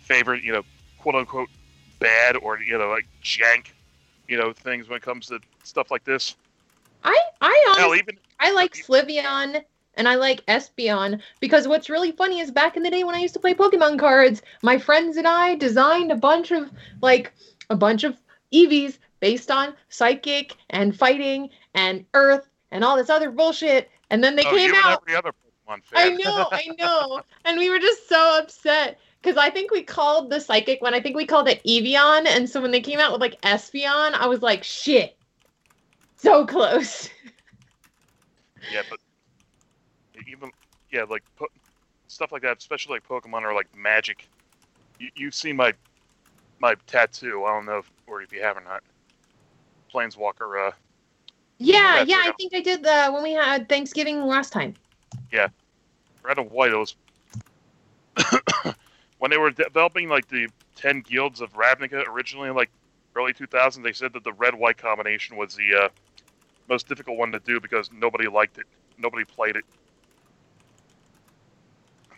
favor 0.01 0.35
you 0.35 0.53
know 0.53 0.63
quote 0.99 1.15
unquote 1.15 1.49
bad 1.99 2.37
or 2.37 2.59
you 2.61 2.77
know 2.77 2.89
like 2.89 3.07
jank 3.23 3.69
you 4.29 4.37
know 4.37 4.53
things 4.53 4.89
when 4.89 4.97
it 4.97 5.03
comes 5.03 5.27
to 5.29 5.39
stuff 5.63 5.91
like 5.91 6.05
this. 6.05 6.37
I 7.05 7.21
I 7.41 7.65
Hell, 7.77 7.87
honestly 7.87 7.99
even 7.99 8.19
I 8.41 8.53
like 8.53 8.75
Sylveon 8.75 9.63
and 9.97 10.09
I 10.09 10.17
like 10.17 10.45
Espeon 10.47 11.21
because 11.41 11.69
what's 11.69 11.89
really 11.89 12.13
funny 12.13 12.41
is 12.41 12.51
back 12.51 12.77
in 12.77 12.83
the 12.83 12.91
day 12.91 13.05
when 13.05 13.15
I 13.15 13.21
used 13.21 13.35
to 13.35 13.41
play 13.41 13.55
Pokemon 13.55 13.99
cards, 13.99 14.43
my 14.63 14.79
friends 14.79 15.17
and 15.17 15.27
I 15.27 15.55
designed 15.55 16.11
a 16.11 16.17
bunch 16.17 16.51
of 16.51 16.71
like 17.01 17.33
a 17.71 17.77
bunch 17.77 18.05
of 18.05 18.17
Eevees 18.53 18.99
based 19.21 19.51
on 19.51 19.75
psychic 19.89 20.57
and 20.71 20.97
fighting 20.97 21.51
and 21.75 22.05
earth 22.15 22.47
and 22.71 22.85
all 22.85 22.97
this 22.97 23.11
other 23.11 23.31
bullshit. 23.31 23.91
And 24.11 24.23
then 24.23 24.37
they 24.37 24.45
oh, 24.45 24.51
came 24.51 24.75
out. 24.75 24.85
and 24.85 24.99
every 25.03 25.17
other 25.17 25.33
Pokemon 25.33 25.81
I 25.95 26.11
know, 26.11 26.49
I 26.53 26.69
know. 26.79 27.23
And 27.45 27.59
we 27.59 27.71
were 27.71 27.79
just 27.79 28.09
so 28.09 28.39
upset 28.43 28.99
because 29.23 29.39
I 29.39 29.49
think 29.49 29.71
we 29.71 29.83
called 29.83 30.31
the 30.31 30.41
psychic 30.41 30.83
one, 30.83 30.93
I 30.93 31.01
think 31.01 31.17
we 31.17 31.25
called 31.25 31.49
it 31.49 31.63
Evian. 31.67 32.27
And 32.27 32.49
so 32.49 32.61
when 32.61 32.71
they 32.71 32.81
came 32.81 33.01
out 33.01 33.13
with 33.13 33.21
like 33.21 33.41
Espeon, 33.43 34.13
I 34.13 34.27
was 34.27 34.43
like, 34.43 34.63
shit. 34.63 35.17
So 36.25 36.47
close. 36.47 37.11
Yeah, 38.73 38.83
but 38.89 38.99
even 40.27 40.51
yeah, 40.91 41.05
like 41.05 41.23
po- 41.37 41.49
stuff 42.09 42.33
like 42.33 42.43
that, 42.43 42.59
especially 42.59 42.95
like 42.95 43.09
Pokemon 43.09 43.43
or 43.43 43.55
like 43.55 43.69
Magic. 43.77 44.27
You, 44.99 45.11
you've 45.17 45.35
seen 45.35 45.57
my 45.57 45.75
my 46.61 46.75
tattoo. 46.87 47.45
I 47.45 47.55
don't 47.55 47.67
know 47.67 47.79
if 47.79 47.91
or 48.07 48.23
if 48.23 48.33
you 48.33 48.43
have 48.43 48.57
or 48.57 48.63
not. 48.63 48.83
Planeswalker. 49.93 50.69
Uh, 50.69 50.73
Yeah, 51.59 52.01
yeah. 52.01 52.21
I 52.23 52.33
think 52.33 52.55
I 52.55 52.61
did 52.61 52.83
the 52.83 53.11
when 53.13 53.23
we 53.23 53.33
had 53.33 53.69
Thanksgiving 53.69 54.23
last 54.25 54.53
time. 54.53 54.75
Yeah, 55.31 55.49
red 56.23 56.39
and 56.39 56.51
white. 56.51 56.73
It 56.73 56.77
was 56.77 56.97
when 59.19 59.31
they 59.31 59.39
were 59.39 59.51
developing 59.51 60.09
like 60.09 60.29
the 60.29 60.49
ten 60.77 61.01
guilds 61.01 61.41
of 61.41 61.53
Ravnica 61.55 62.07
originally, 62.09 62.49
in 62.49 62.55
like 62.57 62.71
early 63.17 63.33
2000s. 63.33 63.83
They 63.83 63.93
said 63.93 64.13
that 64.15 64.25
the 64.25 64.33
red 64.33 64.55
white 64.55 64.79
combination 64.79 65.37
was 65.37 65.55
the 65.55 65.75
uh, 65.75 65.89
most 66.69 66.89
difficult 66.89 67.19
one 67.19 67.33
to 67.33 67.41
do 67.41 67.61
because 67.61 67.91
nobody 67.93 68.29
liked 68.29 68.59
it. 68.59 68.67
Nobody 68.99 69.25
played 69.25 69.57
it. 69.57 69.65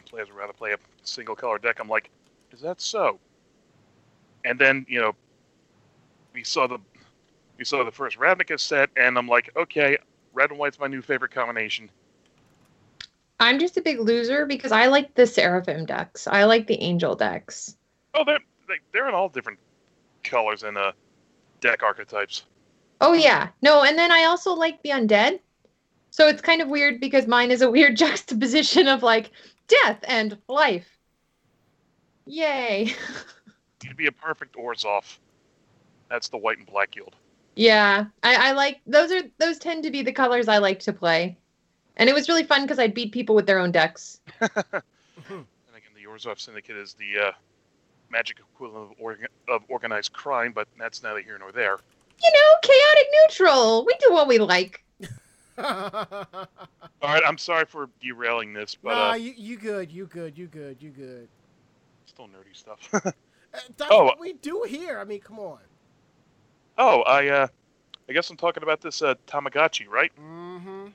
Players 0.09 0.29
would 0.29 0.39
rather 0.39 0.53
play 0.53 0.73
a 0.73 0.79
single 1.03 1.35
color 1.35 1.59
deck. 1.59 1.79
I'm 1.81 1.89
like, 1.89 2.11
is 2.53 2.61
that 2.61 2.81
so? 2.81 3.19
And 4.45 4.59
then 4.59 4.87
you 4.89 5.01
know, 5.01 5.15
we 6.33 6.45
saw 6.45 6.67
the 6.67 6.79
we 7.59 7.65
saw 7.65 7.85
the 7.85 7.91
first 7.91 8.19
Ravnica 8.19 8.61
set, 8.61 8.91
and 8.97 9.19
I'm 9.19 9.27
like, 9.27 9.51
okay, 9.57 9.99
red 10.33 10.51
and 10.51 10.59
white's 10.59 10.79
my 10.79 10.87
new 10.87 11.03
favorite 11.03 11.33
combination. 11.33 11.91
I'm 13.41 13.59
just 13.59 13.77
a 13.77 13.83
big 13.83 13.99
loser 14.01 14.47
because 14.47 14.73
I 14.73 14.87
like 14.87 15.15
the 15.15 15.27
Seraphim 15.27 15.85
decks. 15.85 16.27
I 16.27 16.45
like 16.45 16.67
the 16.67 16.81
Angel 16.81 17.15
decks. 17.15 17.77
Oh, 18.15 18.25
they're 18.25 18.39
they, 18.69 18.77
they're 18.93 19.09
in 19.09 19.15
all 19.15 19.29
different 19.29 19.59
colors 20.23 20.63
and 20.63 20.79
uh 20.79 20.93
deck 21.61 21.83
archetypes. 21.83 22.45
Oh 23.01 23.13
yeah. 23.13 23.49
No, 23.63 23.83
and 23.83 23.99
then 23.99 24.11
I 24.11 24.25
also 24.25 24.53
like 24.55 24.83
the 24.83 24.91
undead. 24.91 25.41
So 26.11 26.29
it's 26.29 26.41
kind 26.41 26.63
of 26.63 26.69
weird 26.69 27.01
because 27.01 27.27
mine 27.27 27.51
is 27.51 27.63
a 27.63 27.71
weird 27.71 27.97
juxtaposition 27.99 28.89
of 28.89 29.03
like 29.03 29.31
death 29.69 29.99
and 30.05 30.39
life. 30.49 30.89
Yay. 32.27 32.93
You'd 33.85 33.97
be 33.97 34.07
a 34.07 34.13
perfect 34.13 34.57
Orzhov. 34.57 35.19
That's 36.09 36.29
the 36.29 36.39
white 36.39 36.59
and 36.59 36.67
black 36.67 36.93
guild. 36.93 37.15
Yeah, 37.55 38.07
I, 38.23 38.49
I 38.49 38.53
like 38.53 38.81
those 38.87 39.11
are 39.13 39.23
those 39.39 39.59
tend 39.59 39.83
to 39.85 39.91
be 39.91 40.03
the 40.03 40.13
colors 40.13 40.49
I 40.49 40.59
like 40.59 40.81
to 40.81 40.93
play. 40.93 41.39
And 41.97 42.11
it 42.11 42.15
was 42.15 42.29
really 42.29 42.45
fun 42.45 42.63
because 42.63 42.79
I'd 42.79 42.95
beat 42.95 43.13
people 43.13 43.35
with 43.35 43.47
their 43.47 43.59
own 43.59 43.73
decks. 43.73 44.21
And 45.29 45.43
again, 45.75 45.91
the 45.97 46.09
Orzhov 46.09 46.39
Syndicate 46.39 46.77
is 46.77 46.95
the 46.95 47.29
uh, 47.29 47.33
magic 48.11 48.39
equivalent 48.39 48.93
of, 48.93 48.99
orga- 48.99 49.27
of 49.49 49.63
organized 49.69 50.13
crime, 50.13 50.53
but 50.53 50.69
that's 50.79 51.03
neither 51.03 51.21
here 51.21 51.39
nor 51.39 51.51
there. 51.51 51.79
You 52.23 52.31
know, 52.33 52.55
chaotic 52.63 53.07
neutral. 53.29 53.85
We 53.87 53.95
do 54.01 54.13
what 54.13 54.29
we 54.29 54.39
like. 54.39 54.83
All 55.59 56.47
right, 57.03 57.23
I'm 57.27 57.39
sorry 57.39 57.65
for 57.67 57.89
derailing 58.01 58.53
this, 58.53 58.75
but 58.75 58.97
nah, 58.97 59.11
uh, 59.11 59.15
you, 59.15 59.33
you 59.37 59.57
good, 59.57 59.91
you 59.91 60.07
good, 60.07 60.37
you 60.37 60.47
good, 60.47 60.77
you 60.81 60.91
good. 60.91 61.29
still 62.07 62.27
nerdy 62.27 62.55
stuff. 62.55 62.79
Uh, 63.55 63.61
That's 63.79 63.91
Oh. 63.93 64.05
what 64.05 64.19
we 64.21 64.33
do 64.35 64.65
here. 64.69 64.99
I 64.99 65.05
mean, 65.05 65.21
come 65.21 65.39
on. 65.39 65.61
oh, 66.77 67.03
I 67.03 67.29
uh, 67.29 67.47
I 68.09 68.13
guess 68.13 68.29
I'm 68.29 68.37
talking 68.37 68.63
about 68.65 68.81
this 68.81 69.01
uh, 69.03 69.15
Tamagotchi, 69.27 69.89
right? 69.89 70.11
Mm-hmm. 70.21 70.89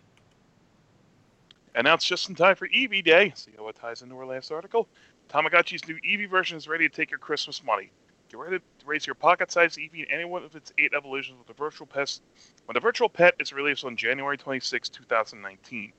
Announced 1.73 2.05
just 2.05 2.27
in 2.29 2.35
time 2.35 2.55
for 2.55 2.67
Eevee 2.67 3.03
Day. 3.03 3.31
See 3.35 3.51
how 3.57 3.67
it 3.69 3.77
ties 3.77 4.01
into 4.01 4.15
our 4.17 4.25
last 4.25 4.51
article? 4.51 4.87
Tamagotchi's 5.29 5.87
new 5.87 5.95
Eevee 6.07 6.29
version 6.29 6.57
is 6.57 6.67
ready 6.67 6.87
to 6.89 6.93
take 6.95 7.09
your 7.09 7.19
Christmas 7.19 7.63
money. 7.63 7.89
Get 8.31 8.39
ready 8.39 8.59
to 8.59 8.85
raise 8.85 9.05
your 9.05 9.15
pocket-sized 9.15 9.77
Eevee 9.77 10.05
in 10.05 10.11
any 10.11 10.23
one 10.23 10.45
of 10.45 10.55
its 10.55 10.71
eight 10.77 10.93
evolutions 10.95 11.37
with 11.37 11.49
a 11.49 11.53
virtual 11.53 11.85
pet. 11.85 12.17
When 12.63 12.75
the 12.75 12.79
virtual 12.79 13.09
pet 13.09 13.35
is 13.39 13.51
released 13.51 13.83
on 13.83 13.97
January 13.97 14.37
26, 14.37 14.87
2019. 14.87 15.91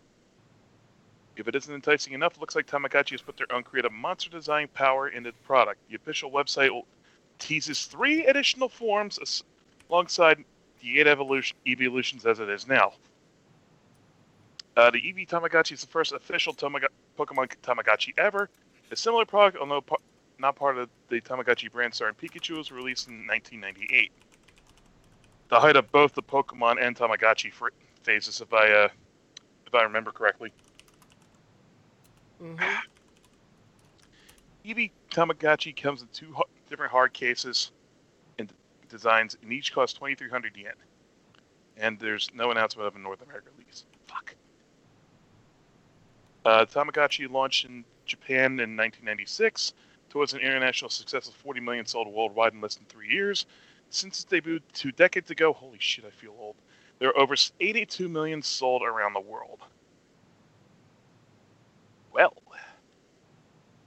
If 1.37 1.47
it 1.47 1.55
isn't 1.55 1.75
enticing 1.75 2.15
enough, 2.15 2.37
it 2.37 2.41
looks 2.41 2.57
like 2.57 2.67
Tamagotchi 2.67 3.11
has 3.11 3.21
put 3.21 3.37
their 3.37 3.53
own 3.53 3.63
creative 3.63 3.93
monster 3.93 4.31
design 4.31 4.69
power 4.73 5.09
into 5.09 5.31
the 5.31 5.37
product. 5.45 5.81
The 5.91 5.97
official 5.97 6.31
website 6.31 6.71
teases 7.39 7.85
three 7.85 8.25
additional 8.25 8.71
forms 8.71 9.43
alongside 9.91 10.43
the 10.81 11.01
eight 11.01 11.07
evolution 11.07 11.59
evolutions 11.67 12.25
as 12.25 12.41
it 12.41 12.49
is 12.49 12.67
now. 12.67 12.95
Uh, 14.75 14.91
the 14.91 15.03
Eevee 15.03 15.29
Tamagotchi 15.29 15.73
is 15.73 15.83
the 15.83 15.87
first 15.87 16.13
official 16.13 16.55
Pokemon 16.55 16.89
Tamagotchi 17.63 18.15
ever. 18.17 18.49
A 18.91 18.97
similar 18.97 19.27
product, 19.27 19.59
although 19.59 19.85
not 20.43 20.57
part 20.57 20.77
of 20.77 20.91
the 21.09 21.21
Tamagotchi 21.23 21.73
brand 21.73 21.95
starring 21.95 22.17
Pikachu, 22.17 22.59
was 22.59 22.71
released 22.71 23.09
in 23.09 23.27
1998. 23.27 24.13
The 25.49 25.61
height 25.61 25.77
of 25.77 25.91
both 25.91 26.13
the 26.15 26.23
Pokemon 26.23 26.77
and 26.83 26.95
Tamagotchi 26.97 27.53
phases, 28.03 28.41
if 28.43 28.53
I 28.53 28.71
uh, 28.71 28.89
if 29.67 29.75
I 29.75 29.85
remember 29.85 30.11
correctly. 30.11 30.53
Mm-hmm. 32.43 32.63
Eevee 34.67 34.91
Tamagotchi 35.11 35.75
comes 35.75 36.03
in 36.03 36.09
two 36.13 36.35
different 36.69 36.93
hard 36.93 37.13
cases 37.13 37.71
and 38.39 38.53
designs, 38.89 39.37
and 39.43 39.53
each 39.53 39.73
cost 39.73 39.97
2,300 39.97 40.57
yen. 40.57 40.73
And 41.77 41.99
there's 41.99 42.29
no 42.35 42.51
announcement 42.51 42.87
of 42.87 42.97
a 42.97 42.99
North 42.99 43.23
America 43.23 43.49
release. 43.59 43.85
Fuck. 44.07 44.35
Uh, 46.45 46.65
Tamagotchi 46.65 47.31
launched 47.31 47.65
in 47.65 47.85
Japan 48.05 48.59
in 48.61 48.77
1996 48.77 49.73
towards 50.13 50.35
an 50.35 50.41
international 50.41 50.91
success 50.91 51.27
of 51.27 51.35
40 51.35 51.61
million 51.61 51.87
sold 51.87 52.07
worldwide 52.07 52.53
in 52.53 52.61
less 52.61 52.75
than 52.75 52.85
three 52.85 53.09
years. 53.09 53.47
Since 53.89 54.19
its 54.19 54.25
debut 54.25 54.61
two 54.75 54.93
decades 54.93 55.31
ago, 55.31 55.55
holy 55.55 55.79
shit, 55.81 56.05
I 56.05 56.11
feel 56.11 56.35
old. 56.39 56.55
There 56.99 57.09
are 57.09 57.19
over 57.19 57.35
82 57.61 58.11
million 58.11 58.43
sold 58.43 58.83
around 58.83 59.15
the 59.15 59.21
world. 59.21 59.61
Well, 62.13 62.35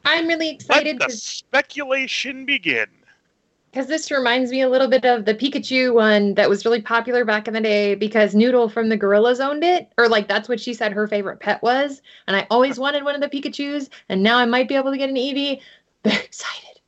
I'm 0.03 0.26
really 0.28 0.49
excited 0.49 0.99
let 0.99 1.09
the 1.09 1.15
speculation 1.15 2.45
begin. 2.47 2.88
because 3.71 3.86
this 3.86 4.09
reminds 4.09 4.49
me 4.49 4.61
a 4.61 4.69
little 4.69 4.88
bit 4.88 5.05
of 5.05 5.26
the 5.26 5.36
Pikachu 5.36 5.93
one 5.93 6.34
that 6.36 6.49
was 6.49 6.65
really 6.65 6.82
popular 6.82 7.23
back 7.23 7.47
in 7.47 7.53
the 7.53 7.61
day 7.61 7.93
because 7.93 8.34
Noodle 8.34 8.67
from 8.67 8.89
the 8.89 8.97
Gorillaz 8.97 9.39
owned 9.39 9.63
it, 9.63 9.91
or 9.99 10.09
like 10.09 10.28
that's 10.28 10.49
what 10.49 10.59
she 10.59 10.73
said 10.73 10.91
her 10.91 11.07
favorite 11.07 11.39
pet 11.39 11.61
was. 11.61 12.01
And 12.28 12.36
I 12.36 12.47
always 12.49 12.80
wanted 12.80 13.03
one 13.03 13.13
of 13.13 13.21
the 13.21 13.30
Pikachu's, 13.30 13.91
and 14.09 14.23
now 14.23 14.39
I 14.39 14.45
might 14.45 14.67
be 14.67 14.76
able 14.76 14.91
to 14.91 14.97
get 14.97 15.09
an 15.09 15.17
Eevee. 15.17 15.61
Very 16.06 16.24
excited. 16.24 16.80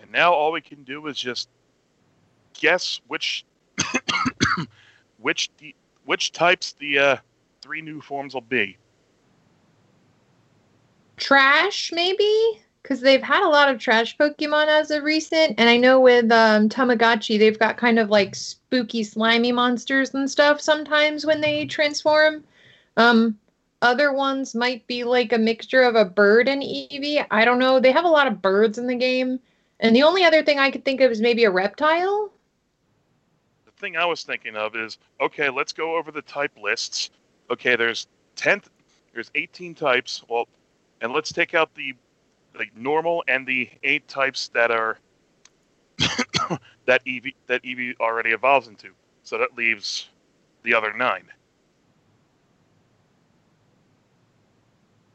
And 0.00 0.10
now 0.10 0.32
all 0.32 0.50
we 0.50 0.62
can 0.62 0.82
do 0.82 1.06
is 1.08 1.18
just 1.18 1.48
guess 2.54 3.00
which 3.06 3.44
which 5.20 5.50
the 5.58 5.74
which 6.06 6.32
types 6.32 6.72
the 6.72 6.98
uh, 6.98 7.16
three 7.60 7.82
new 7.82 8.00
forms 8.00 8.32
will 8.32 8.40
be. 8.40 8.78
Trash, 11.18 11.92
maybe? 11.92 12.62
Because 12.82 13.00
they've 13.00 13.22
had 13.22 13.46
a 13.46 13.48
lot 13.48 13.68
of 13.68 13.78
trash 13.78 14.16
Pokemon 14.16 14.66
as 14.66 14.90
of 14.90 15.04
recent. 15.04 15.54
And 15.58 15.68
I 15.68 15.76
know 15.76 16.00
with 16.00 16.32
um, 16.32 16.68
Tamagotchi, 16.68 17.38
they've 17.38 17.58
got 17.58 17.76
kind 17.76 17.98
of 17.98 18.10
like 18.10 18.34
spooky, 18.34 19.04
slimy 19.04 19.52
monsters 19.52 20.14
and 20.14 20.28
stuff 20.28 20.60
sometimes 20.60 21.24
when 21.24 21.40
they 21.40 21.66
transform. 21.66 22.42
Um, 22.96 23.38
other 23.82 24.12
ones 24.12 24.54
might 24.54 24.86
be 24.86 25.04
like 25.04 25.32
a 25.32 25.38
mixture 25.38 25.82
of 25.82 25.96
a 25.96 26.04
bird 26.04 26.48
and 26.48 26.62
Eevee. 26.62 27.26
I 27.30 27.44
don't 27.44 27.58
know. 27.58 27.80
They 27.80 27.92
have 27.92 28.04
a 28.04 28.08
lot 28.08 28.26
of 28.26 28.40
birds 28.40 28.78
in 28.78 28.86
the 28.86 28.94
game. 28.94 29.40
And 29.80 29.94
the 29.94 30.04
only 30.04 30.24
other 30.24 30.42
thing 30.42 30.58
I 30.58 30.70
could 30.70 30.84
think 30.84 31.00
of 31.00 31.10
is 31.10 31.20
maybe 31.20 31.44
a 31.44 31.50
reptile. 31.50 32.32
The 33.66 33.72
thing 33.72 33.96
I 33.96 34.06
was 34.06 34.22
thinking 34.22 34.56
of 34.56 34.76
is 34.76 34.98
okay, 35.20 35.50
let's 35.50 35.72
go 35.72 35.96
over 35.96 36.12
the 36.12 36.22
type 36.22 36.52
lists. 36.62 37.10
Okay, 37.50 37.74
there's 37.74 38.06
ten, 38.36 38.62
there's 39.12 39.30
18 39.34 39.74
types. 39.74 40.22
Well, 40.28 40.46
and 41.00 41.12
let's 41.12 41.32
take 41.32 41.52
out 41.54 41.74
the 41.74 41.94
like 42.56 42.76
normal 42.76 43.24
and 43.28 43.46
the 43.46 43.68
eight 43.82 44.06
types 44.08 44.48
that 44.48 44.70
are 44.70 44.98
that 45.98 47.04
Eevee 47.04 47.34
that 47.48 47.62
Eevee 47.64 47.94
already 47.98 48.30
evolves 48.30 48.68
into. 48.68 48.90
So 49.24 49.38
that 49.38 49.56
leaves 49.56 50.08
the 50.62 50.74
other 50.74 50.92
nine. 50.92 51.24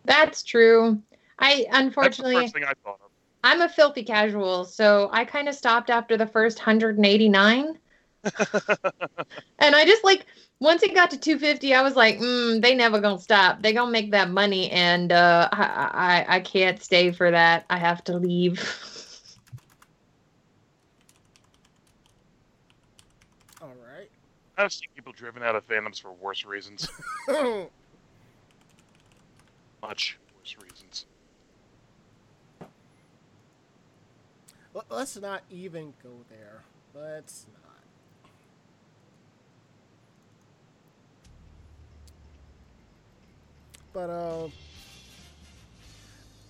That's 0.08 0.42
true. 0.42 1.02
I 1.40 1.66
That's 1.70 1.70
the 1.78 1.84
unfortunately. 1.84 2.42
first 2.44 2.54
thing 2.54 2.64
I 2.64 2.74
thought 2.84 3.00
of. 3.04 3.12
I'm 3.44 3.62
a 3.62 3.70
filthy 3.70 4.04
casual, 4.04 4.66
so 4.66 5.10
I 5.12 5.26
kind 5.26 5.48
of 5.48 5.54
stopped 5.54 5.90
after 5.90 6.18
the 6.18 6.26
first 6.26 6.60
189. 6.60 7.78
and 9.60 9.76
I 9.76 9.86
just 9.86 10.04
like 10.04 10.26
once 10.60 10.82
it 10.82 10.96
got 10.96 11.12
to 11.12 11.20
250, 11.20 11.74
I 11.74 11.82
was 11.84 11.96
like, 11.96 12.18
mm, 12.18 12.62
they 12.62 12.74
never 12.74 13.00
gonna 13.00 13.20
stop. 13.20 13.62
They 13.62 13.74
gonna 13.74 13.92
make 13.92 14.12
that 14.12 14.32
money, 14.32 14.72
and 14.72 15.12
uh, 15.12 15.50
I, 15.52 16.26
I 16.28 16.36
I 16.38 16.40
can't 16.40 16.82
stay 16.82 17.12
for 17.12 17.30
that. 17.30 17.66
I 17.70 17.78
have 17.78 18.04
to 18.06 18.18
leave. 18.18 18.60
All 23.62 23.74
right. 23.86 24.10
I've 24.58 24.72
seen 24.72 24.88
people 24.96 25.14
driven 25.14 25.44
out 25.44 25.56
of 25.56 25.68
fandoms 25.68 26.02
for 26.02 26.14
worse 26.14 26.46
reasons. 26.46 26.88
Much 29.88 30.18
worse 30.38 30.58
reasons. 30.62 31.06
Let- 34.74 34.92
Let's 34.92 35.16
not 35.18 35.44
even 35.50 35.94
go 36.04 36.10
there. 36.30 36.64
Let's 36.94 37.46
not. 37.54 38.30
But 43.94 44.10
uh, 44.10 44.50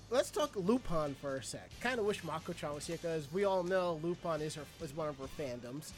let's 0.10 0.32
talk 0.32 0.56
Lupin 0.56 1.16
for 1.22 1.36
a 1.36 1.44
sec. 1.44 1.70
Kind 1.80 2.00
of 2.00 2.06
wish 2.06 2.24
Mako-chan 2.24 2.74
was 2.74 2.88
here 2.88 2.98
because 3.00 3.32
we 3.32 3.46
all 3.46 3.62
know 3.62 4.00
Lupin 4.02 4.42
is 4.42 4.56
her 4.56 4.64
is 4.82 4.96
one 4.96 5.10
of 5.10 5.18
her 5.20 5.28
fandoms. 5.40 5.92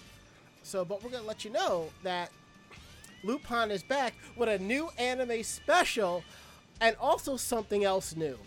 So, 0.64 0.84
but 0.84 1.02
we're 1.02 1.10
gonna 1.10 1.24
let 1.26 1.46
you 1.46 1.52
know 1.52 1.88
that 2.04 2.32
Lupin 3.24 3.72
is 3.72 3.84
back 3.84 4.14
with 4.36 4.50
a 4.50 4.60
new 4.60 4.90
anime 4.98 5.44
special, 5.44 6.24
and 6.82 6.96
also 7.00 7.38
something 7.38 7.84
else 7.84 8.16
new. 8.16 8.38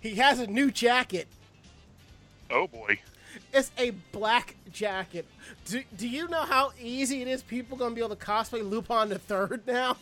He 0.00 0.16
has 0.16 0.40
a 0.40 0.46
new 0.46 0.70
jacket. 0.70 1.28
Oh 2.50 2.66
boy. 2.66 3.00
It's 3.52 3.70
a 3.78 3.90
black 4.12 4.56
jacket. 4.72 5.26
Do, 5.66 5.82
do 5.96 6.08
you 6.08 6.28
know 6.28 6.42
how 6.42 6.72
easy 6.80 7.22
it 7.22 7.28
is? 7.28 7.42
People 7.42 7.76
gonna 7.76 7.94
be 7.94 8.00
able 8.00 8.16
to 8.16 8.24
cosplay 8.24 8.68
Lupin 8.68 9.08
the 9.08 9.18
Third 9.18 9.66
now. 9.66 9.96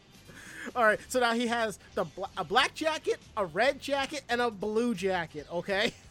All 0.76 0.84
right, 0.84 1.00
so 1.08 1.20
now 1.20 1.32
he 1.32 1.46
has 1.46 1.78
the 1.94 2.04
bla- 2.04 2.30
a 2.36 2.44
black 2.44 2.74
jacket, 2.74 3.18
a 3.36 3.46
red 3.46 3.80
jacket, 3.80 4.22
and 4.28 4.40
a 4.40 4.50
blue 4.50 4.94
jacket. 4.94 5.46
Okay. 5.50 5.94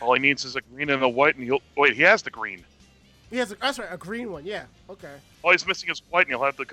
All 0.00 0.14
he 0.14 0.20
needs 0.20 0.44
is 0.44 0.56
a 0.56 0.60
green 0.60 0.90
and 0.90 1.02
a 1.02 1.08
white, 1.08 1.36
and 1.36 1.44
he'll 1.44 1.62
wait. 1.76 1.94
He 1.94 2.02
has 2.02 2.22
the 2.22 2.30
green. 2.30 2.64
He 3.30 3.38
has 3.38 3.52
a, 3.52 3.54
that's 3.56 3.78
right, 3.78 3.88
a 3.90 3.96
green 3.96 4.30
one. 4.30 4.44
Yeah. 4.44 4.64
Okay. 4.90 5.14
All 5.46 5.52
he's 5.52 5.64
missing 5.64 5.88
is 5.90 6.02
white, 6.10 6.26
and 6.26 6.30
he'll 6.30 6.42
have 6.42 6.56
the, 6.56 6.64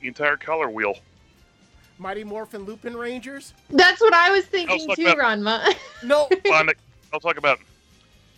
the 0.00 0.08
entire 0.08 0.38
color 0.38 0.70
wheel. 0.70 0.94
Mighty 1.98 2.24
Morphin 2.24 2.62
Lupin 2.62 2.96
Rangers. 2.96 3.52
That's 3.68 4.00
what 4.00 4.14
I 4.14 4.30
was 4.30 4.46
thinking 4.46 4.86
fuck 4.86 4.96
too, 4.96 5.04
that. 5.04 5.18
Ranma. 5.18 5.74
No, 6.02 6.30
I'll 7.12 7.20
talk 7.20 7.36
about, 7.36 7.60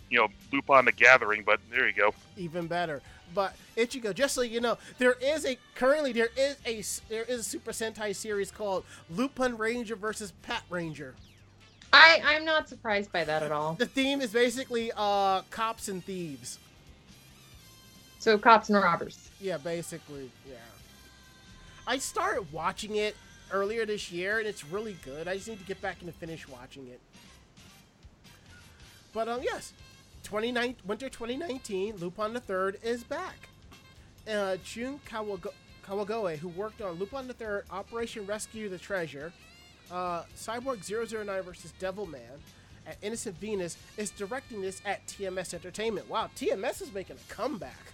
you 0.09 0.17
know, 0.17 0.27
Lupin 0.51 0.83
the 0.83 0.91
Gathering, 0.91 1.43
but 1.45 1.61
there 1.71 1.87
you 1.87 1.93
go. 1.93 2.13
even 2.35 2.67
better. 2.67 3.01
But 3.33 3.55
Ichigo, 3.77 4.13
just 4.13 4.35
so 4.35 4.41
you 4.41 4.59
know, 4.59 4.77
there 4.97 5.15
is 5.21 5.45
a 5.45 5.57
currently 5.75 6.11
there 6.11 6.29
is 6.37 6.57
a 6.65 6.83
there 7.09 7.23
is 7.23 7.39
a 7.39 7.43
Super 7.43 7.71
Sentai 7.71 8.13
series 8.13 8.51
called 8.51 8.83
Lupin 9.09 9.57
Ranger 9.57 9.95
versus 9.95 10.33
Pat 10.43 10.63
Ranger. 10.69 11.15
I 11.93 12.21
I'm 12.23 12.43
not 12.43 12.67
surprised 12.67 13.13
by 13.13 13.23
that 13.23 13.43
at 13.43 13.53
all. 13.53 13.75
The 13.75 13.85
theme 13.85 14.19
is 14.19 14.33
basically 14.33 14.91
uh 14.95 15.41
cops 15.51 15.87
and 15.87 16.03
thieves. 16.03 16.59
So 18.19 18.37
cops 18.37 18.69
and 18.69 18.77
robbers. 18.77 19.24
Yeah, 19.39 19.57
basically, 19.57 20.31
yeah. 20.47 20.55
I 21.87 21.97
started 21.97 22.51
watching 22.51 22.95
it 22.95 23.15
earlier 23.51 23.85
this 23.85 24.11
year, 24.11 24.39
and 24.39 24.47
it's 24.47 24.65
really 24.65 24.95
good. 25.03 25.27
I 25.27 25.35
just 25.35 25.47
need 25.47 25.59
to 25.59 25.65
get 25.65 25.81
back 25.81 25.97
and 26.01 26.13
finish 26.15 26.47
watching 26.47 26.87
it. 26.87 26.99
But 29.13 29.27
um, 29.27 29.41
yes, 29.43 29.73
29 30.23 30.75
winter 30.85 31.09
2019, 31.09 31.97
Lupin 31.97 32.33
the 32.33 32.39
Third 32.39 32.79
is 32.83 33.03
back. 33.03 33.49
Uh, 34.29 34.57
Jun 34.63 34.99
Kawago- 35.07 35.53
Kawagoe, 35.87 36.37
who 36.37 36.47
worked 36.49 36.81
on 36.81 36.93
Lupin 36.93 37.27
the 37.27 37.33
Third, 37.33 37.65
Operation 37.69 38.25
Rescue 38.25 38.67
the 38.69 38.77
Treasure, 38.79 39.31
uh, 39.91 40.23
Cyborg 40.35 40.83
009 40.83 41.43
versus 41.43 41.73
Devilman, 41.79 42.19
at 42.87 42.97
Innocent 43.01 43.39
Venus, 43.39 43.77
is 43.97 44.09
directing 44.11 44.61
this 44.61 44.81
at 44.85 45.05
TMS 45.07 45.53
Entertainment. 45.53 46.09
Wow, 46.09 46.29
TMS 46.35 46.81
is 46.81 46.93
making 46.93 47.17
a 47.17 47.33
comeback. 47.33 47.93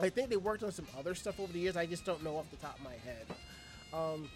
I 0.00 0.08
think 0.08 0.30
they 0.30 0.36
worked 0.36 0.62
on 0.62 0.72
some 0.72 0.86
other 0.98 1.14
stuff 1.14 1.40
over 1.40 1.52
the 1.52 1.58
years. 1.58 1.76
I 1.76 1.86
just 1.86 2.04
don't 2.04 2.22
know 2.22 2.36
off 2.36 2.50
the 2.50 2.56
top 2.56 2.78
of 2.78 2.84
my 2.84 2.92
head. 3.04 3.26
Um, 3.92 4.28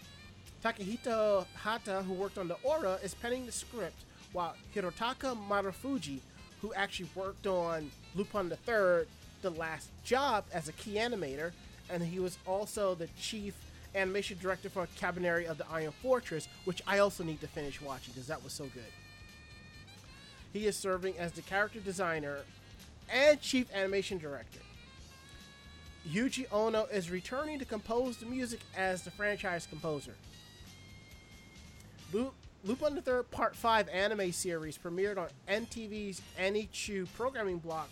Takahito 0.64 1.46
Hata, 1.54 2.02
who 2.02 2.14
worked 2.14 2.38
on 2.38 2.48
the 2.48 2.56
Aura, 2.62 2.98
is 3.02 3.14
penning 3.14 3.46
the 3.46 3.52
script, 3.52 4.04
while 4.32 4.54
Hirotaka 4.74 5.36
Marufuji, 5.48 6.18
who 6.60 6.72
actually 6.74 7.08
worked 7.14 7.46
on 7.46 7.90
Lupin 8.14 8.50
Third, 8.64 9.06
the 9.42 9.50
last 9.50 9.88
job 10.04 10.44
as 10.52 10.68
a 10.68 10.72
key 10.72 10.94
animator, 10.94 11.52
and 11.90 12.02
he 12.02 12.18
was 12.18 12.38
also 12.46 12.94
the 12.94 13.08
chief 13.20 13.54
animation 13.94 14.38
director 14.40 14.68
for 14.68 14.88
Kabaneri 14.98 15.46
of 15.46 15.58
the 15.58 15.66
Iron 15.70 15.92
Fortress, 16.02 16.48
which 16.64 16.82
I 16.86 16.98
also 16.98 17.24
need 17.24 17.40
to 17.40 17.48
finish 17.48 17.80
watching 17.80 18.14
because 18.14 18.28
that 18.28 18.42
was 18.42 18.52
so 18.52 18.64
good. 18.64 18.82
He 20.52 20.66
is 20.66 20.76
serving 20.76 21.18
as 21.18 21.32
the 21.32 21.42
character 21.42 21.80
designer 21.80 22.38
and 23.10 23.40
chief 23.40 23.72
animation 23.74 24.18
director. 24.18 24.60
Yuji 26.08 26.46
Ono 26.52 26.86
is 26.86 27.10
returning 27.10 27.58
to 27.58 27.64
compose 27.64 28.16
the 28.16 28.26
music 28.26 28.60
as 28.76 29.02
the 29.02 29.10
franchise 29.10 29.66
composer. 29.66 30.14
*Loop 32.12 32.34
Lupin 32.64 32.94
the 32.94 33.02
Third 33.02 33.30
Part 33.30 33.56
5 33.56 33.88
anime 33.88 34.32
series 34.32 34.78
premiered 34.78 35.18
on 35.18 35.28
NTV's 35.48 36.22
Anichu 36.38 37.06
programming 37.14 37.58
block 37.58 37.88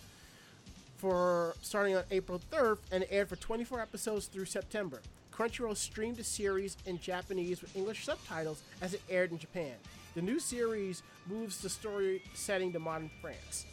for 0.97 1.55
starting 1.61 1.95
on 1.95 2.03
April 2.11 2.39
3rd 2.51 2.77
and 2.91 3.05
aired 3.09 3.27
for 3.27 3.35
24 3.35 3.81
episodes 3.81 4.27
through 4.27 4.45
September. 4.45 5.01
Crunchyroll 5.33 5.75
streamed 5.75 6.17
the 6.17 6.23
series 6.23 6.77
in 6.85 6.99
Japanese 6.99 7.61
with 7.61 7.75
English 7.75 8.05
subtitles 8.05 8.61
as 8.81 8.93
it 8.93 9.01
aired 9.09 9.31
in 9.31 9.39
Japan. 9.39 9.73
The 10.15 10.21
new 10.21 10.39
series 10.39 11.03
moves 11.27 11.61
the 11.61 11.69
story 11.69 12.21
setting 12.33 12.71
to 12.73 12.79
modern 12.79 13.09
France. 13.21 13.65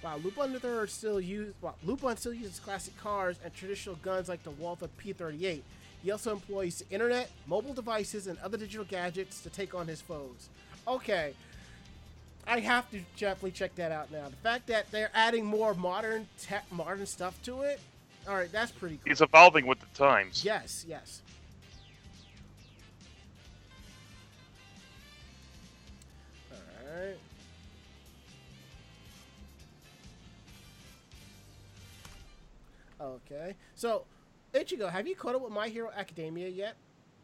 While 0.00 0.18
Lupin 0.20 0.52
the 0.52 0.60
Third 0.60 0.90
still 0.90 1.20
use, 1.20 1.52
while 1.60 1.76
Lupin 1.84 2.16
still 2.16 2.32
uses 2.32 2.60
classic 2.60 2.96
cars 2.98 3.36
and 3.44 3.52
traditional 3.52 3.96
guns 3.96 4.28
like 4.28 4.44
the 4.44 4.50
Walther 4.50 4.88
P38, 5.04 5.62
he 6.02 6.10
also 6.12 6.32
employs 6.32 6.78
the 6.78 6.94
internet, 6.94 7.30
mobile 7.46 7.74
devices, 7.74 8.28
and 8.28 8.38
other 8.38 8.56
digital 8.56 8.84
gadgets 8.84 9.40
to 9.42 9.50
take 9.50 9.74
on 9.74 9.88
his 9.88 10.00
foes. 10.00 10.48
Okay, 10.86 11.34
I 12.46 12.60
have 12.60 12.88
to 12.92 13.00
definitely 13.18 13.50
check 13.50 13.74
that 13.74 13.90
out 13.90 14.10
now. 14.12 14.28
The 14.28 14.36
fact 14.36 14.68
that 14.68 14.90
they're 14.90 15.10
adding 15.12 15.44
more 15.44 15.74
modern 15.74 16.28
tech, 16.40 16.64
modern 16.70 17.04
stuff 17.04 17.42
to 17.42 17.62
it, 17.62 17.80
all 18.28 18.36
right, 18.36 18.50
that's 18.52 18.70
pretty 18.70 18.96
cool. 18.96 19.10
He's 19.10 19.20
evolving 19.20 19.66
with 19.66 19.80
the 19.80 19.86
times. 19.94 20.44
Yes, 20.44 20.84
yes. 20.86 21.22
Alright. 26.52 27.18
Okay. 33.00 33.54
So, 33.74 34.04
Ichigo, 34.54 34.90
have 34.90 35.06
you 35.06 35.14
caught 35.14 35.34
up 35.34 35.42
with 35.42 35.52
My 35.52 35.68
Hero 35.68 35.90
Academia 35.94 36.48
yet? 36.48 36.76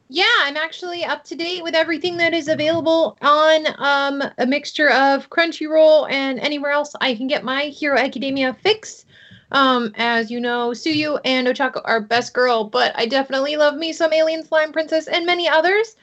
Yeah, 0.08 0.26
I'm 0.40 0.56
actually 0.56 1.02
up 1.04 1.24
to 1.24 1.34
date 1.34 1.62
with 1.62 1.74
everything 1.74 2.18
that 2.18 2.34
is 2.34 2.48
available 2.48 3.16
on 3.22 3.66
um, 3.78 4.22
a 4.36 4.46
mixture 4.46 4.90
of 4.90 5.30
Crunchyroll 5.30 6.10
and 6.10 6.38
anywhere 6.38 6.72
else 6.72 6.92
I 7.00 7.14
can 7.14 7.26
get 7.26 7.42
My 7.42 7.64
Hero 7.64 7.98
Academia 7.98 8.52
fix. 8.52 9.06
Um, 9.50 9.92
as 9.96 10.30
you 10.30 10.40
know, 10.40 10.70
Tsuyu 10.70 11.20
and 11.24 11.46
Ochako 11.46 11.80
are 11.84 12.00
best 12.00 12.34
girl, 12.34 12.64
but 12.64 12.92
I 12.96 13.06
definitely 13.06 13.56
love 13.56 13.76
me 13.76 13.92
some 13.92 14.12
Alien 14.12 14.44
Slime 14.44 14.72
Princess 14.72 15.06
and 15.06 15.24
many 15.24 15.48
others. 15.48 15.96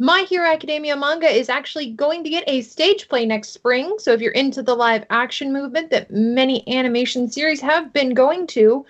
My 0.00 0.22
Hero 0.22 0.50
Academia 0.50 0.96
manga 0.96 1.28
is 1.28 1.48
actually 1.48 1.92
going 1.92 2.24
to 2.24 2.30
get 2.30 2.42
a 2.48 2.62
stage 2.62 3.08
play 3.08 3.24
next 3.24 3.50
spring. 3.50 3.94
So 3.98 4.12
if 4.12 4.20
you're 4.20 4.32
into 4.32 4.60
the 4.60 4.74
live 4.74 5.04
action 5.08 5.52
movement 5.52 5.90
that 5.90 6.10
many 6.10 6.66
animation 6.68 7.30
series 7.30 7.60
have 7.60 7.92
been 7.92 8.12
going 8.12 8.48
to, 8.48 8.84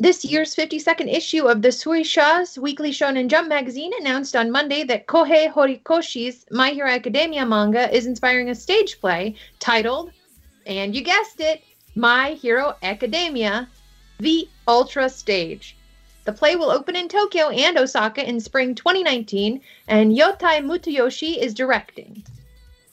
this 0.00 0.24
year's 0.24 0.56
52nd 0.56 1.14
issue 1.14 1.46
of 1.46 1.62
the 1.62 1.68
Shueisha's 1.68 2.58
Weekly 2.58 2.90
Shonen 2.90 3.28
Jump 3.28 3.48
magazine 3.48 3.92
announced 4.00 4.34
on 4.34 4.50
Monday 4.50 4.82
that 4.82 5.06
Kohei 5.06 5.52
Horikoshi's 5.52 6.44
My 6.50 6.70
Hero 6.70 6.90
Academia 6.90 7.46
manga 7.46 7.88
is 7.94 8.06
inspiring 8.06 8.50
a 8.50 8.56
stage 8.56 9.00
play 9.00 9.36
titled, 9.60 10.10
and 10.66 10.96
you 10.96 11.02
guessed 11.02 11.40
it, 11.40 11.62
My 11.94 12.32
Hero 12.32 12.74
Academia, 12.82 13.68
The 14.18 14.48
Ultra 14.66 15.08
Stage. 15.08 15.76
The 16.26 16.32
play 16.32 16.56
will 16.56 16.72
open 16.72 16.96
in 16.96 17.06
Tokyo 17.06 17.50
and 17.50 17.78
Osaka 17.78 18.28
in 18.28 18.40
spring 18.40 18.74
2019, 18.74 19.60
and 19.86 20.10
Yotai 20.10 20.58
Mutayoshi 20.60 21.38
is 21.38 21.54
directing. 21.54 22.24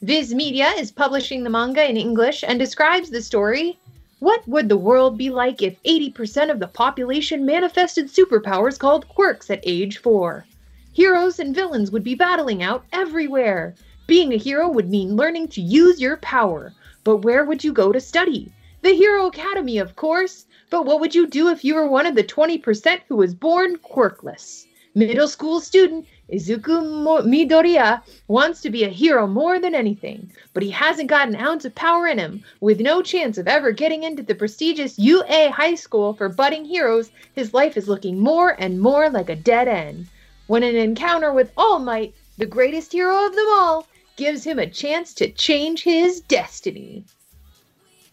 Viz 0.04 0.36
Media 0.36 0.70
is 0.78 0.92
publishing 0.92 1.44
the 1.44 1.50
manga 1.50 1.90
in 1.90 1.98
English 1.98 2.44
and 2.48 2.60
describes 2.60 3.10
the 3.10 3.24
story 3.24 3.80
what 4.20 4.48
would 4.48 4.70
the 4.70 4.78
world 4.78 5.18
be 5.18 5.32
like 5.32 5.64
if 5.64 5.82
80% 5.82 6.52
of 6.52 6.60
the 6.60 6.68
population 6.68 7.44
manifested 7.44 8.08
superpowers 8.08 8.78
called 8.78 9.10
quirks 9.10 9.50
at 9.50 9.64
age 9.64 9.98
4? 9.98 10.46
Heroes 10.94 11.40
and 11.40 11.56
villains 11.56 11.92
would 11.92 12.04
be 12.04 12.14
battling 12.14 12.62
out 12.62 12.86
everywhere. 12.94 13.74
Being 14.06 14.32
a 14.32 14.38
hero 14.38 14.70
would 14.70 14.92
mean 14.92 15.16
learning 15.16 15.48
to 15.48 15.62
use 15.62 16.00
your 16.00 16.18
power. 16.18 16.72
But 17.04 17.18
where 17.18 17.44
would 17.44 17.64
you 17.64 17.74
go 17.74 17.92
to 17.92 18.00
study? 18.00 18.54
The 18.84 18.94
Hero 18.94 19.26
Academy, 19.26 19.80
of 19.80 19.96
course. 19.96 20.46
But 20.74 20.88
what 20.88 21.00
would 21.02 21.14
you 21.14 21.28
do 21.28 21.50
if 21.50 21.64
you 21.64 21.76
were 21.76 21.86
one 21.86 22.08
of 22.08 22.16
the 22.16 22.24
20% 22.24 23.02
who 23.08 23.18
was 23.18 23.36
born 23.36 23.78
quirkless? 23.78 24.66
Middle 24.96 25.28
school 25.28 25.60
student 25.62 26.08
Izuku 26.34 26.82
Midoriya 27.24 28.02
wants 28.28 28.60
to 28.62 28.72
be 28.72 28.84
a 28.84 28.90
hero 28.90 29.28
more 29.28 29.60
than 29.60 29.76
anything, 29.76 30.32
but 30.52 30.64
he 30.64 30.72
hasn't 30.72 31.12
got 31.12 31.28
an 31.28 31.36
ounce 31.36 31.64
of 31.64 31.76
power 31.76 32.08
in 32.08 32.18
him. 32.18 32.44
With 32.60 32.80
no 32.80 33.04
chance 33.04 33.38
of 33.38 33.48
ever 33.48 33.72
getting 33.72 34.02
into 34.02 34.24
the 34.24 34.34
prestigious 34.34 34.98
UA 34.98 35.52
high 35.52 35.76
school 35.76 36.16
for 36.16 36.28
budding 36.28 36.66
heroes, 36.66 37.12
his 37.36 37.54
life 37.54 37.78
is 37.78 37.88
looking 37.88 38.20
more 38.20 38.60
and 38.60 38.82
more 38.82 39.12
like 39.12 39.30
a 39.30 39.36
dead 39.36 39.68
end. 39.68 40.08
When 40.48 40.64
an 40.64 40.76
encounter 40.76 41.32
with 41.32 41.52
All 41.56 41.78
Might, 41.78 42.16
the 42.40 42.48
greatest 42.48 42.94
hero 42.94 43.28
of 43.28 43.36
them 43.36 43.46
all, 43.52 43.86
gives 44.16 44.44
him 44.44 44.58
a 44.58 44.68
chance 44.68 45.14
to 45.14 45.32
change 45.32 45.84
his 45.84 46.20
destiny. 46.22 47.04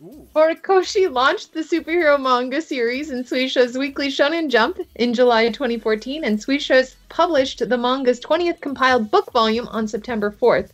Ooh. 0.03 0.27
Horikoshi 0.35 1.13
launched 1.13 1.53
the 1.53 1.61
superhero 1.61 2.19
manga 2.19 2.63
series 2.63 3.11
in 3.11 3.23
Shueisha's 3.23 3.77
Weekly 3.77 4.09
Shonen 4.09 4.49
Jump 4.49 4.79
in 4.95 5.13
July 5.13 5.51
2014, 5.51 6.25
and 6.25 6.39
Shueisha's 6.39 6.97
published 7.11 7.69
the 7.69 7.77
manga's 7.77 8.19
20th 8.19 8.63
compiled 8.63 9.11
book 9.11 9.31
volume 9.31 9.69
on 9.69 9.87
September 9.87 10.31
4th. 10.31 10.71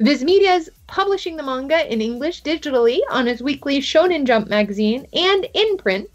Viz 0.00 0.22
Media 0.22 0.52
is 0.52 0.70
publishing 0.86 1.38
the 1.38 1.42
manga 1.42 1.90
in 1.90 2.02
English 2.02 2.42
digitally 2.42 2.98
on 3.10 3.26
its 3.26 3.40
weekly 3.40 3.78
Shonen 3.78 4.26
Jump 4.26 4.48
magazine 4.48 5.06
and 5.14 5.46
in 5.54 5.78
print. 5.78 6.10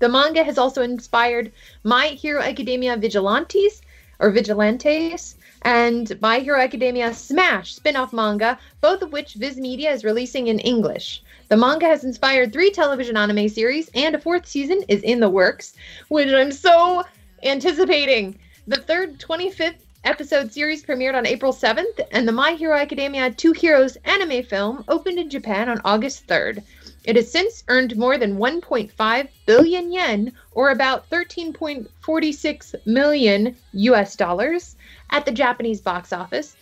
The 0.00 0.08
manga 0.08 0.42
has 0.42 0.58
also 0.58 0.82
inspired 0.82 1.52
My 1.84 2.08
Hero 2.08 2.42
Academia 2.42 2.96
Vigilantes 2.96 3.82
or 4.18 4.32
Vigilantes 4.32 5.36
and 5.62 6.20
My 6.20 6.40
Hero 6.40 6.60
Academia 6.60 7.14
Smash 7.14 7.74
spin-off 7.74 8.12
manga, 8.12 8.58
both 8.80 9.00
of 9.00 9.12
which 9.12 9.34
Viz 9.34 9.58
Media 9.58 9.92
is 9.92 10.02
releasing 10.02 10.48
in 10.48 10.58
English. 10.58 11.21
The 11.52 11.58
manga 11.58 11.84
has 11.84 12.02
inspired 12.02 12.50
three 12.50 12.70
television 12.70 13.14
anime 13.14 13.46
series, 13.50 13.90
and 13.94 14.14
a 14.14 14.18
fourth 14.18 14.46
season 14.46 14.84
is 14.88 15.02
in 15.02 15.20
the 15.20 15.28
works, 15.28 15.74
which 16.08 16.32
I'm 16.32 16.50
so 16.50 17.04
anticipating. 17.42 18.38
The 18.66 18.78
third 18.78 19.18
25th 19.18 19.74
episode 20.02 20.50
series 20.50 20.82
premiered 20.82 21.14
on 21.14 21.26
April 21.26 21.52
7th, 21.52 22.00
and 22.10 22.26
the 22.26 22.32
My 22.32 22.52
Hero 22.52 22.74
Academia 22.74 23.30
Two 23.32 23.52
Heroes 23.52 23.98
anime 24.06 24.44
film 24.44 24.82
opened 24.88 25.18
in 25.18 25.28
Japan 25.28 25.68
on 25.68 25.82
August 25.84 26.26
3rd. 26.26 26.62
It 27.04 27.16
has 27.16 27.30
since 27.30 27.64
earned 27.68 27.98
more 27.98 28.16
than 28.16 28.38
1.5 28.38 29.28
billion 29.44 29.92
yen, 29.92 30.32
or 30.52 30.70
about 30.70 31.10
13.46 31.10 32.86
million 32.86 33.54
US 33.74 34.16
dollars, 34.16 34.74
at 35.10 35.26
the 35.26 35.32
Japanese 35.32 35.82
box 35.82 36.14
office. 36.14 36.56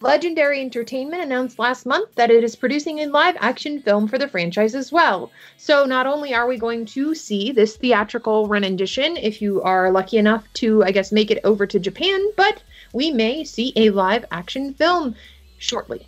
Legendary 0.00 0.60
Entertainment 0.60 1.22
announced 1.22 1.58
last 1.58 1.86
month 1.86 2.14
that 2.16 2.30
it 2.30 2.44
is 2.44 2.54
producing 2.54 2.98
a 2.98 3.06
live 3.06 3.34
action 3.40 3.80
film 3.80 4.06
for 4.06 4.18
the 4.18 4.28
franchise 4.28 4.74
as 4.74 4.92
well. 4.92 5.32
So, 5.56 5.86
not 5.86 6.06
only 6.06 6.34
are 6.34 6.46
we 6.46 6.58
going 6.58 6.84
to 6.86 7.14
see 7.14 7.50
this 7.50 7.76
theatrical 7.76 8.46
rendition, 8.46 9.16
if 9.16 9.40
you 9.40 9.62
are 9.62 9.90
lucky 9.90 10.18
enough 10.18 10.44
to, 10.54 10.84
I 10.84 10.90
guess, 10.90 11.12
make 11.12 11.30
it 11.30 11.40
over 11.44 11.66
to 11.66 11.78
Japan, 11.78 12.20
but 12.36 12.62
we 12.92 13.10
may 13.10 13.42
see 13.42 13.72
a 13.74 13.88
live 13.88 14.26
action 14.30 14.74
film 14.74 15.14
shortly. 15.56 16.06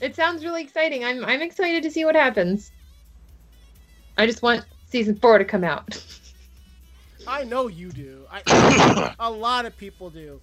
It 0.00 0.16
sounds 0.16 0.44
really 0.44 0.62
exciting. 0.62 1.04
I'm 1.04 1.24
I'm 1.24 1.42
excited 1.42 1.84
to 1.84 1.90
see 1.92 2.04
what 2.04 2.16
happens. 2.16 2.72
I 4.18 4.26
just 4.26 4.42
want 4.42 4.64
season 4.88 5.16
four 5.16 5.38
to 5.38 5.44
come 5.44 5.64
out. 5.64 6.02
I 7.26 7.44
know 7.44 7.66
you 7.66 7.90
do. 7.90 8.24
I, 8.30 9.14
a 9.18 9.30
lot 9.30 9.66
of 9.66 9.76
people 9.76 10.10
do. 10.10 10.40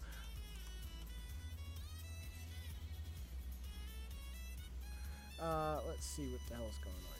Uh, 5.41 5.79
let's 5.87 6.05
see 6.05 6.23
what 6.31 6.41
the 6.49 6.55
hell's 6.55 6.77
going 6.83 6.95
on 6.95 7.19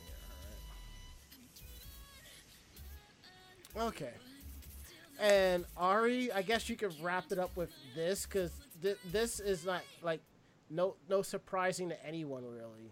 here. 3.75 3.81
All 3.81 3.81
right. 3.81 3.87
Okay. 3.87 4.13
And 5.19 5.65
Ari, 5.77 6.31
I 6.31 6.41
guess 6.41 6.69
you 6.69 6.75
could 6.75 6.93
wrap 7.01 7.31
it 7.31 7.39
up 7.39 7.55
with 7.55 7.69
this 7.95 8.25
because 8.25 8.51
th- 8.81 8.97
this 9.11 9.39
is 9.39 9.65
not 9.65 9.81
like 10.01 10.21
no 10.69 10.95
no 11.09 11.21
surprising 11.21 11.89
to 11.89 12.05
anyone 12.05 12.43
really. 12.45 12.91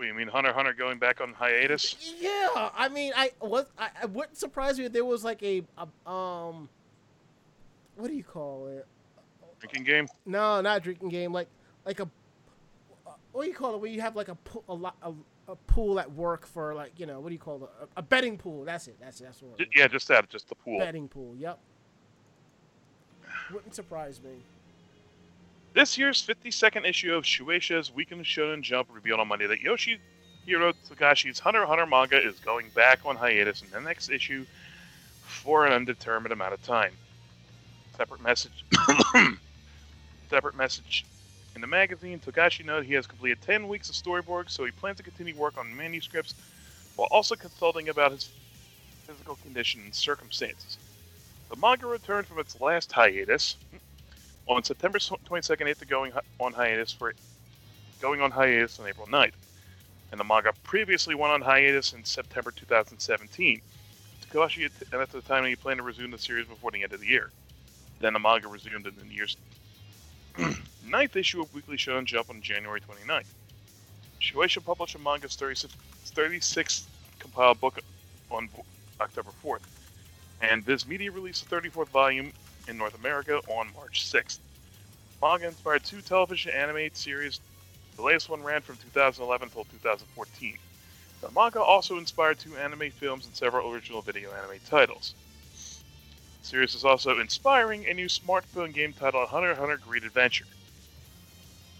What 0.00 0.04
do 0.04 0.08
you 0.08 0.14
mean, 0.14 0.28
Hunter 0.28 0.50
Hunter 0.54 0.72
going 0.72 0.98
back 0.98 1.20
on 1.20 1.34
hiatus? 1.34 2.14
Yeah, 2.18 2.70
I 2.74 2.88
mean, 2.88 3.12
I 3.14 3.32
what 3.38 3.68
I, 3.78 3.90
I 4.02 4.06
wouldn't 4.06 4.38
surprise 4.38 4.78
me 4.78 4.86
if 4.86 4.94
there 4.94 5.04
was 5.04 5.24
like 5.24 5.42
a, 5.42 5.62
a 5.76 6.10
um, 6.10 6.70
what 7.96 8.08
do 8.08 8.14
you 8.14 8.24
call 8.24 8.68
it? 8.68 8.86
Drinking 9.58 9.84
game? 9.84 10.06
No, 10.24 10.62
not 10.62 10.78
a 10.78 10.80
drinking 10.80 11.10
game. 11.10 11.34
Like 11.34 11.48
like 11.84 12.00
a 12.00 12.08
what 13.32 13.42
do 13.42 13.48
you 13.50 13.54
call 13.54 13.74
it? 13.74 13.80
Where 13.82 13.90
you 13.90 14.00
have 14.00 14.16
like 14.16 14.28
a 14.28 14.36
pool, 14.36 14.64
a, 14.70 14.74
lo- 14.74 14.92
a, 15.02 15.12
a 15.52 15.56
pool 15.66 16.00
at 16.00 16.10
work 16.10 16.46
for 16.46 16.74
like 16.74 16.92
you 16.96 17.04
know 17.04 17.20
what 17.20 17.28
do 17.28 17.34
you 17.34 17.38
call 17.38 17.62
it? 17.64 17.70
A, 17.82 17.98
a 17.98 18.02
betting 18.02 18.38
pool. 18.38 18.64
That's 18.64 18.88
it. 18.88 18.96
That's 18.98 19.20
it. 19.20 19.24
That's 19.24 19.42
what. 19.42 19.58
J- 19.58 19.68
Yeah, 19.76 19.86
just 19.86 20.08
that, 20.08 20.30
just 20.30 20.48
the 20.48 20.54
pool. 20.54 20.78
Betting 20.78 21.08
pool. 21.08 21.36
Yep. 21.36 21.58
Wouldn't 23.52 23.74
surprise 23.74 24.18
me. 24.22 24.30
This 25.72 25.96
year's 25.96 26.26
52nd 26.26 26.84
issue 26.84 27.14
of 27.14 27.22
Shueisha's 27.22 27.92
Weekend 27.94 28.24
Shonen 28.24 28.60
Jump 28.60 28.88
revealed 28.92 29.20
on 29.20 29.28
Monday 29.28 29.46
that 29.46 29.60
Yoshihiro 29.60 30.74
Togashi's 30.90 31.38
Hunter 31.38 31.64
Hunter 31.64 31.86
manga 31.86 32.20
is 32.20 32.40
going 32.40 32.70
back 32.70 32.98
on 33.04 33.14
hiatus 33.14 33.62
in 33.62 33.70
the 33.70 33.80
next 33.80 34.10
issue 34.10 34.44
for 35.22 35.66
an 35.66 35.72
undetermined 35.72 36.32
amount 36.32 36.54
of 36.54 36.62
time. 36.64 36.92
Separate 37.96 38.20
message. 38.20 38.64
Separate 40.30 40.56
message. 40.56 41.04
In 41.54 41.60
the 41.60 41.68
magazine, 41.68 42.18
Togashi 42.18 42.64
noted 42.64 42.86
he 42.86 42.94
has 42.94 43.06
completed 43.06 43.40
10 43.42 43.68
weeks 43.68 43.88
of 43.88 43.94
storyboards, 43.94 44.50
so 44.50 44.64
he 44.64 44.72
plans 44.72 44.96
to 44.96 45.04
continue 45.04 45.36
work 45.36 45.56
on 45.56 45.76
manuscripts 45.76 46.34
while 46.96 47.08
also 47.12 47.36
consulting 47.36 47.88
about 47.88 48.10
his 48.10 48.28
physical 49.06 49.36
condition 49.36 49.82
and 49.84 49.94
circumstances. 49.94 50.78
The 51.48 51.56
manga 51.56 51.86
returned 51.86 52.26
from 52.26 52.40
its 52.40 52.60
last 52.60 52.90
hiatus, 52.90 53.56
on 54.50 54.64
September 54.64 54.98
22nd 54.98 55.70
after 55.70 55.84
going 55.84 56.12
on 56.40 56.52
hiatus 56.52 56.92
for 56.92 57.14
going 58.00 58.20
on 58.20 58.32
hiatus 58.32 58.80
on 58.80 58.88
April 58.88 59.06
9th. 59.06 59.32
And 60.10 60.18
the 60.18 60.24
manga 60.24 60.52
previously 60.64 61.14
went 61.14 61.32
on 61.32 61.40
hiatus 61.40 61.92
in 61.92 62.04
September 62.04 62.50
2017. 62.50 63.60
Togashi 64.32 64.70
and 64.92 65.00
at 65.00 65.10
the 65.10 65.20
time 65.22 65.44
he 65.44 65.54
planned 65.54 65.78
to 65.78 65.84
resume 65.84 66.10
the 66.10 66.18
series 66.18 66.46
before 66.46 66.72
the 66.72 66.82
end 66.82 66.92
of 66.92 67.00
the 67.00 67.06
year. 67.06 67.30
Then 68.00 68.12
the 68.12 68.18
manga 68.18 68.48
resumed 68.48 68.86
in 68.86 68.94
the 68.96 69.14
year's 69.14 69.36
ninth 70.86 71.14
issue 71.14 71.40
of 71.40 71.54
Weekly 71.54 71.76
Shonen 71.76 72.04
Jump 72.04 72.28
on 72.28 72.42
January 72.42 72.80
29th. 72.80 73.24
Shueisha 74.20 74.64
published 74.64 74.96
a 74.96 74.98
manga's 74.98 75.36
36, 75.36 75.74
36th 76.14 76.84
compiled 77.20 77.60
book 77.60 77.78
on 78.30 78.48
October 79.00 79.30
4th, 79.44 79.60
and 80.42 80.64
Viz 80.64 80.86
Media 80.86 81.10
released 81.10 81.48
the 81.48 81.56
34th 81.56 81.88
volume 81.88 82.32
in 82.68 82.76
North 82.76 82.94
America 82.94 83.40
on 83.48 83.68
March 83.74 84.04
6th. 84.04 84.38
Manga 85.22 85.48
inspired 85.48 85.84
two 85.84 86.00
television 86.00 86.52
animated 86.52 86.96
series. 86.96 87.40
The 87.96 88.02
latest 88.02 88.28
one 88.28 88.42
ran 88.42 88.62
from 88.62 88.76
2011 88.76 89.46
until 89.48 89.64
2014. 89.64 90.58
The 91.20 91.30
manga 91.32 91.60
also 91.60 91.98
inspired 91.98 92.38
two 92.38 92.56
anime 92.56 92.90
films 92.90 93.26
and 93.26 93.34
several 93.34 93.70
original 93.72 94.00
video 94.00 94.30
anime 94.32 94.58
titles. 94.64 95.14
The 96.40 96.46
series 96.46 96.74
is 96.74 96.84
also 96.84 97.18
inspiring 97.18 97.86
a 97.86 97.94
new 97.94 98.06
smartphone 98.06 98.72
game 98.72 98.94
titled 98.94 99.28
Hunter 99.28 99.54
Hunter 99.54 99.76
Greed 99.76 100.04
Adventure, 100.04 100.46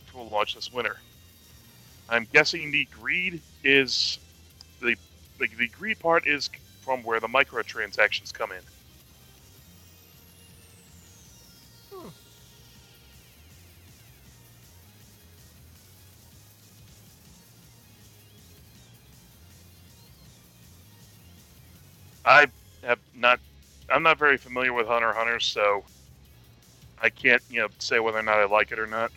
which 0.05 0.14
will 0.14 0.28
launch 0.28 0.55
this 0.55 0.70
winter. 0.70 0.99
I'm 2.11 2.26
guessing 2.33 2.70
the 2.70 2.87
greed 3.01 3.41
is 3.64 4.18
the 4.83 4.97
the, 5.39 5.49
the 5.59 5.68
greed 5.68 5.99
part 5.99 6.26
is 6.26 6.51
from 6.83 7.03
where 7.03 7.18
the 7.18 7.28
microtransactions 7.28 8.33
come 8.33 8.53
in. 8.53 8.61
I 22.31 22.47
have 22.85 23.01
not. 23.12 23.41
I'm 23.93 24.05
not 24.05 24.16
very 24.16 24.37
familiar 24.37 24.72
with 24.72 24.87
Hunter 24.87 25.12
Hunters, 25.12 25.45
so 25.45 25.83
I 27.03 27.11
can't, 27.11 27.43
you 27.51 27.59
know, 27.61 27.66
say 27.81 27.99
whether 27.99 28.18
or 28.18 28.22
not 28.22 28.37
I 28.37 28.45
like 28.45 28.70
it 28.70 28.78
or 28.78 28.87
not. 28.87 29.11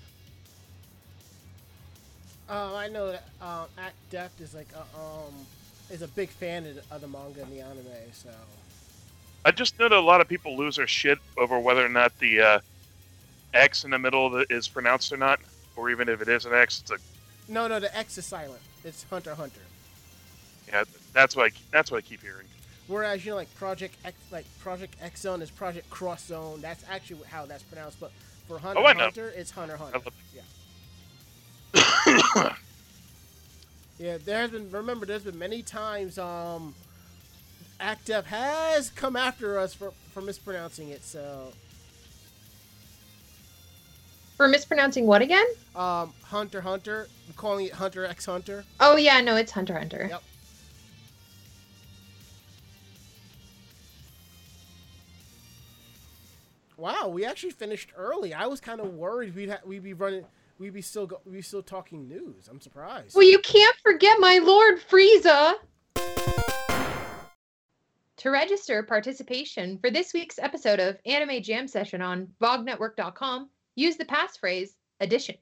Uh, 2.50 2.76
I 2.76 2.88
know 2.88 3.12
that 3.12 3.24
um, 3.40 3.68
Act 3.78 3.96
Deft 4.10 4.42
is 4.42 4.56
like 4.56 4.68
a, 4.74 4.82
um 5.00 5.34
is 5.92 6.02
a 6.02 6.08
big 6.08 6.30
fan 6.30 6.66
of 6.90 7.02
the, 7.02 7.08
manga 7.08 7.44
and 7.44 7.52
the 7.52 7.62
anime. 7.62 7.86
So 8.14 8.30
I 9.46 9.52
just 9.52 9.78
know 9.78 9.88
that 9.88 9.96
a 9.96 10.02
lot 10.02 10.20
of 10.20 10.28
people 10.28 10.58
lose 10.58 10.78
their 10.78 10.88
shit 10.88 11.20
over 11.38 11.60
whether 11.60 11.86
or 11.86 11.90
not 11.90 12.18
the 12.18 12.42
uh, 12.42 12.60
X 13.54 13.84
in 13.84 13.92
the 13.92 14.00
middle 14.00 14.44
is 14.50 14.68
pronounced 14.68 15.14
or 15.14 15.18
not, 15.18 15.40
or 15.76 15.92
even 15.92 16.10
if 16.10 16.20
it 16.20 16.30
is 16.30 16.46
an 16.46 16.54
X, 16.56 16.82
it's 16.82 16.90
a 16.90 16.98
no, 17.48 17.68
no, 17.68 17.80
the 17.80 17.96
X 17.96 18.18
is 18.18 18.26
silent. 18.26 18.62
It's 18.84 19.06
Hunter 19.12 19.36
Hunter. 19.36 19.62
yeah. 20.68 20.84
That's 21.14 21.36
what 21.36 21.52
I, 21.52 21.56
that's 21.72 21.92
what 21.92 22.00
I 22.00 22.02
keep 22.02 22.24
hearing. 22.24 22.48
Whereas 22.88 23.24
you 23.26 23.32
know, 23.32 23.38
like 23.38 23.54
Project 23.56 23.96
X, 24.04 24.18
like 24.32 24.46
Project 24.60 24.96
X 25.02 25.22
Zone 25.22 25.42
is 25.42 25.50
Project 25.50 25.90
Cross 25.90 26.26
Zone. 26.26 26.60
That's 26.62 26.84
actually 26.90 27.22
how 27.30 27.46
that's 27.46 27.64
pronounced. 27.64 28.00
But 28.00 28.12
for 28.48 28.60
Hunter 28.60 28.82
Oh, 28.82 28.86
I 28.86 28.92
x 28.92 28.98
know. 28.98 29.04
Hunter, 29.06 29.34
it's 29.36 29.52
Hunter 29.52 29.78
Hunter. 29.78 30.00
Yeah. 31.74 32.54
Yeah, 34.00 34.18
there's 34.26 34.50
been 34.50 34.72
remember 34.72 35.06
there's 35.06 35.24
been 35.24 35.38
many 35.38 35.62
times 35.62 36.18
um 36.18 36.74
ActDev 37.80 38.26
has 38.26 38.90
come 38.90 39.16
after 39.16 39.58
us 39.60 39.74
for, 39.76 39.92
for 40.12 40.20
mispronouncing 40.22 40.90
it, 40.90 41.04
so 41.06 41.54
For 44.36 44.48
mispronouncing 44.48 45.06
what 45.06 45.22
again? 45.22 45.46
um 45.76 46.12
Hunter 46.24 46.58
x 46.58 46.66
Hunter, 46.68 47.08
calling 47.36 47.68
it 47.68 47.74
Hunter 47.74 48.04
X 48.04 48.26
Hunter. 48.26 48.66
Oh 48.80 48.98
yeah, 48.98 49.22
no, 49.22 49.36
it's 49.36 49.52
Hunter 49.52 49.78
Hunter. 49.78 50.08
Yep. 50.10 50.24
Wow, 56.84 57.08
we 57.08 57.24
actually 57.24 57.52
finished 57.52 57.94
early. 57.96 58.34
I 58.34 58.48
was 58.48 58.60
kind 58.60 58.82
of 58.82 58.94
worried 58.94 59.34
we'd 59.34 59.50
ha- 59.50 59.62
we'd 59.66 59.84
be 59.84 59.94
running 59.94 60.26
we'd 60.58 60.74
be 60.74 60.82
still 60.82 61.08
go- 61.08 61.22
we'd 61.24 61.36
be 61.36 61.42
still 61.42 61.64
talking 61.64 62.10
news. 62.10 62.50
I'm 62.50 62.60
surprised. 62.60 63.16
Well, 63.16 63.26
you 63.26 63.40
can't 63.40 63.78
forget 63.82 64.20
my 64.20 64.40
Lord 64.40 64.82
Frieza. 64.82 65.54
To 68.18 68.30
register 68.30 68.84
participation 68.84 69.78
for 69.78 69.92
this 69.92 70.14
week's 70.14 70.38
episode 70.38 70.82
of 70.82 70.98
Anime 71.06 71.42
Jam 71.42 71.70
Session 71.70 72.02
on 72.02 72.28
VogNetwork.com, 72.42 73.50
use 73.76 73.96
the 73.96 74.04
passphrase 74.04 74.72
edition. 75.00 75.36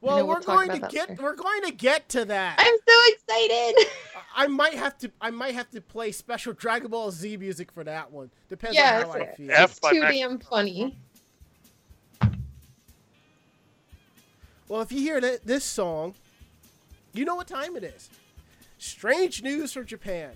Well, 0.00 0.16
we'll 0.16 0.26
we're 0.28 0.40
going 0.40 0.70
to 0.70 0.78
get 0.88 1.10
later. 1.10 1.22
we're 1.22 1.34
going 1.36 1.62
to 1.64 1.72
get 1.72 2.08
to 2.10 2.24
that. 2.24 2.56
I'm 2.58 2.74
so 2.88 3.00
excited. 3.12 3.86
I 4.36 4.46
might 4.46 4.74
have 4.74 4.96
to 4.98 5.10
I 5.20 5.30
might 5.30 5.54
have 5.54 5.70
to 5.70 5.80
play 5.80 6.12
special 6.12 6.52
Dragon 6.52 6.88
Ball 6.90 7.10
Z 7.10 7.36
music 7.36 7.70
for 7.72 7.84
that 7.84 8.10
one. 8.10 8.30
Depends 8.48 8.76
Yes, 8.76 9.04
on 9.04 9.10
how 9.10 9.16
I 9.16 9.34
feel. 9.34 9.50
F- 9.50 9.70
it's 9.70 9.80
too 9.80 10.00
Max- 10.00 10.16
damn 10.16 10.38
funny. 10.38 10.96
Well, 14.68 14.82
if 14.82 14.92
you 14.92 15.00
hear 15.00 15.20
that 15.20 15.44
this 15.46 15.64
song, 15.64 16.14
you 17.12 17.24
know 17.24 17.34
what 17.34 17.48
time 17.48 17.76
it 17.76 17.82
is. 17.84 18.08
Strange 18.78 19.42
news 19.42 19.72
from 19.72 19.84
Japan. 19.84 20.30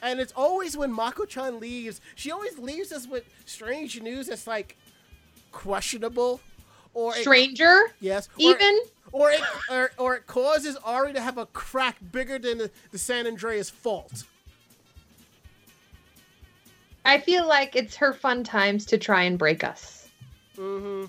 And 0.00 0.20
it's 0.20 0.32
always 0.34 0.76
when 0.76 0.92
Mako-chan 0.92 1.60
leaves, 1.60 2.00
she 2.14 2.30
always 2.30 2.58
leaves 2.58 2.92
us 2.92 3.06
with 3.06 3.24
strange 3.46 4.00
news 4.00 4.28
that's 4.28 4.46
like 4.46 4.76
questionable 5.52 6.40
or 6.94 7.16
it, 7.16 7.22
Stranger, 7.22 7.92
yes, 8.00 8.28
or, 8.36 8.42
even. 8.42 8.80
or 9.12 9.30
it 9.30 9.40
or, 9.70 9.90
or 9.98 10.14
it 10.16 10.26
causes 10.26 10.76
Ari 10.84 11.12
to 11.14 11.20
have 11.20 11.38
a 11.38 11.46
crack 11.46 11.96
bigger 12.12 12.38
than 12.38 12.58
the, 12.58 12.70
the 12.90 12.98
San 12.98 13.26
Andreas 13.26 13.70
fault. 13.70 14.24
I 17.04 17.18
feel 17.18 17.48
like 17.48 17.74
it's 17.74 17.96
her 17.96 18.12
fun 18.12 18.44
times 18.44 18.86
to 18.86 18.98
try 18.98 19.22
and 19.22 19.38
break 19.38 19.64
us. 19.64 20.08
Mm-hmm. 20.56 21.06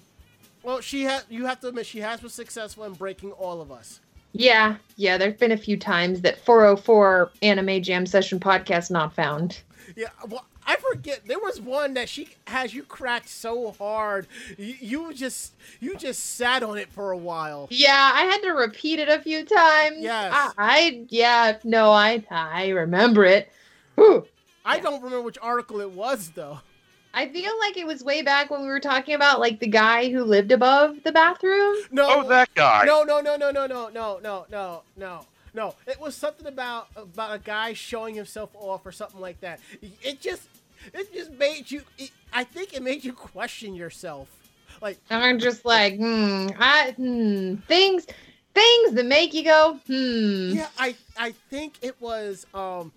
Well, 0.63 0.81
she 0.81 1.03
has. 1.03 1.25
You 1.29 1.45
have 1.45 1.59
to 1.61 1.67
admit 1.67 1.85
she 1.85 1.99
has 1.99 2.21
been 2.21 2.29
successful 2.29 2.85
in 2.85 2.93
breaking 2.93 3.31
all 3.33 3.61
of 3.61 3.71
us. 3.71 3.99
Yeah, 4.31 4.77
yeah, 4.95 5.17
there's 5.17 5.37
been 5.37 5.51
a 5.51 5.57
few 5.57 5.77
times 5.77 6.21
that 6.21 6.43
404 6.43 7.31
Anime 7.43 7.83
Jam 7.83 8.07
Session 8.07 8.39
podcast 8.39 8.89
not 8.89 9.13
found. 9.13 9.61
Yeah, 9.95 10.07
well, 10.27 10.45
I 10.65 10.75
forget. 10.77 11.21
There 11.25 11.39
was 11.39 11.59
one 11.61 11.93
that 11.95 12.07
she 12.09 12.29
has 12.47 12.73
you 12.73 12.83
cracked 12.83 13.29
so 13.29 13.71
hard, 13.77 14.27
you, 14.57 14.75
you 14.79 15.13
just 15.13 15.53
you 15.79 15.95
just 15.97 16.35
sat 16.37 16.63
on 16.63 16.77
it 16.77 16.89
for 16.89 17.11
a 17.11 17.17
while. 17.17 17.67
Yeah, 17.69 18.11
I 18.13 18.23
had 18.23 18.41
to 18.43 18.51
repeat 18.51 18.99
it 18.99 19.09
a 19.09 19.19
few 19.21 19.45
times. 19.45 19.97
Yes. 19.99 20.31
I, 20.33 20.51
I 20.57 21.05
yeah, 21.09 21.57
no, 21.63 21.91
I 21.91 22.23
I 22.31 22.69
remember 22.69 23.25
it. 23.25 23.51
Whew. 23.95 24.25
I 24.65 24.77
Yeah. 24.77 24.83
don't 24.83 25.01
remember 25.01 25.21
which 25.21 25.37
article 25.41 25.81
it 25.81 25.91
was 25.91 26.31
though. 26.35 26.59
I 27.15 27.27
feel 27.27 27.51
like 27.59 27.77
it 27.77 27.85
was 27.85 28.03
way 28.03 28.21
back 28.23 28.49
when 28.49 28.61
we 28.61 28.67
were 28.67 28.79
talking 28.79 29.13
about 29.13 29.39
like 29.39 29.59
the 29.59 29.67
guy 29.67 30.09
who 30.11 30.23
lived 30.23 30.51
above 30.51 31.03
the 31.03 31.11
bathroom. 31.11 31.75
No, 31.91 32.07
Oh, 32.23 32.27
that 32.29 32.49
guy. 32.55 32.85
No, 32.85 33.03
no, 33.03 33.19
no, 33.21 33.35
no, 33.35 33.51
no, 33.51 33.67
no, 33.67 33.89
no, 33.89 34.19
no, 34.23 34.45
no, 34.49 34.81
no, 34.97 35.25
no. 35.53 35.75
It 35.87 35.99
was 35.99 36.15
something 36.15 36.47
about 36.47 36.87
about 36.95 37.35
a 37.35 37.39
guy 37.39 37.73
showing 37.73 38.15
himself 38.15 38.49
off 38.55 38.85
or 38.85 38.91
something 38.91 39.19
like 39.19 39.39
that. 39.41 39.59
It 40.01 40.21
just, 40.21 40.47
it 40.93 41.13
just 41.13 41.31
made 41.31 41.69
you. 41.69 41.81
It, 41.97 42.11
I 42.31 42.43
think 42.43 42.73
it 42.73 42.81
made 42.81 43.03
you 43.03 43.13
question 43.13 43.75
yourself. 43.75 44.29
Like, 44.81 44.99
And 45.09 45.23
I'm 45.23 45.39
just 45.39 45.65
like, 45.65 45.97
hmm, 45.97 46.47
I, 46.57 46.93
hmm, 46.97 47.55
things, 47.67 48.05
things 48.53 48.93
that 48.93 49.05
make 49.05 49.33
you 49.33 49.43
go, 49.43 49.79
hmm. 49.87 50.49
yeah, 50.55 50.67
I, 50.77 50.95
I 51.17 51.31
think 51.49 51.75
it 51.81 51.99
was. 52.01 52.45
Um, 52.53 52.91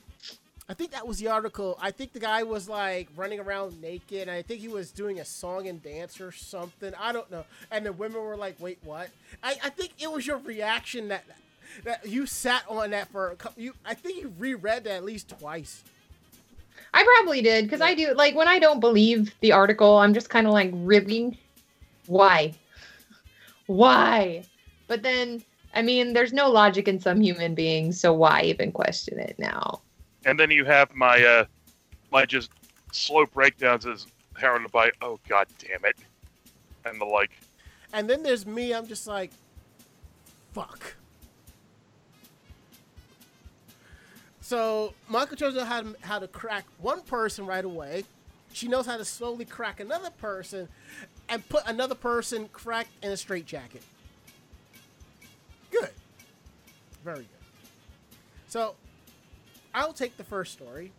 I 0.68 0.74
think 0.74 0.90
that 0.92 1.06
was 1.06 1.18
the 1.18 1.28
article. 1.28 1.78
I 1.80 1.92
think 1.92 2.12
the 2.12 2.18
guy 2.18 2.42
was 2.42 2.68
like 2.68 3.08
running 3.14 3.38
around 3.38 3.80
naked. 3.80 4.22
And 4.22 4.32
I 4.32 4.42
think 4.42 4.60
he 4.60 4.66
was 4.66 4.90
doing 4.90 5.20
a 5.20 5.24
song 5.24 5.68
and 5.68 5.80
dance 5.80 6.20
or 6.20 6.32
something. 6.32 6.92
I 6.98 7.12
don't 7.12 7.30
know. 7.30 7.44
And 7.70 7.86
the 7.86 7.92
women 7.92 8.20
were 8.20 8.36
like, 8.36 8.56
"Wait, 8.58 8.78
what?" 8.82 9.10
I, 9.44 9.56
I 9.62 9.70
think 9.70 9.92
it 10.00 10.10
was 10.10 10.26
your 10.26 10.38
reaction 10.38 11.08
that 11.08 11.24
that 11.84 12.06
you 12.06 12.26
sat 12.26 12.64
on 12.68 12.90
that 12.90 13.08
for 13.08 13.30
a 13.30 13.36
couple. 13.36 13.62
You, 13.62 13.74
I 13.84 13.94
think 13.94 14.20
you 14.20 14.32
reread 14.38 14.84
that 14.84 14.94
at 14.94 15.04
least 15.04 15.28
twice. 15.38 15.84
I 16.94 17.04
probably 17.04 17.42
did 17.42 17.64
because 17.64 17.80
I 17.80 17.94
do 17.94 18.14
like 18.14 18.34
when 18.34 18.48
I 18.48 18.58
don't 18.58 18.80
believe 18.80 19.34
the 19.40 19.52
article, 19.52 19.98
I'm 19.98 20.14
just 20.14 20.30
kind 20.30 20.46
of 20.46 20.52
like, 20.52 20.70
really, 20.72 21.38
why, 22.06 22.54
why? 23.66 24.44
But 24.86 25.02
then, 25.02 25.42
I 25.74 25.82
mean, 25.82 26.12
there's 26.12 26.32
no 26.32 26.48
logic 26.48 26.88
in 26.88 27.00
some 27.00 27.20
human 27.20 27.54
beings, 27.54 28.00
so 28.00 28.12
why 28.12 28.42
even 28.42 28.72
question 28.72 29.18
it 29.18 29.36
now? 29.38 29.82
And 30.24 30.40
then 30.40 30.50
you 30.50 30.64
have 30.64 30.94
my 30.94 31.22
uh, 31.22 31.44
my 32.10 32.24
just 32.24 32.50
slow 32.92 33.26
breakdowns 33.26 33.84
as 33.86 34.06
heralded 34.38 34.72
by 34.72 34.90
oh 35.02 35.18
god 35.28 35.48
damn 35.58 35.84
it, 35.84 35.96
and 36.84 37.00
the 37.00 37.04
like. 37.04 37.32
And 37.92 38.08
then 38.08 38.22
there's 38.22 38.46
me. 38.46 38.72
I'm 38.72 38.86
just 38.86 39.06
like, 39.06 39.32
fuck. 40.52 40.96
So 44.46 44.94
Michael 45.08 45.36
knows 45.40 45.60
how 45.60 45.80
to, 45.80 45.96
how 46.02 46.20
to 46.20 46.28
crack 46.28 46.66
one 46.78 47.00
person 47.00 47.46
right 47.46 47.64
away. 47.64 48.04
She 48.52 48.68
knows 48.68 48.86
how 48.86 48.96
to 48.96 49.04
slowly 49.04 49.44
crack 49.44 49.80
another 49.80 50.10
person, 50.10 50.68
and 51.28 51.46
put 51.48 51.64
another 51.66 51.96
person 51.96 52.48
cracked 52.52 52.90
in 53.02 53.10
a 53.10 53.16
straitjacket. 53.16 53.82
Good. 55.72 55.90
Very 57.02 57.16
good. 57.16 57.26
So 58.46 58.76
I'll 59.74 59.92
take 59.92 60.16
the 60.16 60.22
first 60.22 60.52
story. 60.52 60.92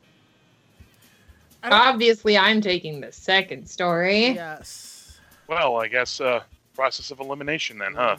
Obviously, 1.64 2.38
I'm 2.38 2.60
taking 2.60 3.00
the 3.00 3.14
second 3.14 3.70
story. 3.70 4.28
yes. 4.32 5.22
Well, 5.48 5.78
I 5.78 5.88
guess 5.88 6.20
uh, 6.20 6.42
process 6.76 7.12
of 7.12 7.22
elimination 7.22 7.78
then, 7.78 7.94
huh? 7.94 8.18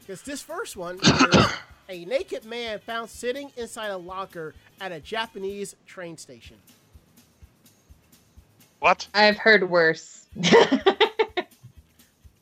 Because 0.00 0.22
this 0.22 0.42
first 0.42 0.76
one 0.76 0.98
is 0.98 1.46
a 1.88 2.04
naked 2.04 2.44
man 2.44 2.78
found 2.78 3.08
sitting 3.10 3.50
inside 3.56 3.88
a 3.88 3.96
locker 3.96 4.54
at 4.80 4.92
a 4.92 5.00
Japanese 5.00 5.74
train 5.86 6.16
station. 6.16 6.56
What? 8.80 9.08
I've 9.14 9.38
heard 9.38 9.68
worse. 9.68 10.26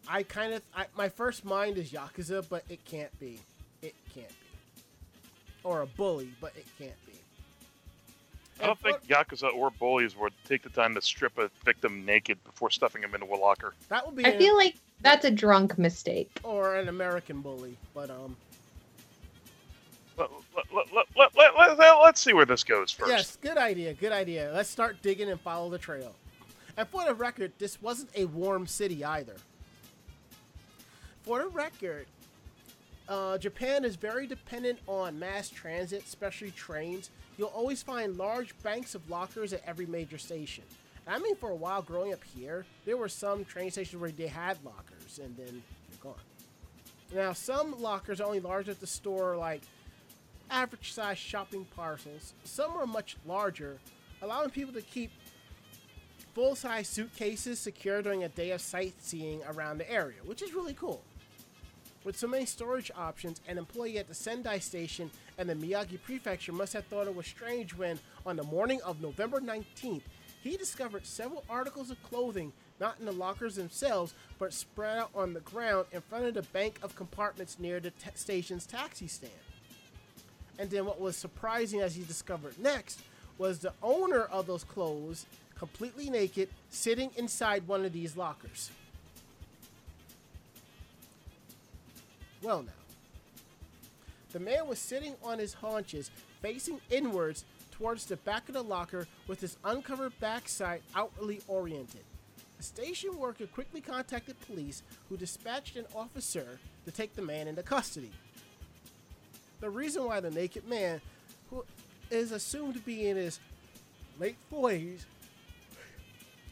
I 0.09 0.23
kind 0.29 0.53
of, 0.55 0.63
I, 0.77 0.87
my 0.97 1.09
first 1.09 1.45
mind 1.45 1.79
is 1.79 1.91
Yakuza, 1.91 2.45
but 2.49 2.65
it 2.69 2.85
can't 2.85 3.17
be. 3.19 3.39
It 3.83 3.95
can't 4.15 4.29
be. 4.29 4.35
Or 5.63 5.83
a 5.83 5.87
bully, 5.87 6.29
but 6.41 6.53
it 6.57 6.67
can't 6.79 6.93
be. 7.07 7.13
I 8.61 8.67
don't 8.67 8.79
think 8.79 9.07
Yakuza 9.09 9.53
or 9.55 9.71
bullies 9.71 10.17
would 10.17 10.33
take 10.47 10.63
the 10.63 10.69
time 10.69 10.95
to 10.95 11.03
strip 11.03 11.39
a 11.39 11.51
victim 11.65 12.05
naked 12.05 12.43
before 12.45 12.71
stuffing 12.71 13.03
him 13.03 13.15
into 13.15 13.27
a 13.27 13.37
locker. 13.37 13.75
that 13.89 14.07
would 14.07 14.15
be 14.17 14.25
I 14.25 14.29
an- 14.31 14.39
feel 14.39 14.57
like 14.57 14.77
that's 15.01 15.25
a 15.25 15.31
drunk 15.31 15.79
mistake. 15.79 16.31
or 16.43 16.77
an 16.77 16.89
American 16.89 17.41
bully, 17.41 17.77
but 17.95 18.11
um, 18.11 18.37
Let, 20.17 20.31
let, 20.55 20.67
let, 20.73 20.87
let, 20.95 21.07
let, 21.37 21.57
let, 21.57 21.79
let, 21.79 22.01
let's 22.03 22.21
see 22.21 22.33
where 22.33 22.47
this 22.47 22.63
goes 22.63 22.91
first. 22.93 23.11
yes, 23.11 23.37
good 23.41 23.59
idea, 23.59 23.95
good 23.95 24.13
idea. 24.13 24.51
Let's 24.55 24.69
start 24.69 25.03
digging 25.03 25.31
and 25.31 25.41
follow 25.41 25.71
the 25.71 25.79
trail. 25.79 26.15
And 26.77 26.89
for 26.89 27.05
the 27.05 27.15
record, 27.15 27.53
this 27.59 27.81
wasn't 27.83 28.11
a 28.17 28.25
warm 28.27 28.67
city 28.67 29.05
either. 29.05 29.37
For 31.23 31.41
the 31.41 31.49
record, 31.49 32.07
uh, 33.09 33.39
Japan 33.39 33.85
is 33.85 33.97
very 33.97 34.27
dependent 34.27 34.79
on 34.87 35.19
mass 35.19 35.49
transit, 35.49 36.05
especially 36.05 36.51
trains. 36.53 37.11
You'll 37.37 37.49
always 37.49 37.83
find 37.83 38.17
large 38.17 38.57
banks 38.63 38.95
of 38.95 39.09
lockers 39.11 39.53
at 39.53 39.63
every 39.67 39.87
major 39.87 40.19
station. 40.19 40.65
And 41.07 41.15
I 41.15 41.19
mean, 41.19 41.37
for 41.37 41.51
a 41.51 41.55
while 41.55 41.83
growing 41.83 42.13
up 42.13 42.23
here, 42.25 42.65
there 42.85 42.97
were 42.97 43.09
some 43.09 43.45
train 43.45 43.71
stations 43.71 44.01
where 44.01 44.11
they 44.11 44.27
had 44.27 44.59
lockers, 44.65 45.19
and 45.23 45.37
then 45.37 45.63
they're 45.91 45.99
gone. 46.01 46.15
Now, 47.15 47.33
some 47.33 47.81
lockers 47.81 48.21
are 48.21 48.25
only 48.25 48.41
large 48.41 48.67
enough 48.67 48.81
to 48.81 48.87
store 48.87 49.37
like 49.37 49.63
average 50.51 50.93
size 50.93 51.19
shopping 51.19 51.67
parcels. 51.77 52.35
Some 52.45 52.77
are 52.77 52.87
much 52.87 53.17
larger, 53.27 53.79
allowing 54.23 54.51
people 54.51 54.73
to 54.75 54.83
keep 54.83 55.11
full 56.35 56.55
size 56.55 56.89
suitcases 56.89 57.59
secure 57.59 58.03
during 58.03 58.25
a 58.25 58.29
day 58.29 58.51
of 58.51 58.61
sightseeing 58.61 59.43
around 59.45 59.79
the 59.79 59.91
area, 59.91 60.19
which 60.25 60.43
is 60.43 60.55
really 60.55 60.75
cool. 60.75 61.03
With 62.05 62.19
so 62.19 62.27
many 62.27 62.45
storage 62.45 62.91
options, 62.95 63.41
an 63.49 63.57
employee 63.57 63.99
at 63.99 64.09
the 64.09 64.15
Sendai 64.15 64.59
station 64.59 65.11
and 65.39 65.49
the 65.49 65.55
Miyagi 65.55 66.03
prefecture 66.03 66.53
must 66.53 66.75
have 66.75 66.85
thought 66.87 67.07
it 67.07 67.17
was 67.17 67.27
strange 67.27 67.75
when, 67.75 67.99
on 68.27 68.37
the 68.37 68.43
morning 68.43 68.81
of 68.83 69.01
November 69.01 69.41
19th, 69.41 70.03
he 70.43 70.59
discovered 70.59 71.07
several 71.07 71.45
articles 71.49 71.91
of 71.91 72.03
clothing 72.03 72.53
not 72.81 72.99
in 72.99 73.07
the 73.07 73.13
lockers 73.13 73.57
themselves, 73.57 74.15
but 74.39 74.53
spread 74.53 74.99
out 74.99 75.11
on 75.15 75.33
the 75.33 75.41
ground 75.41 75.87
in 75.93 76.01
front 76.01 76.27
of 76.27 76.35
the 76.35 76.43
bank 76.43 76.79
of 76.83 76.97
compartments 76.97 77.59
near 77.59 77.81
the 77.81 77.91
ta- 77.91 78.11
station's 78.15 78.67
taxi 78.67 79.07
stand. 79.07 79.33
And 80.59 80.71
then 80.71 80.87
what 80.87 81.01
was 81.01 81.17
surprising 81.17 81.81
as 81.81 81.95
he 81.95 82.05
discovered 82.05 82.59
next 82.59 83.01
was 83.39 83.59
the 83.59 83.73
owner 83.83 84.23
of 84.23 84.47
those 84.47 84.65
clothes, 84.65 85.27
completely 85.57 86.09
naked, 86.11 86.49
sitting 86.71 87.11
inside 87.17 87.67
one 87.67 87.85
of 87.85 87.93
these 87.93 88.17
lockers. 88.17 88.71
Well, 92.43 92.63
now. 92.63 92.73
The 94.33 94.41
man 94.41 94.67
was 94.67 94.79
sitting 94.79 95.15
on 95.23 95.39
his 95.39 95.55
haunches, 95.55 96.11
facing 96.43 96.81
inwards 96.91 97.45
towards 97.71 98.05
the 98.07 98.17
back 98.17 98.49
of 98.49 98.55
the 98.55 98.63
locker 98.63 99.07
with 99.27 99.41
his 99.41 99.57
uncovered 99.65 100.13
backside 100.21 100.83
outwardly 100.95 101.41
oriented. 101.49 102.03
A 102.59 102.63
station 102.63 103.17
worker 103.17 103.47
quickly 103.47 103.81
contacted 103.81 104.41
police, 104.41 104.83
who 105.09 105.17
dispatched 105.17 105.77
an 105.77 105.87
officer 105.95 106.59
to 106.85 106.91
take 106.91 107.15
the 107.15 107.23
man 107.23 107.49
into 107.49 107.63
custody. 107.63 108.11
The 109.65 109.71
reason 109.71 110.05
why 110.05 110.21
the 110.21 110.31
naked 110.31 110.69
man, 110.69 111.01
who 111.49 111.65
is 112.11 112.33
assumed 112.33 112.75
to 112.75 112.81
be 112.81 113.09
in 113.09 113.17
his 113.17 113.41
late 114.21 114.37
40s 114.53 115.07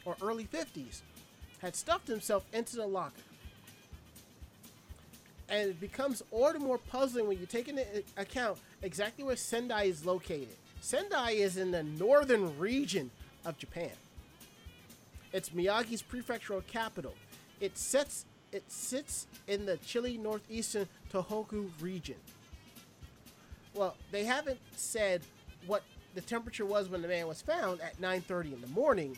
or 0.07 0.17
early 0.23 0.47
50s, 0.47 1.03
had 1.59 1.77
stuffed 1.77 2.09
himself 2.09 2.47
into 2.55 2.77
the 2.77 2.87
locker. 2.87 3.21
And 5.51 5.69
it 5.69 5.79
becomes 5.79 6.23
all 6.31 6.55
the 6.55 6.59
more 6.59 6.79
puzzling 6.79 7.29
when 7.29 7.39
you 7.39 7.45
take 7.45 7.69
into 7.69 7.85
account 8.17 8.57
exactly 8.81 9.25
where 9.25 9.37
Sendai 9.37 9.83
is 9.83 10.07
located. 10.07 10.57
Sendai 10.81 11.33
is 11.33 11.59
in 11.59 11.71
the 11.71 11.83
northern 11.83 12.59
region 12.59 13.11
of 13.45 13.59
Japan. 13.59 13.93
It's 15.35 15.51
Miyagi's 15.51 16.03
prefectural 16.03 16.67
capital. 16.67 17.13
It 17.61 17.77
sits 17.77 18.25
it 18.53 18.65
sits 18.73 19.27
in 19.49 19.67
the 19.67 19.77
chilly 19.77 20.17
northeastern 20.17 20.89
Tohoku 21.13 21.69
region. 21.79 22.17
Well, 23.75 23.97
they 24.11 24.25
haven't 24.25 24.61
said 24.77 25.23
what 25.67 25.83
the 26.15 26.21
temperature 26.21 26.67
was 26.67 26.89
when 26.89 27.03
the 27.03 27.09
man 27.09 27.27
was 27.27 27.41
found 27.41 27.81
at 27.81 28.01
9:30 28.01 28.53
in 28.53 28.61
the 28.61 28.67
morning. 28.69 29.17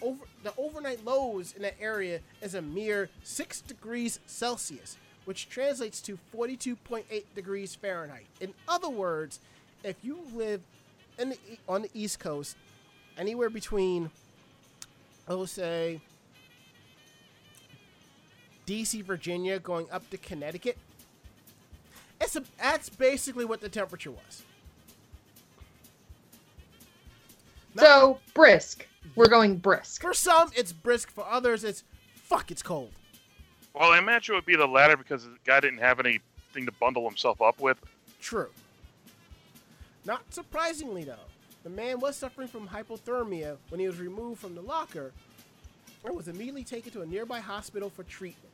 Over 0.00 0.24
the 0.44 0.52
overnight 0.56 1.04
lows 1.04 1.52
in 1.56 1.62
that 1.62 1.74
area 1.80 2.20
is 2.40 2.54
a 2.54 2.62
mere 2.62 3.10
6 3.24 3.60
degrees 3.62 4.20
Celsius, 4.26 4.96
which 5.24 5.48
translates 5.48 6.00
to 6.02 6.18
42.8 6.32 7.24
degrees 7.34 7.74
Fahrenheit. 7.74 8.26
In 8.40 8.54
other 8.68 8.88
words, 8.88 9.40
if 9.82 9.96
you 10.02 10.18
live 10.32 10.62
the, 11.16 11.36
on 11.68 11.82
the 11.82 11.90
East 11.94 12.20
Coast, 12.20 12.56
anywhere 13.16 13.50
between 13.50 14.10
I 15.28 15.34
will 15.34 15.46
say 15.46 16.00
DC, 18.66 19.04
Virginia, 19.04 19.58
going 19.58 19.86
up 19.90 20.08
to 20.10 20.16
Connecticut. 20.16 20.78
It's 22.20 22.36
a, 22.36 22.42
that's 22.60 22.88
basically 22.88 23.44
what 23.44 23.60
the 23.60 23.68
temperature 23.68 24.10
was. 24.10 24.42
Not- 27.74 27.84
So 27.84 28.18
brisk. 28.34 28.86
We're 29.14 29.28
going 29.28 29.56
brisk. 29.56 30.02
for 30.02 30.14
some, 30.14 30.50
it's 30.54 30.72
brisk. 30.72 31.10
For 31.10 31.24
others, 31.26 31.64
it's 31.64 31.82
fuck. 32.14 32.50
It's 32.50 32.62
cold. 32.62 32.90
Well, 33.74 33.90
I 33.92 33.98
imagine 33.98 34.34
it 34.34 34.38
would 34.38 34.44
be 34.46 34.56
the 34.56 34.66
latter 34.66 34.96
because 34.96 35.24
the 35.24 35.36
guy 35.44 35.60
didn't 35.60 35.78
have 35.78 36.00
anything 36.00 36.66
to 36.66 36.72
bundle 36.72 37.04
himself 37.08 37.40
up 37.40 37.60
with. 37.60 37.78
True. 38.20 38.48
Not 40.04 40.22
surprisingly, 40.32 41.04
though, 41.04 41.16
The 41.64 41.70
man 41.70 42.00
was 42.00 42.16
suffering 42.16 42.48
from 42.48 42.68
hypothermia 42.68 43.56
when 43.68 43.80
he 43.80 43.86
was 43.86 43.98
removed 43.98 44.40
from 44.40 44.54
the 44.54 44.62
locker 44.62 45.12
and 46.04 46.16
was 46.16 46.28
immediately 46.28 46.64
taken 46.64 46.92
to 46.92 47.02
a 47.02 47.06
nearby 47.06 47.40
hospital 47.40 47.90
for 47.90 48.02
treatment. 48.04 48.47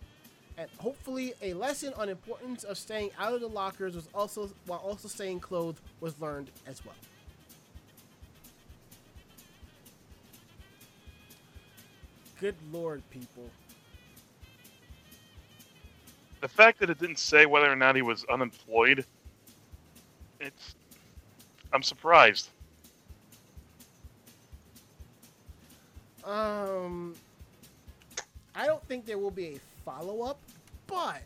And 0.57 0.71
hopefully, 0.79 1.35
a 1.43 1.53
lesson 1.55 1.93
on 1.97 2.09
importance 2.09 2.63
of 2.63 2.79
staying 2.79 3.11
out 3.19 3.35
of 3.35 3.41
the 3.41 3.49
lockers 3.49 3.97
was 3.97 4.09
also 4.15 4.51
while 4.67 4.79
also 4.79 5.09
staying 5.09 5.41
clothed 5.41 5.81
was 6.01 6.19
learned 6.21 6.51
as 6.67 6.85
well. 6.85 6.95
Good 12.41 12.55
lord, 12.73 13.03
people. 13.11 13.51
The 16.41 16.49
fact 16.49 16.79
that 16.81 16.91
it 16.91 16.99
didn't 16.99 17.19
say 17.19 17.47
whether 17.47 17.71
or 17.71 17.77
not 17.77 17.97
he 17.97 18.03
was 18.03 18.25
unemployed, 18.25 19.05
it's. 20.41 20.75
I'm 21.73 21.83
surprised. 21.83 22.51
Um, 26.23 27.15
I 28.55 28.67
don't 28.67 28.83
think 28.87 29.05
there 29.05 29.19
will 29.19 29.31
be 29.31 29.57
a 29.57 29.74
follow 29.85 30.23
up, 30.23 30.39
but 30.87 31.23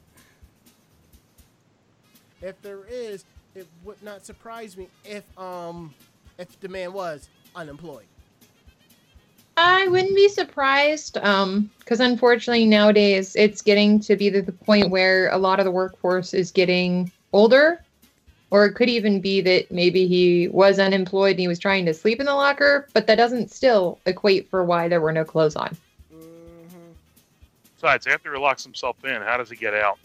if 2.42 2.61
there 2.62 2.84
is, 2.88 3.24
it 3.54 3.66
would 3.84 4.02
not 4.02 4.24
surprise 4.24 4.76
me 4.76 4.88
if 5.04 5.24
um 5.38 5.94
if 6.38 6.59
the 6.61 6.68
man 6.68 6.92
was 6.92 7.28
unemployed. 7.54 8.06
I 9.56 9.88
wouldn't 9.88 10.14
be 10.14 10.28
surprised, 10.28 11.18
um, 11.18 11.68
because 11.80 11.98
unfortunately 11.98 12.64
nowadays 12.64 13.34
it's 13.34 13.61
getting 13.61 13.98
to 14.00 14.14
be 14.14 14.30
the 14.30 14.52
point 14.52 14.90
where 14.90 15.30
a 15.30 15.36
lot 15.38 15.59
of 15.59 15.64
the 15.64 15.72
workforce 15.72 16.32
is 16.32 16.52
getting 16.52 17.11
older, 17.32 17.82
or 18.52 18.66
it 18.66 18.74
could 18.74 18.88
even 18.88 19.20
be 19.20 19.40
that 19.40 19.72
maybe 19.72 20.06
he 20.06 20.46
was 20.48 20.78
unemployed 20.78 21.32
and 21.32 21.40
he 21.40 21.48
was 21.48 21.59
trying 21.59 21.84
to 21.86 21.94
sleep 21.94 22.20
in 22.20 22.26
the 22.26 22.34
locker, 22.34 22.88
but 22.94 23.09
that 23.09 23.16
doesn't 23.16 23.50
still 23.50 23.98
equate 24.06 24.48
for 24.48 24.62
why 24.62 24.86
there 24.86 25.00
were 25.00 25.12
no 25.12 25.24
clothes 25.24 25.56
on. 25.56 25.76
Besides, 27.81 28.09
after 28.09 28.35
he 28.35 28.41
locks 28.41 28.64
himself 28.64 28.97
in, 29.05 29.22
how 29.22 29.37
does 29.37 29.49
he 29.49 29.55
get 29.55 29.72
out? 29.72 30.01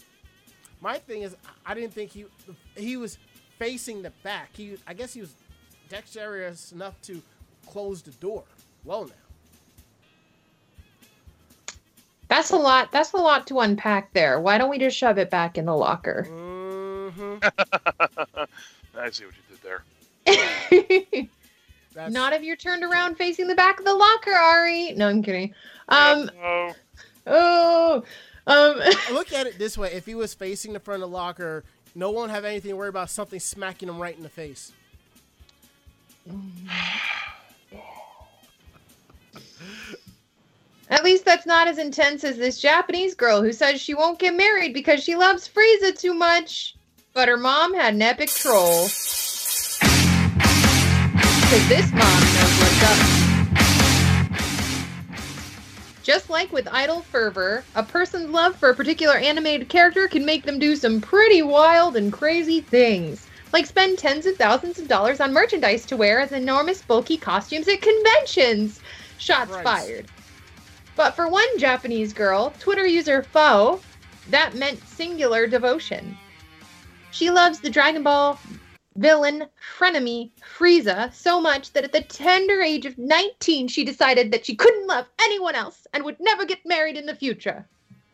My 0.79 0.99
thing 0.99 1.23
is, 1.23 1.35
I 1.65 1.73
didn't 1.73 1.93
think 1.93 2.11
he 2.11 2.25
he 2.75 2.97
was 2.97 3.17
facing 3.57 4.03
the 4.03 4.11
back. 4.21 4.49
He, 4.53 4.77
I 4.85 4.93
guess, 4.93 5.13
he 5.13 5.21
was 5.21 5.33
dexterous 5.89 6.71
enough 6.71 7.01
to 7.03 7.19
close 7.65 8.03
the 8.03 8.11
door. 8.11 8.43
Well, 8.83 9.05
now. 9.05 9.13
That's 12.27 12.51
a 12.51 12.57
lot. 12.57 12.91
That's 12.91 13.13
a 13.13 13.17
lot 13.17 13.47
to 13.47 13.59
unpack 13.59 14.13
there. 14.13 14.39
Why 14.39 14.59
don't 14.59 14.69
we 14.69 14.77
just 14.77 14.95
shove 14.95 15.17
it 15.17 15.31
back 15.31 15.57
in 15.57 15.65
the 15.65 15.75
locker? 15.75 16.25
hmm 16.25 17.37
I 18.95 19.09
see 19.09 19.25
what 19.25 19.33
you 19.35 19.43
did 19.49 19.61
there. 19.63 19.83
That's, 21.93 22.13
Not 22.13 22.33
if 22.33 22.41
you're 22.43 22.55
turned 22.55 22.83
around 22.83 23.15
facing 23.15 23.47
the 23.47 23.55
back 23.55 23.79
of 23.79 23.85
the 23.85 23.93
locker, 23.93 24.31
Ari. 24.31 24.93
No, 24.93 25.09
I'm 25.09 25.23
kidding. 25.23 25.53
Um. 25.89 26.29
Oh, 26.43 26.73
Oh. 27.25 28.03
Um. 28.45 28.81
look 29.11 29.31
at 29.31 29.47
it 29.47 29.57
this 29.57 29.77
way: 29.77 29.93
if 29.93 30.05
he 30.05 30.15
was 30.15 30.33
facing 30.33 30.73
the 30.73 30.79
front 30.79 31.03
of 31.03 31.09
the 31.09 31.15
locker, 31.15 31.63
no 31.95 32.11
one 32.11 32.29
have 32.29 32.45
anything 32.45 32.71
to 32.71 32.77
worry 32.77 32.89
about 32.89 33.09
something 33.09 33.39
smacking 33.39 33.89
him 33.89 33.99
right 33.99 34.15
in 34.15 34.23
the 34.23 34.29
face. 34.29 34.71
At 40.89 41.03
least 41.03 41.25
that's 41.25 41.45
not 41.45 41.67
as 41.67 41.77
intense 41.77 42.23
as 42.23 42.37
this 42.37 42.59
Japanese 42.59 43.15
girl 43.15 43.41
who 43.41 43.51
says 43.51 43.81
she 43.81 43.93
won't 43.93 44.19
get 44.19 44.35
married 44.35 44.73
because 44.73 45.03
she 45.03 45.15
loves 45.15 45.47
Frieza 45.47 45.97
too 45.97 46.13
much. 46.13 46.75
But 47.13 47.27
her 47.27 47.37
mom 47.37 47.73
had 47.73 47.93
an 47.93 48.01
epic 48.01 48.29
troll. 48.29 48.85
Because 51.39 51.69
this 51.69 51.91
mom 51.91 52.21
knows 52.21 52.59
what's 52.59 52.83
up. 52.83 53.22
Just 56.03 56.29
like 56.29 56.51
with 56.51 56.67
idol 56.69 57.01
fervor, 57.01 57.63
a 57.75 57.81
person's 57.81 58.29
love 58.29 58.57
for 58.57 58.69
a 58.69 58.75
particular 58.75 59.15
animated 59.15 59.69
character 59.69 60.09
can 60.09 60.25
make 60.25 60.43
them 60.43 60.59
do 60.59 60.75
some 60.75 60.99
pretty 60.99 61.41
wild 61.41 61.95
and 61.95 62.11
crazy 62.11 62.59
things. 62.59 63.25
Like 63.53 63.65
spend 63.65 63.97
tens 63.97 64.25
of 64.25 64.35
thousands 64.35 64.79
of 64.79 64.89
dollars 64.89 65.21
on 65.21 65.31
merchandise 65.31 65.85
to 65.85 65.95
wear 65.95 66.19
as 66.19 66.33
enormous 66.33 66.81
bulky 66.81 67.15
costumes 67.15 67.69
at 67.69 67.81
conventions. 67.81 68.81
Shots 69.17 69.51
Christ. 69.51 69.63
fired. 69.63 70.05
But 70.97 71.15
for 71.15 71.29
one 71.29 71.57
Japanese 71.57 72.11
girl, 72.11 72.53
Twitter 72.59 72.85
user 72.85 73.23
Fao, 73.23 73.79
that 74.29 74.55
meant 74.55 74.85
singular 74.85 75.47
devotion. 75.47 76.17
She 77.11 77.31
loves 77.31 77.61
the 77.61 77.69
Dragon 77.69 78.03
Ball 78.03 78.37
villain 78.95 79.45
frenemy 79.77 80.29
Frieza 80.57 81.13
so 81.13 81.41
much 81.41 81.73
that 81.73 81.83
at 81.83 81.91
the 81.91 82.01
tender 82.01 82.61
age 82.61 82.85
of 82.85 82.97
19 82.97 83.67
she 83.67 83.83
decided 83.83 84.31
that 84.31 84.45
she 84.45 84.55
couldn't 84.55 84.87
love 84.87 85.05
anyone 85.21 85.55
else 85.55 85.87
and 85.93 86.03
would 86.03 86.19
never 86.19 86.45
get 86.45 86.65
married 86.65 86.97
in 86.97 87.05
the 87.05 87.15
future. 87.15 87.65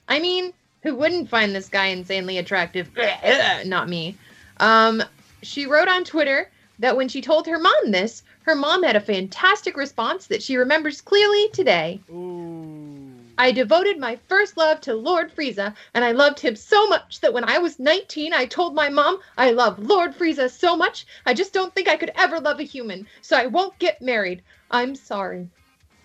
I 0.08 0.20
mean, 0.20 0.54
who 0.82 0.96
wouldn't 0.96 1.30
find 1.30 1.54
this 1.54 1.70
guy 1.70 1.88
insanely 1.88 2.38
attractive? 2.38 2.90
Not 3.66 3.90
me. 3.90 4.18
Um, 4.60 5.04
she 5.42 5.66
wrote 5.66 5.88
on 5.88 6.04
Twitter 6.04 6.50
that 6.80 6.96
when 6.96 7.10
she 7.10 7.22
told 7.22 7.46
her 7.48 7.60
mom 7.60 7.92
this, 7.92 8.24
her 8.44 8.56
mom 8.56 8.84
had 8.84 8.96
a 8.96 9.02
fantastic 9.02 9.78
response 9.78 10.28
that 10.28 10.42
she 10.42 10.56
remembers 10.56 11.02
clearly 11.02 11.50
today. 11.50 12.00
Ooh. 12.10 12.99
I 13.42 13.54
devoted 13.54 13.98
my 13.98 14.18
first 14.28 14.58
love 14.58 14.82
to 14.82 14.94
Lord 14.94 15.34
Frieza, 15.34 15.74
and 15.94 16.04
I 16.04 16.12
loved 16.12 16.42
him 16.42 16.58
so 16.58 16.88
much 16.88 17.22
that 17.22 17.32
when 17.32 17.46
I 17.46 17.58
was 17.58 17.80
19, 17.80 18.34
I 18.34 18.46
told 18.46 18.76
my 18.76 18.90
mom, 18.90 19.22
I 19.38 19.52
love 19.52 19.80
Lord 19.80 20.14
Frieza 20.14 20.50
so 20.52 20.76
much, 20.76 21.06
I 21.26 21.34
just 21.34 21.54
don't 21.54 21.74
think 21.74 21.88
I 21.88 21.96
could 21.96 22.12
ever 22.16 22.42
love 22.42 22.60
a 22.60 22.64
human, 22.64 23.08
so 23.22 23.38
I 23.38 23.46
won't 23.46 23.80
get 23.80 24.02
married. 24.02 24.44
I'm 24.70 24.94
sorry. 24.94 25.48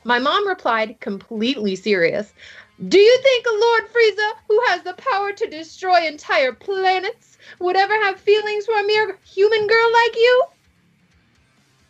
My 0.04 0.20
mom 0.20 0.46
replied, 0.46 1.00
completely 1.00 1.74
serious, 1.74 2.32
Do 2.86 3.00
you 3.00 3.18
think 3.20 3.46
Lord 3.46 3.82
Frieza, 3.88 4.32
who 4.46 4.62
has 4.68 4.82
the 4.82 4.94
power 4.94 5.32
to 5.32 5.50
destroy 5.50 6.06
entire 6.06 6.52
planets, 6.52 7.36
would 7.58 7.74
ever 7.74 8.00
have 8.04 8.20
feelings 8.20 8.64
for 8.64 8.78
a 8.78 8.86
mere 8.86 9.18
human 9.24 9.66
girl 9.66 9.92
like 9.92 10.14
you? 10.14 10.44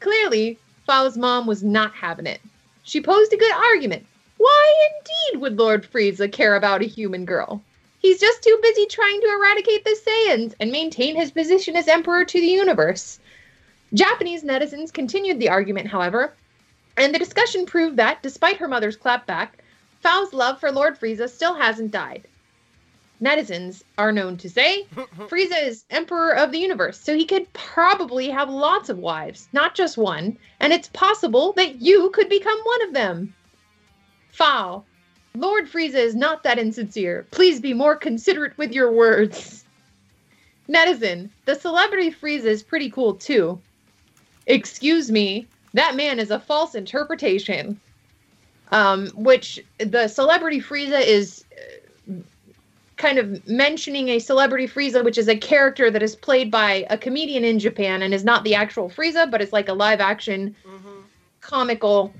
Clearly, 0.00 0.58
Fao's 0.86 1.18
mom 1.18 1.46
was 1.46 1.62
not 1.62 1.94
having 1.94 2.26
it. 2.26 2.40
She 2.82 3.02
posed 3.02 3.34
a 3.34 3.36
good 3.36 3.52
argument. 3.52 4.06
Why 4.44 4.90
indeed 4.92 5.40
would 5.40 5.58
Lord 5.58 5.90
Frieza 5.90 6.30
care 6.30 6.54
about 6.54 6.82
a 6.82 6.86
human 6.86 7.24
girl? 7.24 7.62
He's 7.98 8.20
just 8.20 8.42
too 8.42 8.58
busy 8.60 8.84
trying 8.84 9.22
to 9.22 9.28
eradicate 9.28 9.84
the 9.84 9.96
Saiyans 9.96 10.54
and 10.60 10.70
maintain 10.70 11.16
his 11.16 11.30
position 11.30 11.76
as 11.76 11.88
Emperor 11.88 12.26
to 12.26 12.38
the 12.38 12.46
universe. 12.46 13.20
Japanese 13.94 14.44
netizens 14.44 14.92
continued 14.92 15.40
the 15.40 15.48
argument, 15.48 15.88
however, 15.88 16.34
and 16.94 17.14
the 17.14 17.18
discussion 17.18 17.64
proved 17.64 17.96
that, 17.96 18.22
despite 18.22 18.58
her 18.58 18.68
mother's 18.68 18.98
clapback, 18.98 19.48
Fao's 20.02 20.34
love 20.34 20.60
for 20.60 20.70
Lord 20.70 21.00
Frieza 21.00 21.30
still 21.30 21.54
hasn't 21.54 21.90
died. 21.90 22.28
Netizens 23.22 23.82
are 23.96 24.12
known 24.12 24.36
to 24.36 24.50
say 24.50 24.86
Frieza 25.20 25.66
is 25.66 25.86
Emperor 25.88 26.36
of 26.36 26.52
the 26.52 26.58
universe, 26.58 27.00
so 27.00 27.16
he 27.16 27.24
could 27.24 27.50
probably 27.54 28.28
have 28.28 28.50
lots 28.50 28.90
of 28.90 28.98
wives, 28.98 29.48
not 29.54 29.74
just 29.74 29.96
one, 29.96 30.36
and 30.60 30.70
it's 30.70 30.88
possible 30.88 31.52
that 31.52 31.80
you 31.80 32.10
could 32.10 32.28
become 32.28 32.58
one 32.58 32.82
of 32.82 32.92
them. 32.92 33.34
Fao, 34.34 34.82
Lord 35.36 35.70
Frieza 35.70 35.94
is 35.94 36.16
not 36.16 36.42
that 36.42 36.58
insincere. 36.58 37.24
Please 37.30 37.60
be 37.60 37.72
more 37.72 37.94
considerate 37.94 38.58
with 38.58 38.72
your 38.72 38.90
words. 38.90 39.64
Netizen, 40.68 41.28
the 41.44 41.54
celebrity 41.54 42.10
Frieza 42.10 42.46
is 42.46 42.62
pretty 42.62 42.90
cool 42.90 43.14
too. 43.14 43.60
Excuse 44.48 45.08
me, 45.08 45.46
that 45.74 45.94
man 45.94 46.18
is 46.18 46.32
a 46.32 46.40
false 46.40 46.74
interpretation. 46.74 47.78
Um, 48.72 49.08
which 49.10 49.64
the 49.78 50.08
celebrity 50.08 50.60
Frieza 50.60 51.00
is 51.00 51.44
uh, 52.10 52.14
kind 52.96 53.18
of 53.18 53.46
mentioning 53.46 54.08
a 54.08 54.18
celebrity 54.18 54.66
Frieza, 54.66 55.04
which 55.04 55.18
is 55.18 55.28
a 55.28 55.36
character 55.36 55.92
that 55.92 56.02
is 56.02 56.16
played 56.16 56.50
by 56.50 56.84
a 56.90 56.98
comedian 56.98 57.44
in 57.44 57.60
Japan 57.60 58.02
and 58.02 58.12
is 58.12 58.24
not 58.24 58.42
the 58.42 58.56
actual 58.56 58.88
Frieza, 58.90 59.30
but 59.30 59.40
it's 59.40 59.52
like 59.52 59.68
a 59.68 59.74
live 59.74 60.00
action 60.00 60.56
hmm 60.66 61.00
comical 61.40 62.10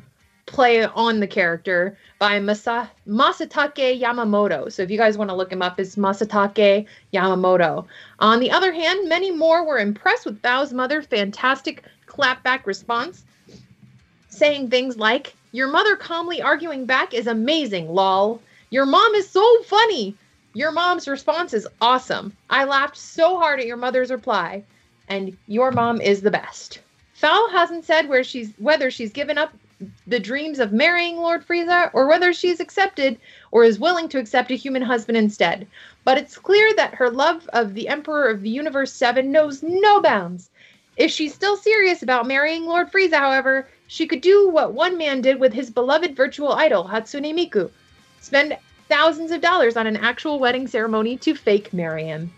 play 0.46 0.84
on 0.84 1.20
the 1.20 1.26
character 1.26 1.96
by 2.18 2.38
Masa- 2.38 2.90
Masatake 3.08 4.00
Yamamoto. 4.00 4.70
So 4.70 4.82
if 4.82 4.90
you 4.90 4.98
guys 4.98 5.16
want 5.16 5.30
to 5.30 5.36
look 5.36 5.50
him 5.50 5.62
up, 5.62 5.80
it's 5.80 5.96
Masatake 5.96 6.86
Yamamoto. 7.12 7.86
On 8.18 8.40
the 8.40 8.50
other 8.50 8.72
hand, 8.72 9.08
many 9.08 9.30
more 9.30 9.66
were 9.66 9.78
impressed 9.78 10.26
with 10.26 10.40
Fao's 10.42 10.72
mother's 10.72 11.06
fantastic 11.06 11.84
clapback 12.06 12.66
response, 12.66 13.24
saying 14.28 14.68
things 14.68 14.96
like, 14.96 15.34
Your 15.52 15.68
mother 15.68 15.96
calmly 15.96 16.42
arguing 16.42 16.84
back 16.84 17.14
is 17.14 17.26
amazing, 17.26 17.88
lol. 17.88 18.40
Your 18.70 18.86
mom 18.86 19.14
is 19.14 19.28
so 19.28 19.62
funny. 19.62 20.14
Your 20.54 20.72
mom's 20.72 21.08
response 21.08 21.52
is 21.52 21.66
awesome. 21.80 22.36
I 22.50 22.64
laughed 22.64 22.96
so 22.96 23.38
hard 23.38 23.60
at 23.60 23.66
your 23.66 23.76
mother's 23.76 24.10
reply, 24.10 24.62
and 25.08 25.36
your 25.46 25.72
mom 25.72 26.00
is 26.00 26.20
the 26.22 26.30
best. 26.30 26.80
Fao 27.14 27.48
hasn't 27.50 27.84
said 27.84 28.08
where 28.08 28.24
she's 28.24 28.52
whether 28.58 28.90
she's 28.90 29.12
given 29.12 29.38
up 29.38 29.52
the 30.06 30.20
dreams 30.20 30.58
of 30.58 30.72
marrying 30.72 31.16
Lord 31.16 31.46
Frieza 31.46 31.90
or 31.92 32.06
whether 32.06 32.32
she's 32.32 32.60
accepted 32.60 33.18
or 33.50 33.64
is 33.64 33.78
willing 33.78 34.08
to 34.10 34.18
accept 34.18 34.50
a 34.50 34.56
human 34.56 34.82
husband 34.82 35.16
instead. 35.16 35.66
But 36.04 36.18
it's 36.18 36.38
clear 36.38 36.74
that 36.74 36.94
her 36.94 37.10
love 37.10 37.48
of 37.52 37.74
the 37.74 37.88
Emperor 37.88 38.28
of 38.28 38.42
the 38.42 38.50
Universe 38.50 38.92
7 38.92 39.30
knows 39.30 39.62
no 39.62 40.00
bounds. 40.00 40.50
If 40.96 41.10
she's 41.10 41.34
still 41.34 41.56
serious 41.56 42.02
about 42.02 42.26
marrying 42.26 42.66
Lord 42.66 42.90
Frieza, 42.90 43.18
however, 43.18 43.68
she 43.86 44.06
could 44.06 44.20
do 44.20 44.48
what 44.48 44.74
one 44.74 44.96
man 44.96 45.20
did 45.20 45.40
with 45.40 45.52
his 45.52 45.70
beloved 45.70 46.16
virtual 46.16 46.52
idol, 46.52 46.84
Hatsune 46.84 47.34
Miku 47.34 47.70
spend 48.20 48.56
thousands 48.88 49.30
of 49.30 49.40
dollars 49.40 49.76
on 49.76 49.86
an 49.86 49.96
actual 49.96 50.38
wedding 50.38 50.66
ceremony 50.66 51.16
to 51.18 51.34
fake 51.34 51.72
marry 51.72 52.04
him. 52.04 52.32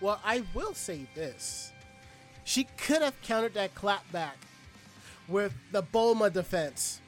Well, 0.00 0.20
I 0.24 0.42
will 0.54 0.74
say 0.74 1.06
this. 1.14 1.72
She 2.44 2.64
could 2.76 3.02
have 3.02 3.20
countered 3.22 3.54
that 3.54 3.74
clap 3.74 4.10
back 4.12 4.36
with 5.28 5.54
the 5.72 5.82
Bulma 5.82 6.32
defense. 6.32 7.00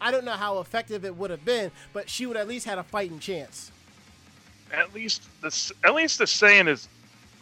I 0.00 0.10
don't 0.10 0.24
know 0.24 0.32
how 0.32 0.58
effective 0.58 1.04
it 1.04 1.16
would 1.16 1.30
have 1.30 1.44
been, 1.44 1.70
but 1.92 2.10
she 2.10 2.26
would 2.26 2.36
at 2.36 2.48
least 2.48 2.66
had 2.66 2.78
a 2.78 2.82
fighting 2.82 3.20
chance. 3.20 3.70
At 4.72 4.92
least 4.94 5.28
the 5.40 5.72
at 5.84 5.94
least 5.94 6.18
the 6.18 6.24
Saiyan 6.24 6.66
is 6.68 6.88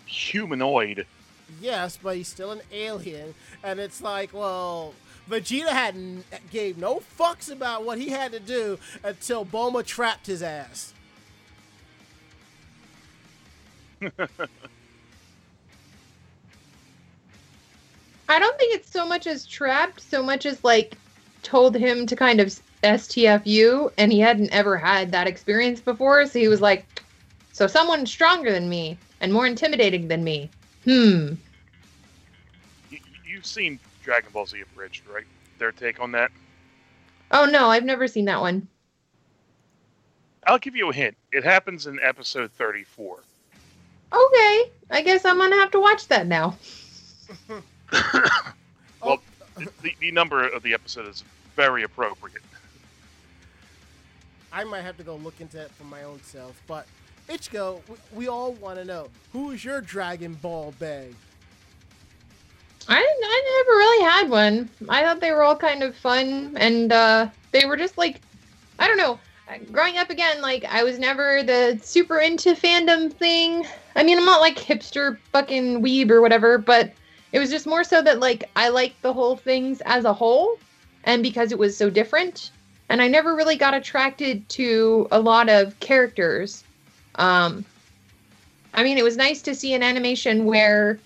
humanoid. 0.05 1.07
Yes, 1.61 1.99
but 2.01 2.17
he's 2.17 2.29
still 2.29 2.53
an 2.53 2.61
alien, 2.71 3.35
and 3.65 3.81
it's 3.81 4.03
like, 4.03 4.33
well, 4.35 4.95
Vegeta 5.29 5.71
hadn't 5.71 6.25
eh, 6.33 6.39
gave 6.51 6.77
no 6.77 7.01
fucks 7.19 7.51
about 7.51 7.85
what 7.85 7.99
he 7.99 8.11
had 8.11 8.33
to 8.33 8.41
do 8.41 8.79
until 9.03 9.45
Bulma 9.45 9.85
trapped 9.85 10.27
his 10.27 10.43
ass. 10.43 10.93
I 18.31 18.39
don't 18.39 18.57
think 18.59 18.77
it's 18.77 18.89
so 18.89 19.05
much 19.05 19.27
as 19.27 19.45
trapped, 19.45 20.01
so 20.01 20.23
much 20.23 20.47
as 20.47 20.63
like 20.63 20.97
told 21.43 21.75
him 21.75 22.07
to 22.07 22.15
kind 22.15 22.41
of 22.41 22.47
STFU, 22.85 23.93
and 23.99 24.13
he 24.13 24.21
hadn't 24.21 24.53
ever 24.53 24.77
had 24.77 25.11
that 25.11 25.27
experience 25.27 25.81
before. 25.81 26.25
So 26.27 26.39
he 26.39 26.47
was 26.47 26.61
like, 26.61 26.87
"So 27.51 27.67
someone 27.67 28.07
stronger 28.07 28.53
than 28.53 28.69
me 28.69 28.97
and 29.21 29.33
more 29.33 29.49
intimidating 29.49 30.07
than 30.07 30.23
me. 30.23 30.49
Hmm." 30.85 31.35
You, 32.93 32.99
you've 33.27 33.47
seen 33.47 33.81
Dragon 34.05 34.31
Ball 34.33 34.47
Z 34.47 34.61
Abridged, 34.61 35.09
right? 35.13 35.27
Their 35.59 35.73
take 35.73 35.99
on 35.99 36.13
that. 36.13 36.31
Oh 37.33 37.47
no, 37.47 37.67
I've 37.69 37.85
never 37.85 38.07
seen 38.07 38.27
that 38.27 38.41
one. 38.41 38.69
I'll 40.47 40.59
give 40.59 40.77
you 40.77 40.89
a 40.89 40.95
hint. 40.95 41.17
It 41.33 41.43
happens 41.43 41.89
in 41.89 41.99
episode 42.01 42.53
34. 42.53 43.19
Okay, 44.13 44.63
I 44.89 45.03
guess 45.05 45.25
I'm 45.25 45.39
gonna 45.39 45.57
have 45.57 45.73
to 45.73 45.81
watch 45.81 46.07
that 46.07 46.29
now. 46.29 46.57
well, 49.03 49.21
the, 49.83 49.95
the 50.01 50.11
number 50.11 50.47
of 50.47 50.63
the 50.63 50.75
episode 50.75 51.07
is 51.09 51.25
very 51.57 51.83
appropriate. 51.83 52.43
I 54.53 54.65
might 54.65 54.83
have 54.83 54.97
to 54.97 55.05
go 55.05 55.17
look 55.17 55.41
into 55.41 55.61
it 55.61 55.71
for 55.73 55.85
my 55.85 56.03
own 56.03 56.21
self, 56.23 56.61
but 56.67 56.87
Ichigo, 57.29 57.81
we, 57.89 57.97
we 58.13 58.29
all 58.29 58.53
want 58.55 58.79
to 58.79 58.85
know 58.85 59.09
who 59.33 59.51
is 59.51 59.65
your 59.65 59.81
Dragon 59.81 60.35
Ball 60.35 60.75
bae? 60.81 61.09
I 62.89 62.97
I 62.97 63.65
never 63.65 63.79
really 63.79 64.05
had 64.05 64.31
one. 64.31 64.69
I 64.89 65.03
thought 65.03 65.21
they 65.21 65.31
were 65.31 65.43
all 65.43 65.57
kind 65.57 65.83
of 65.83 65.95
fun, 65.95 66.57
and 66.57 66.93
uh, 66.93 67.29
they 67.53 67.67
were 67.67 67.77
just 67.77 67.99
like, 67.99 68.21
I 68.79 68.89
don't 68.89 68.97
know. 68.97 69.19
Growing 69.73 69.99
up 69.99 70.11
again, 70.11 70.41
like 70.41 70.65
I 70.65 70.85
was 70.85 70.99
never 70.99 71.43
the 71.43 71.79
super 71.83 72.19
into 72.19 72.55
fandom 72.55 73.13
thing. 73.13 73.67
I 73.97 74.05
mean, 74.05 74.17
I'm 74.17 74.25
not 74.25 74.41
like 74.41 74.57
hipster 74.57 75.19
fucking 75.33 75.83
weeb 75.83 76.11
or 76.11 76.21
whatever, 76.21 76.57
but 76.57 76.93
it 77.33 77.39
was 77.39 77.51
just 77.51 77.67
more 77.67 77.85
so 77.85 78.03
that 78.03 78.21
like 78.21 78.51
I 78.57 78.69
liked 78.69 79.03
the 79.03 79.13
whole 79.13 79.37
things 79.37 79.81
as 79.83 80.05
a 80.05 80.13
whole, 80.13 80.59
and 81.05 81.23
because 81.23 81.53
it 81.53 81.59
was 81.59 81.77
so 81.77 81.91
different, 81.91 82.51
and 82.89 83.01
I 83.01 83.09
never 83.09 83.35
really 83.35 83.57
got 83.57 83.75
attracted 83.75 84.49
to 84.51 85.09
a 85.11 85.21
lot 85.21 85.49
of 85.49 85.79
characters. 85.81 86.65
Um, 87.17 87.65
I 88.75 88.83
mean, 88.83 88.99
it 88.99 89.05
was 89.05 89.17
nice 89.17 89.43
to 89.43 89.55
see 89.55 89.75
an 89.75 89.83
animation 89.83 90.45
where 90.45 90.99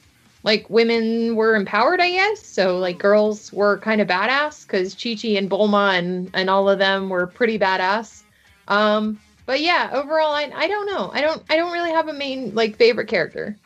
like 0.45 0.69
women 0.69 1.37
were 1.37 1.57
empowered, 1.57 2.01
I 2.01 2.11
guess. 2.11 2.47
So 2.47 2.79
like 2.79 2.99
girls 2.99 3.53
were 3.53 3.79
kind 3.79 4.01
of 4.01 4.09
badass 4.09 4.67
because 4.67 4.95
Chi 4.95 5.17
Chi 5.21 5.37
and 5.37 5.51
Bulma 5.51 5.99
and 5.99 6.31
and 6.35 6.49
all 6.49 6.69
of 6.69 6.79
them 6.79 7.09
were 7.09 7.27
pretty 7.27 7.59
badass. 7.59 8.23
Um, 8.69 9.19
but 9.47 9.61
yeah, 9.61 9.91
overall, 9.93 10.33
I 10.33 10.51
I 10.55 10.69
don't 10.69 10.87
know. 10.87 11.11
I 11.13 11.21
don't 11.21 11.43
I 11.51 11.57
don't 11.57 11.73
really 11.73 11.91
have 11.91 12.09
a 12.09 12.13
main 12.13 12.55
like 12.55 12.77
favorite 12.77 13.09
character. 13.09 13.57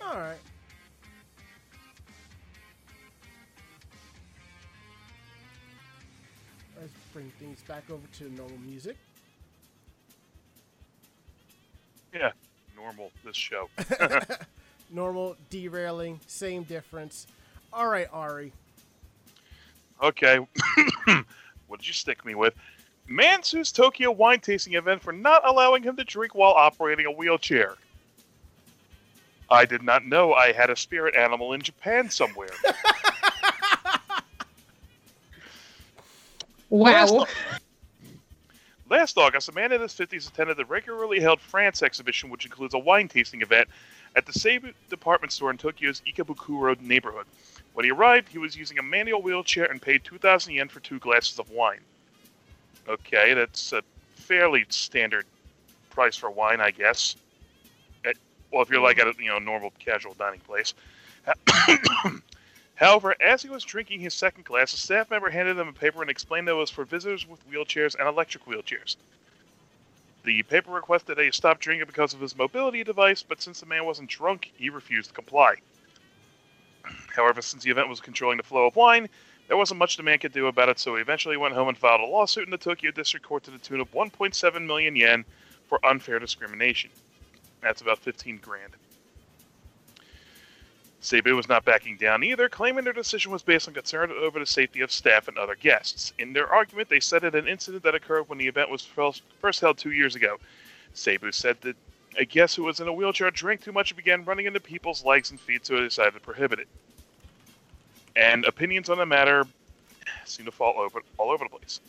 All 0.00 0.18
right. 0.18 0.38
Back 7.68 7.84
over 7.90 8.06
to 8.18 8.32
normal 8.34 8.58
music. 8.66 8.96
Yeah, 12.12 12.32
normal 12.74 13.12
this 13.24 13.36
show. 13.36 13.68
normal, 14.90 15.36
derailing, 15.50 16.18
same 16.26 16.62
difference. 16.64 17.26
All 17.72 17.86
right, 17.86 18.08
Ari. 18.12 18.52
Okay. 20.02 20.38
what 21.66 21.80
did 21.80 21.86
you 21.86 21.92
stick 21.92 22.24
me 22.24 22.34
with? 22.34 22.54
Man 23.06 23.42
sues 23.42 23.70
Tokyo 23.72 24.10
wine 24.10 24.40
tasting 24.40 24.74
event 24.74 25.02
for 25.02 25.12
not 25.12 25.46
allowing 25.46 25.82
him 25.82 25.96
to 25.96 26.04
drink 26.04 26.34
while 26.34 26.52
operating 26.52 27.06
a 27.06 27.10
wheelchair. 27.10 27.74
I 29.50 29.64
did 29.64 29.82
not 29.82 30.04
know 30.04 30.34
I 30.34 30.52
had 30.52 30.70
a 30.70 30.76
spirit 30.76 31.14
animal 31.14 31.54
in 31.54 31.62
Japan 31.62 32.10
somewhere. 32.10 32.50
wow. 36.70 37.26
Last 38.90 39.18
August, 39.18 39.50
a 39.50 39.52
man 39.52 39.72
in 39.72 39.82
his 39.82 39.92
50s 39.92 40.28
attended 40.28 40.56
the 40.56 40.64
regularly 40.64 41.20
held 41.20 41.40
France 41.40 41.82
exhibition, 41.82 42.30
which 42.30 42.46
includes 42.46 42.72
a 42.72 42.78
wine 42.78 43.08
tasting 43.08 43.42
event 43.42 43.68
at 44.16 44.24
the 44.24 44.32
Seibu 44.32 44.72
department 44.88 45.32
store 45.32 45.50
in 45.50 45.58
Tokyo's 45.58 46.00
Ikebukuro 46.06 46.80
neighborhood. 46.80 47.26
When 47.74 47.84
he 47.84 47.90
arrived, 47.90 48.28
he 48.28 48.38
was 48.38 48.56
using 48.56 48.78
a 48.78 48.82
manual 48.82 49.20
wheelchair 49.20 49.66
and 49.66 49.80
paid 49.80 50.04
2,000 50.04 50.54
yen 50.54 50.68
for 50.68 50.80
two 50.80 50.98
glasses 50.98 51.38
of 51.38 51.50
wine. 51.50 51.80
Okay, 52.88 53.34
that's 53.34 53.72
a 53.72 53.82
fairly 54.14 54.64
standard 54.70 55.26
price 55.90 56.16
for 56.16 56.30
wine, 56.30 56.60
I 56.60 56.70
guess. 56.70 57.16
At, 58.06 58.16
well, 58.50 58.62
if 58.62 58.70
you're 58.70 58.80
like 58.80 58.98
at 58.98 59.06
a 59.06 59.12
you 59.18 59.28
know 59.28 59.38
normal 59.38 59.72
casual 59.78 60.14
dining 60.14 60.40
place. 60.40 60.72
However, 62.78 63.16
as 63.20 63.42
he 63.42 63.48
was 63.48 63.64
drinking 63.64 64.00
his 64.00 64.14
second 64.14 64.44
glass, 64.44 64.72
a 64.72 64.76
staff 64.76 65.10
member 65.10 65.30
handed 65.30 65.58
him 65.58 65.66
a 65.66 65.72
paper 65.72 66.00
and 66.00 66.08
explained 66.08 66.46
that 66.46 66.52
it 66.52 66.54
was 66.54 66.70
for 66.70 66.84
visitors 66.84 67.26
with 67.26 67.44
wheelchairs 67.50 67.96
and 67.98 68.06
electric 68.06 68.44
wheelchairs. 68.44 68.96
The 70.22 70.44
paper 70.44 70.70
requested 70.70 71.16
that 71.16 71.24
he 71.24 71.32
stop 71.32 71.58
drinking 71.58 71.88
because 71.88 72.14
of 72.14 72.20
his 72.20 72.36
mobility 72.36 72.84
device, 72.84 73.24
but 73.24 73.42
since 73.42 73.58
the 73.58 73.66
man 73.66 73.84
wasn't 73.84 74.10
drunk, 74.10 74.52
he 74.54 74.70
refused 74.70 75.08
to 75.08 75.14
comply. 75.14 75.56
However, 77.16 77.42
since 77.42 77.64
the 77.64 77.70
event 77.70 77.88
was 77.88 78.00
controlling 78.00 78.36
the 78.36 78.44
flow 78.44 78.66
of 78.66 78.76
wine, 78.76 79.08
there 79.48 79.56
wasn't 79.56 79.78
much 79.78 79.96
the 79.96 80.04
man 80.04 80.20
could 80.20 80.32
do 80.32 80.46
about 80.46 80.68
it, 80.68 80.78
so 80.78 80.94
he 80.94 81.02
eventually 81.02 81.36
went 81.36 81.54
home 81.54 81.66
and 81.66 81.76
filed 81.76 82.00
a 82.00 82.06
lawsuit 82.06 82.44
in 82.44 82.50
the 82.52 82.58
Tokyo 82.58 82.92
District 82.92 83.26
Court 83.26 83.42
to 83.42 83.50
the 83.50 83.58
tune 83.58 83.80
of 83.80 83.90
1.7 83.90 84.64
million 84.64 84.94
yen 84.94 85.24
for 85.66 85.84
unfair 85.84 86.20
discrimination. 86.20 86.90
That's 87.60 87.80
about 87.80 87.98
15 87.98 88.38
grand. 88.38 88.74
Seibu 91.00 91.36
was 91.36 91.48
not 91.48 91.64
backing 91.64 91.96
down 91.96 92.24
either, 92.24 92.48
claiming 92.48 92.84
their 92.84 92.92
decision 92.92 93.30
was 93.30 93.42
based 93.42 93.68
on 93.68 93.74
concern 93.74 94.10
over 94.10 94.40
the 94.40 94.46
safety 94.46 94.80
of 94.80 94.90
staff 94.90 95.28
and 95.28 95.38
other 95.38 95.54
guests. 95.54 96.12
In 96.18 96.32
their 96.32 96.48
argument, 96.52 96.88
they 96.88 97.00
cited 97.00 97.34
an 97.34 97.46
incident 97.46 97.84
that 97.84 97.94
occurred 97.94 98.28
when 98.28 98.38
the 98.38 98.48
event 98.48 98.68
was 98.68 98.84
first 98.84 99.60
held 99.60 99.78
two 99.78 99.92
years 99.92 100.16
ago. 100.16 100.38
Seibu 100.94 101.32
said 101.32 101.56
that 101.60 101.76
a 102.18 102.24
guest 102.24 102.56
who 102.56 102.64
was 102.64 102.80
in 102.80 102.88
a 102.88 102.92
wheelchair 102.92 103.30
drank 103.30 103.62
too 103.62 103.70
much 103.70 103.92
and 103.92 103.96
began 103.96 104.24
running 104.24 104.46
into 104.46 104.58
people's 104.58 105.04
legs 105.04 105.30
and 105.30 105.38
feet, 105.38 105.64
so 105.64 105.76
they 105.76 105.82
decided 105.82 106.14
to 106.14 106.20
prohibit 106.20 106.58
it. 106.58 106.68
And 108.16 108.44
opinions 108.44 108.90
on 108.90 108.98
the 108.98 109.06
matter 109.06 109.44
seem 110.24 110.46
to 110.46 110.52
fall 110.52 110.74
over 110.78 111.00
all 111.16 111.30
over 111.30 111.44
the 111.44 111.56
place. 111.56 111.80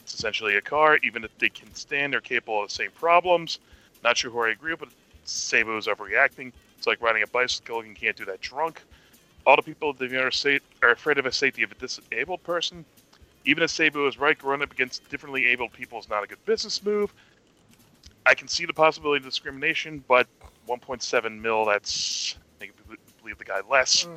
It's 0.00 0.14
essentially 0.14 0.56
a 0.56 0.62
car, 0.62 0.98
even 1.02 1.22
if 1.24 1.36
they 1.38 1.50
can 1.50 1.74
stand, 1.74 2.14
they're 2.14 2.22
capable 2.22 2.62
of 2.62 2.68
the 2.68 2.74
same 2.74 2.90
problems. 2.92 3.58
Not 4.02 4.16
sure 4.16 4.30
who 4.30 4.40
I 4.40 4.50
agree 4.50 4.72
with, 4.74 4.94
is 5.24 5.86
overreacting. 5.86 6.52
It's 6.78 6.86
like 6.86 7.00
riding 7.00 7.22
a 7.22 7.26
bicycle 7.26 7.80
and 7.80 7.96
can't 7.96 8.16
do 8.16 8.24
that 8.26 8.40
drunk. 8.40 8.82
All 9.46 9.56
the 9.56 9.62
people 9.62 9.92
that 9.92 10.12
are, 10.12 10.30
say, 10.30 10.60
are 10.82 10.90
afraid 10.90 11.18
of 11.18 11.24
the 11.24 11.32
safety 11.32 11.62
of 11.62 11.72
a 11.72 11.74
disabled 11.74 12.42
person. 12.42 12.84
Even 13.44 13.62
if 13.62 13.70
Seibu 13.70 14.08
is 14.08 14.18
right, 14.18 14.38
growing 14.38 14.62
up 14.62 14.72
against 14.72 15.08
differently 15.10 15.46
abled 15.46 15.72
people 15.72 15.98
is 15.98 16.08
not 16.08 16.24
a 16.24 16.26
good 16.26 16.42
business 16.46 16.82
move. 16.82 17.12
I 18.26 18.34
can 18.34 18.48
see 18.48 18.64
the 18.64 18.72
possibility 18.72 19.18
of 19.18 19.24
discrimination, 19.24 20.02
but 20.08 20.26
1.7 20.66 21.40
mil, 21.40 21.66
that's, 21.66 22.36
I 22.62 22.70
believe 23.20 23.36
the 23.36 23.44
guy 23.44 23.60
less. 23.68 24.04
Mm. 24.04 24.16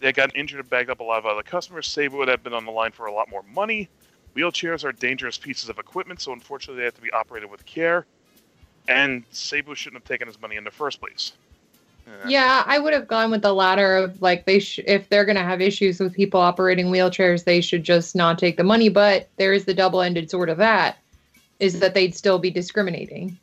They 0.00 0.12
got 0.12 0.34
injured 0.34 0.60
and 0.60 0.70
bagged 0.70 0.90
up 0.90 1.00
a 1.00 1.04
lot 1.04 1.18
of 1.18 1.26
other 1.26 1.42
customers. 1.42 1.88
Seibu 1.88 2.12
would 2.12 2.28
have 2.28 2.42
been 2.42 2.54
on 2.54 2.64
the 2.64 2.70
line 2.70 2.92
for 2.92 3.06
a 3.06 3.12
lot 3.12 3.30
more 3.30 3.42
money. 3.42 3.88
Wheelchairs 4.34 4.84
are 4.84 4.92
dangerous 4.92 5.38
pieces 5.38 5.68
of 5.68 5.78
equipment, 5.78 6.20
so 6.20 6.32
unfortunately 6.32 6.80
they 6.80 6.84
have 6.84 6.94
to 6.94 7.02
be 7.02 7.10
operated 7.12 7.50
with 7.50 7.64
care. 7.66 8.06
And 8.88 9.28
Seibu 9.30 9.74
shouldn't 9.74 10.02
have 10.02 10.08
taken 10.08 10.26
his 10.28 10.40
money 10.40 10.56
in 10.56 10.64
the 10.64 10.70
first 10.70 11.00
place. 11.00 11.32
Yeah, 12.26 12.62
I 12.66 12.78
would 12.78 12.92
have 12.92 13.08
gone 13.08 13.30
with 13.30 13.42
the 13.42 13.54
latter 13.54 13.96
of 13.96 14.20
like 14.20 14.44
they 14.44 14.58
sh- 14.58 14.80
if 14.86 15.08
they're 15.08 15.24
going 15.24 15.36
to 15.36 15.42
have 15.42 15.62
issues 15.62 16.00
with 16.00 16.12
people 16.12 16.38
operating 16.40 16.86
wheelchairs, 16.86 17.44
they 17.44 17.60
should 17.60 17.82
just 17.82 18.14
not 18.14 18.38
take 18.38 18.56
the 18.56 18.64
money, 18.64 18.90
but 18.90 19.28
there 19.36 19.54
is 19.54 19.64
the 19.64 19.74
double-ended 19.74 20.30
sword 20.30 20.50
of 20.50 20.58
that 20.58 20.98
is 21.60 21.80
that 21.80 21.94
they'd 21.94 22.14
still 22.14 22.38
be 22.38 22.50
discriminating. 22.50 23.38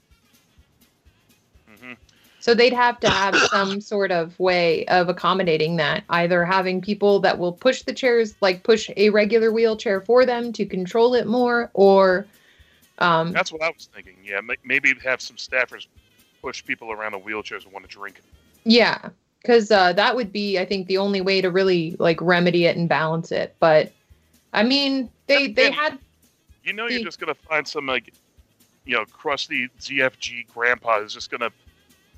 Mm-hmm. 1.72 1.94
So 2.40 2.54
they'd 2.54 2.74
have 2.74 3.00
to 3.00 3.10
have 3.10 3.36
some 3.52 3.82
sort 3.82 4.12
of 4.12 4.40
way 4.40 4.86
of 4.88 5.10
accommodating 5.10 5.78
that, 5.78 6.04
either 6.10 6.46
having 6.46 6.82
people 6.82 7.20
that 7.22 7.40
will 7.40 7.54
push 7.54 7.82
the 7.84 7.94
chairs, 7.94 8.36
like 8.42 8.64
push 8.64 8.90
a 8.96 9.10
regular 9.10 9.52
wheelchair 9.52 10.02
for 10.02 10.26
them 10.26 10.54
to 10.54 10.66
control 10.66 11.16
it 11.16 11.26
more, 11.26 11.72
or 11.74 12.26
um, 13.02 13.32
That's 13.32 13.52
what 13.52 13.62
I 13.62 13.70
was 13.70 13.90
thinking. 13.94 14.16
Yeah, 14.24 14.40
maybe 14.64 14.94
have 15.04 15.22
some 15.22 15.36
staffers 15.36 15.88
push 16.42 16.64
people 16.64 16.92
around 16.92 17.12
the 17.14 17.20
wheelchairs 17.20 17.64
who 17.64 17.70
want 17.70 17.84
to 17.86 17.92
drink. 17.92 18.22
yeah, 18.64 19.10
because 19.42 19.72
uh, 19.72 19.92
that 19.94 20.16
would 20.16 20.32
be, 20.32 20.60
I 20.60 20.66
think, 20.66 20.88
the 20.88 20.98
only 20.98 21.22
way 21.22 21.42
to 21.42 21.50
really 21.50 21.96
like 22.00 22.20
remedy 22.22 22.66
it 22.66 22.78
and 22.78 22.88
balance 22.88 23.32
it. 23.32 23.56
But 23.60 23.92
I 24.54 24.64
mean, 24.64 25.10
they 25.28 25.48
they 25.48 25.68
And- 25.68 25.76
had 25.76 26.00
You 26.64 26.74
know, 26.74 26.88
The- 26.88 26.94
you're 26.96 27.04
just 27.04 27.20
gonna 27.20 27.34
find 27.36 27.68
some 27.68 27.86
like, 27.88 28.14
you 28.86 28.96
know, 28.96 29.06
crusty 29.06 29.68
ZFG 29.80 30.48
grandpa 30.54 31.00
who's 31.02 31.14
just 31.14 31.30
gonna 31.32 31.50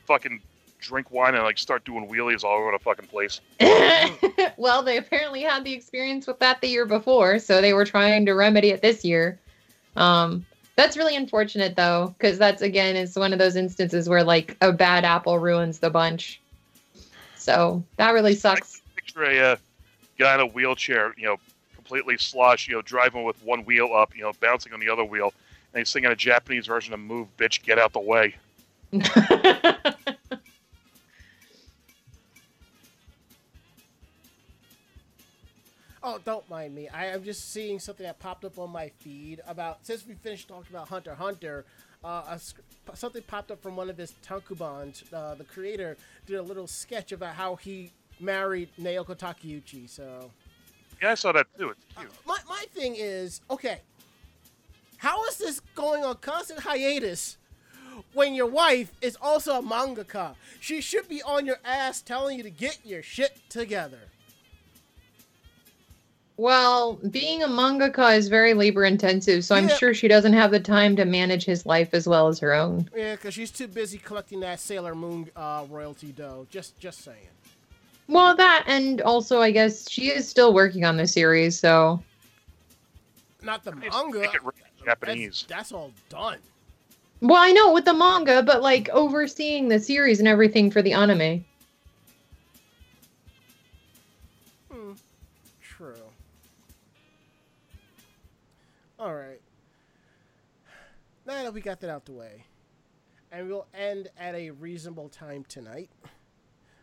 fucking 0.06 0.42
drink 0.82 1.12
wine 1.12 1.34
and 1.36 1.44
like 1.46 1.58
start 1.58 1.86
doing 1.86 2.08
wheelies 2.10 2.44
all 2.44 2.58
over 2.60 2.72
the 2.72 2.80
fucking 2.80 3.08
place. 3.08 3.40
well, 4.58 4.84
they 4.84 4.98
apparently 4.98 5.42
had 5.42 5.64
the 5.64 5.72
experience 5.74 6.28
with 6.28 6.40
that 6.40 6.60
the 6.60 6.68
year 6.68 6.86
before, 6.86 7.40
so 7.40 7.62
they 7.62 7.74
were 7.74 7.86
trying 7.86 8.26
to 8.26 8.34
remedy 8.34 8.70
it 8.72 8.82
this 8.82 9.06
year. 9.06 9.40
Um, 9.96 10.46
that's 10.76 10.98
really 10.98 11.16
unfortunate 11.16 11.76
though, 11.76 12.14
because 12.18 12.38
that's 12.38 12.62
again 12.62 12.96
is 12.96 13.16
one 13.16 13.34
of 13.34 13.40
those 13.40 13.56
instances 13.56 14.10
where 14.10 14.24
like 14.24 14.58
a 14.62 14.72
bad 14.72 15.06
apple 15.06 15.40
ruins 15.40 15.80
the 15.80 15.90
bunch. 15.90 16.42
So 17.36 17.84
that 17.98 18.12
really 18.12 18.36
sucks. 18.36 18.82
picture 18.96 19.24
a 19.24 19.40
uh, 19.40 19.56
guy 20.18 20.36
in 20.36 20.40
a 20.40 20.46
wheelchair, 20.46 21.14
you 21.18 21.26
know, 21.26 21.38
completely 21.76 22.18
sloshed, 22.18 22.68
you 22.68 22.76
know, 22.76 22.82
driving 22.82 23.24
with 23.24 23.42
one 23.44 23.66
wheel 23.66 23.94
up, 23.94 24.16
you 24.16 24.24
know, 24.24 24.32
bouncing 24.40 24.74
on 24.74 24.80
the 24.80 24.90
other 24.90 25.04
wheel, 25.04 25.34
and 25.74 25.80
he's 25.80 25.90
singing 25.90 26.10
a 26.10 26.16
Japanese 26.16 26.66
version 26.66 26.94
of 26.94 27.00
"Move, 27.00 27.28
Bitch, 27.38 27.62
Get 27.64 27.78
Out 27.78 27.94
the 27.94 28.00
Way." 28.00 28.36
Oh, 36.06 36.20
don't 36.26 36.48
mind 36.50 36.76
me. 36.76 36.90
I 36.90 37.06
am 37.06 37.24
just 37.24 37.54
seeing 37.54 37.80
something 37.80 38.06
that 38.06 38.20
popped 38.20 38.44
up 38.44 38.60
on 38.60 38.70
my 38.72 38.90
feed 39.00 39.40
about 39.48 39.86
since 39.86 40.06
we 40.06 40.16
finished 40.16 40.50
talking 40.50 40.68
about 40.70 40.90
Hunter 40.90 41.16
Hunter. 41.16 41.64
Uh, 42.04 42.38
a, 42.38 42.96
something 42.98 43.22
popped 43.24 43.52
up 43.52 43.62
from 43.64 43.78
one 43.78 43.90
of 43.90 43.98
his 43.98 44.14
tankobons. 44.28 45.02
Uh, 45.14 45.36
the 45.36 45.46
creator 45.46 45.96
did 46.26 46.36
a 46.36 46.42
little 46.42 46.68
sketch 46.68 47.14
about 47.14 47.36
how 47.36 47.56
he 47.56 47.92
married 48.20 48.68
Naoko 48.78 49.18
Takeuchi. 49.18 49.90
So 49.90 50.30
Yeah, 51.02 51.12
I 51.12 51.16
saw 51.16 51.32
that 51.32 51.48
too. 51.58 51.70
It's 51.70 51.86
cute. 51.98 52.12
my 52.28 52.38
my 52.50 52.66
thing 52.74 52.96
is 52.98 53.40
okay. 53.50 53.80
How 54.98 55.26
is 55.28 55.38
this 55.38 55.62
going 55.74 56.04
on 56.04 56.16
constant 56.18 56.60
hiatus 56.60 57.38
when 58.14 58.34
your 58.36 58.48
wife 58.48 58.92
is 59.02 59.18
also 59.22 59.60
a 59.60 59.64
mangaka? 59.64 60.36
She 60.60 60.82
should 60.82 61.08
be 61.08 61.22
on 61.24 61.46
your 61.46 61.60
ass 61.64 62.02
telling 62.02 62.38
you 62.38 62.44
to 62.44 62.50
get 62.50 62.80
your 62.84 63.04
shit 63.04 63.40
together. 63.50 64.10
Well, 66.38 66.94
being 67.12 67.44
a 67.44 67.48
mangaka 67.48 68.18
is 68.18 68.28
very 68.28 68.54
labor 68.54 68.84
intensive, 68.86 69.46
so 69.46 69.56
I'm 69.56 69.70
sure 69.70 69.94
she 69.94 70.08
doesn't 70.08 70.34
have 70.34 70.52
the 70.52 70.60
time 70.60 70.96
to 70.96 71.06
manage 71.06 71.46
his 71.46 71.66
life 71.66 71.90
as 71.94 72.08
well 72.08 72.28
as 72.28 72.40
her 72.40 72.54
own. 72.54 72.90
Yeah, 72.96 73.16
because 73.16 73.34
she's 73.36 73.52
too 73.52 73.68
busy 73.68 73.98
collecting 74.00 74.40
that 74.40 74.60
Sailor 74.60 74.96
Moon 74.96 75.30
uh, 75.36 75.66
royalty 75.70 76.12
dough. 76.12 76.48
Just, 76.50 76.80
just 76.80 77.02
saying. 77.04 77.18
Well, 78.08 78.36
that 78.36 78.66
and 78.68 79.00
also 79.02 79.42
I 79.42 79.52
guess 79.52 79.90
she 79.90 80.08
is 80.12 80.28
still 80.28 80.54
working 80.54 80.84
on 80.86 80.98
the 80.98 81.08
series, 81.08 81.58
so 81.60 82.02
Not 83.42 83.64
the 83.64 83.72
manga. 83.74 84.20
make 84.20 84.34
it 84.34 84.44
written 84.44 84.62
in 84.80 84.86
That's, 84.86 85.00
Japanese. 85.00 85.46
that's 85.48 85.72
all 85.72 85.92
done. 86.10 86.40
Well, 87.22 87.42
I 87.42 87.54
know 87.54 87.72
with 87.72 87.86
the 87.86 87.94
manga, 87.94 88.44
but 88.44 88.62
like 88.62 88.90
overseeing 88.90 89.70
the 89.70 89.80
series 89.80 90.20
and 90.20 90.28
everything 90.28 90.70
for 90.72 90.82
the 90.82 90.92
anime. 90.94 91.46
All 99.04 99.14
right. 99.14 99.42
Now 101.26 101.44
that 101.44 101.54
we 101.54 101.60
got 101.60 101.82
that 101.82 101.90
out 101.90 102.06
the 102.06 102.14
way, 102.14 102.46
and 103.34 103.50
we'll 103.50 103.68
end 103.74 104.08
at 104.18 104.34
a 104.34 104.52
reasonable 104.52 105.10
time 105.10 105.44
tonight, 105.50 105.90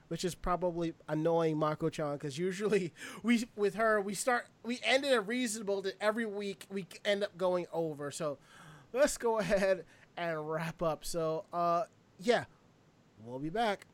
which 0.08 0.22
is 0.22 0.34
probably 0.34 0.92
annoying 1.08 1.56
Mako-chan 1.56 2.18
because 2.18 2.36
usually 2.36 2.92
we 3.22 3.48
with 3.56 3.76
her 3.76 4.02
we 4.02 4.12
start 4.12 4.48
we 4.62 4.80
end 4.82 5.06
at 5.06 5.14
a 5.14 5.22
reasonable 5.22 5.80
that 5.80 5.94
every 5.98 6.26
week 6.26 6.66
we 6.70 6.86
end 7.06 7.24
up 7.24 7.38
going 7.38 7.66
over. 7.72 8.10
So 8.10 8.36
let's 8.92 9.16
go 9.16 9.38
ahead 9.38 9.86
and 10.18 10.50
wrap 10.50 10.82
up. 10.82 11.06
So 11.06 11.46
uh 11.54 11.84
yeah, 12.18 12.44
we'll 13.24 13.38
be 13.38 13.48
back. 13.48 13.86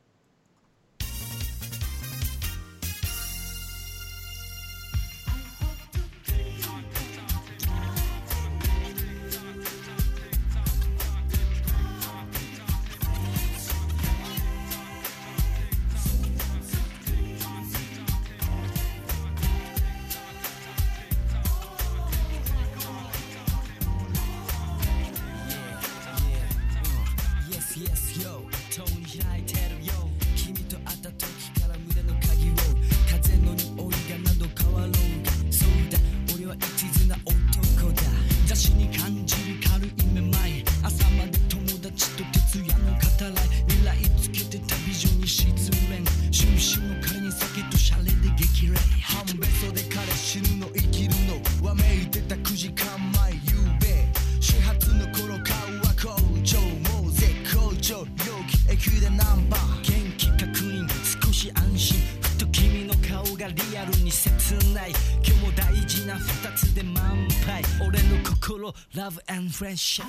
Friendship 69.57 70.05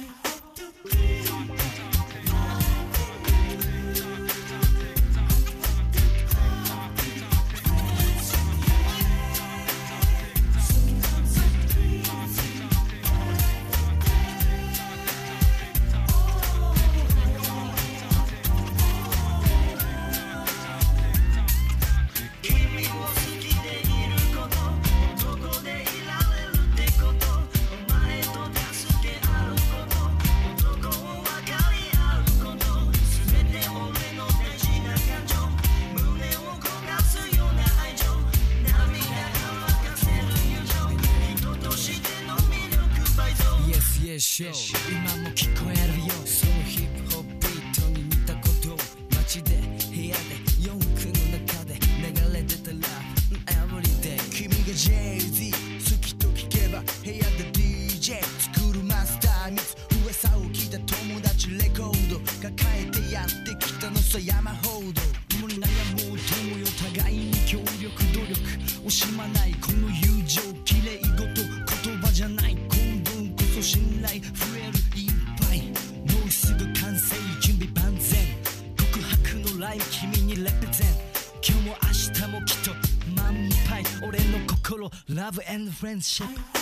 friendship「 85.78 86.57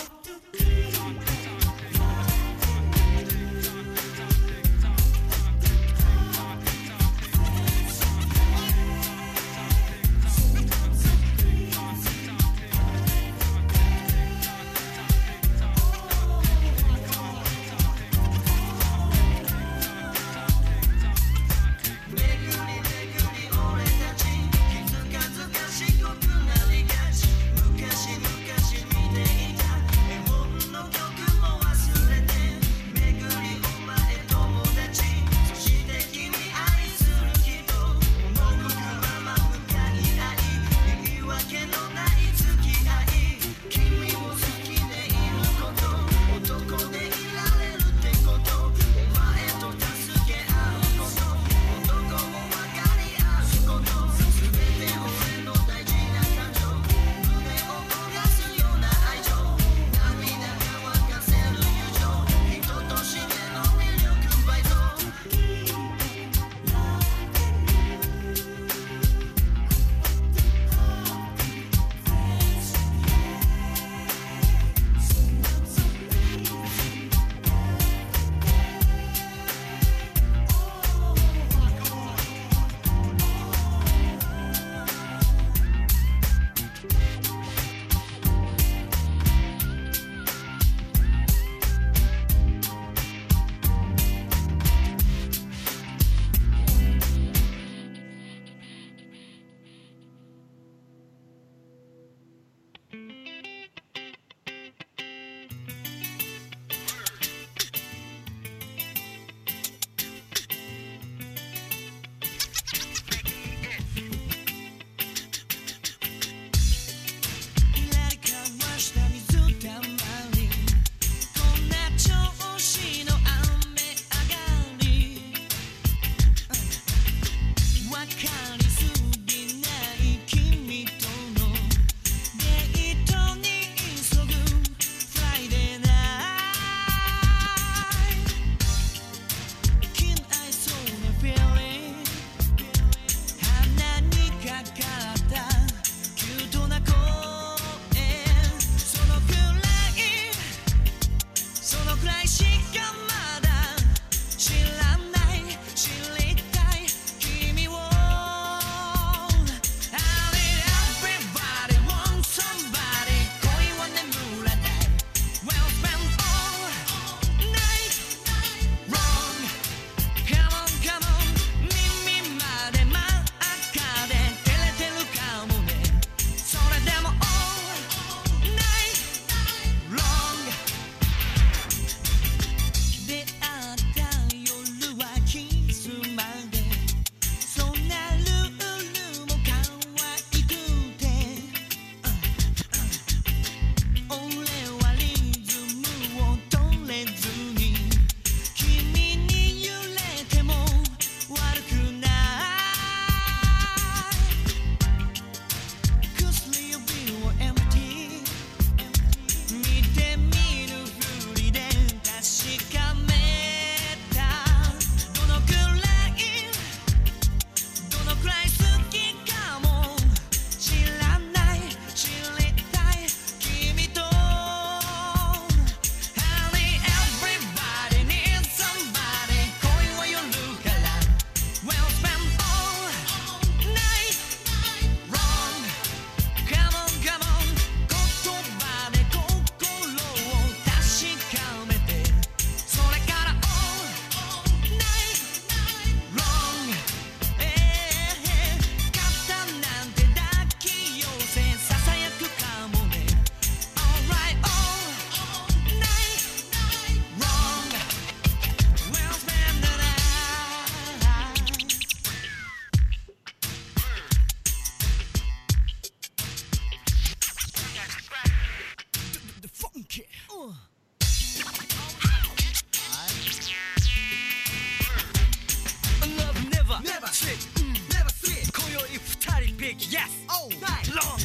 龙。 280.94 281.25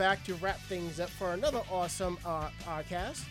Back 0.00 0.24
to 0.24 0.32
wrap 0.36 0.58
things 0.60 0.98
up 0.98 1.10
for 1.10 1.34
another 1.34 1.60
awesome 1.70 2.16
uh, 2.24 2.48
podcast. 2.64 3.22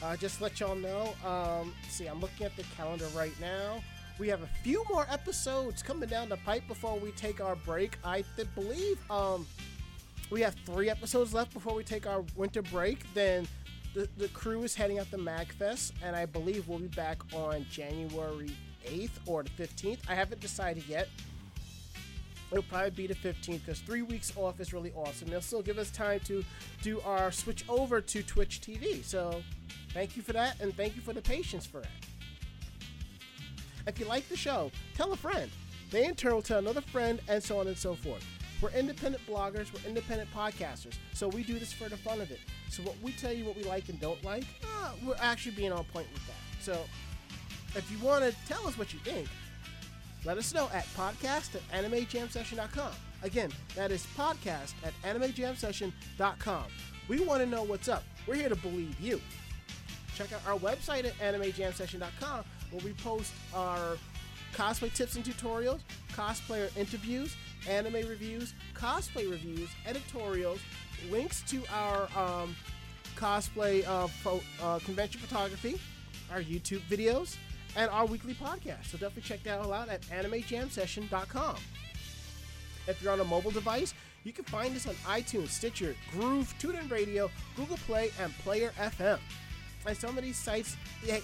Uh, 0.00 0.16
just 0.16 0.40
let 0.40 0.60
y'all 0.60 0.76
know. 0.76 1.12
Um, 1.26 1.74
see, 1.88 2.06
I'm 2.06 2.20
looking 2.20 2.46
at 2.46 2.56
the 2.56 2.62
calendar 2.76 3.08
right 3.16 3.32
now. 3.40 3.82
We 4.20 4.28
have 4.28 4.40
a 4.44 4.48
few 4.62 4.84
more 4.88 5.08
episodes 5.10 5.82
coming 5.82 6.08
down 6.08 6.28
the 6.28 6.36
pipe 6.36 6.68
before 6.68 6.96
we 7.00 7.10
take 7.10 7.40
our 7.40 7.56
break. 7.56 7.98
I 8.04 8.22
th- 8.36 8.46
believe 8.54 8.96
um, 9.10 9.44
we 10.30 10.40
have 10.42 10.54
three 10.64 10.88
episodes 10.88 11.34
left 11.34 11.52
before 11.52 11.74
we 11.74 11.82
take 11.82 12.06
our 12.06 12.22
winter 12.36 12.62
break. 12.62 13.12
Then 13.12 13.48
the, 13.92 14.08
the 14.16 14.28
crew 14.28 14.62
is 14.62 14.76
heading 14.76 15.00
out 15.00 15.10
to 15.10 15.18
MagFest, 15.18 15.94
and 16.04 16.14
I 16.14 16.26
believe 16.26 16.68
we'll 16.68 16.78
be 16.78 16.86
back 16.86 17.22
on 17.34 17.66
January 17.72 18.52
8th 18.86 19.18
or 19.26 19.42
the 19.42 19.50
15th. 19.50 19.98
I 20.08 20.14
haven't 20.14 20.40
decided 20.40 20.86
yet. 20.86 21.08
It'll 22.54 22.62
probably 22.62 22.90
be 22.90 23.06
the 23.08 23.16
15th 23.16 23.66
because 23.66 23.80
three 23.80 24.02
weeks 24.02 24.32
off 24.36 24.60
is 24.60 24.72
really 24.72 24.92
awesome. 24.92 25.28
They'll 25.28 25.40
still 25.40 25.60
give 25.60 25.76
us 25.76 25.90
time 25.90 26.20
to 26.20 26.44
do 26.82 27.00
our 27.00 27.32
switch 27.32 27.64
over 27.68 28.00
to 28.00 28.22
Twitch 28.22 28.60
TV. 28.60 29.04
So 29.04 29.42
thank 29.92 30.16
you 30.16 30.22
for 30.22 30.32
that, 30.34 30.60
and 30.60 30.72
thank 30.76 30.94
you 30.94 31.02
for 31.02 31.12
the 31.12 31.20
patience 31.20 31.66
for 31.66 31.80
it. 31.80 31.88
If 33.88 33.98
you 33.98 34.06
like 34.06 34.28
the 34.28 34.36
show, 34.36 34.70
tell 34.94 35.12
a 35.12 35.16
friend. 35.16 35.50
They 35.90 36.04
in 36.04 36.14
turn 36.14 36.32
will 36.32 36.42
tell 36.42 36.60
another 36.60 36.80
friend, 36.80 37.20
and 37.26 37.42
so 37.42 37.58
on 37.58 37.66
and 37.66 37.76
so 37.76 37.96
forth. 37.96 38.24
We're 38.62 38.70
independent 38.70 39.26
bloggers, 39.26 39.72
we're 39.72 39.88
independent 39.88 40.32
podcasters, 40.32 40.94
so 41.12 41.26
we 41.26 41.42
do 41.42 41.58
this 41.58 41.72
for 41.72 41.88
the 41.88 41.96
fun 41.96 42.20
of 42.20 42.30
it. 42.30 42.38
So 42.70 42.84
what 42.84 42.94
we 43.02 43.10
tell 43.10 43.32
you 43.32 43.44
what 43.46 43.56
we 43.56 43.64
like 43.64 43.88
and 43.88 44.00
don't 44.00 44.22
like, 44.22 44.44
uh, 44.62 44.92
we're 45.04 45.16
actually 45.20 45.56
being 45.56 45.72
on 45.72 45.82
point 45.86 46.06
with 46.12 46.24
that. 46.28 46.62
So 46.62 46.78
if 47.74 47.90
you 47.90 47.98
want 47.98 48.22
to 48.22 48.32
tell 48.46 48.64
us 48.68 48.78
what 48.78 48.92
you 48.92 49.00
think, 49.00 49.28
let 50.24 50.38
us 50.38 50.54
know 50.54 50.68
at 50.72 50.86
podcast 50.96 51.54
at 51.54 51.84
animejamsession.com. 51.84 52.92
Again, 53.22 53.50
that 53.74 53.90
is 53.90 54.06
podcast 54.16 54.74
at 54.84 54.92
animejamsession.com. 55.02 56.64
We 57.08 57.20
want 57.20 57.42
to 57.42 57.46
know 57.46 57.62
what's 57.62 57.88
up. 57.88 58.04
We're 58.26 58.36
here 58.36 58.48
to 58.48 58.56
believe 58.56 58.98
you. 59.00 59.20
Check 60.14 60.32
out 60.32 60.40
our 60.46 60.58
website 60.58 61.04
at 61.04 61.16
animejamsession.com 61.18 62.44
where 62.70 62.84
we 62.84 62.92
post 62.94 63.32
our 63.54 63.96
cosplay 64.54 64.92
tips 64.92 65.16
and 65.16 65.24
tutorials, 65.24 65.80
cosplayer 66.12 66.74
interviews, 66.76 67.36
anime 67.68 68.06
reviews, 68.08 68.54
cosplay 68.74 69.30
reviews, 69.30 69.68
editorials, 69.86 70.60
links 71.10 71.42
to 71.42 71.62
our 71.72 72.08
um, 72.16 72.54
cosplay 73.16 73.86
uh, 73.86 74.08
uh, 74.62 74.78
convention 74.80 75.20
photography, 75.20 75.80
our 76.32 76.40
YouTube 76.40 76.80
videos, 76.88 77.36
and 77.76 77.90
our 77.90 78.06
weekly 78.06 78.34
podcast. 78.34 78.86
So 78.86 78.98
definitely 78.98 79.22
check 79.22 79.42
that 79.44 79.60
all 79.60 79.72
out 79.72 79.88
at 79.88 80.02
animejamsession.com. 80.02 81.56
If 82.86 83.02
you're 83.02 83.12
on 83.12 83.20
a 83.20 83.24
mobile 83.24 83.50
device, 83.50 83.94
you 84.24 84.32
can 84.32 84.44
find 84.44 84.74
us 84.74 84.86
on 84.86 84.94
iTunes, 85.06 85.48
Stitcher, 85.48 85.94
Groove, 86.12 86.54
TuneIn 86.58 86.90
Radio, 86.90 87.30
Google 87.56 87.76
Play, 87.78 88.10
and 88.20 88.32
Player 88.38 88.72
FM. 88.78 89.18
And 89.86 89.96
some 89.96 90.16
of 90.16 90.24
these 90.24 90.38
sites, 90.38 90.76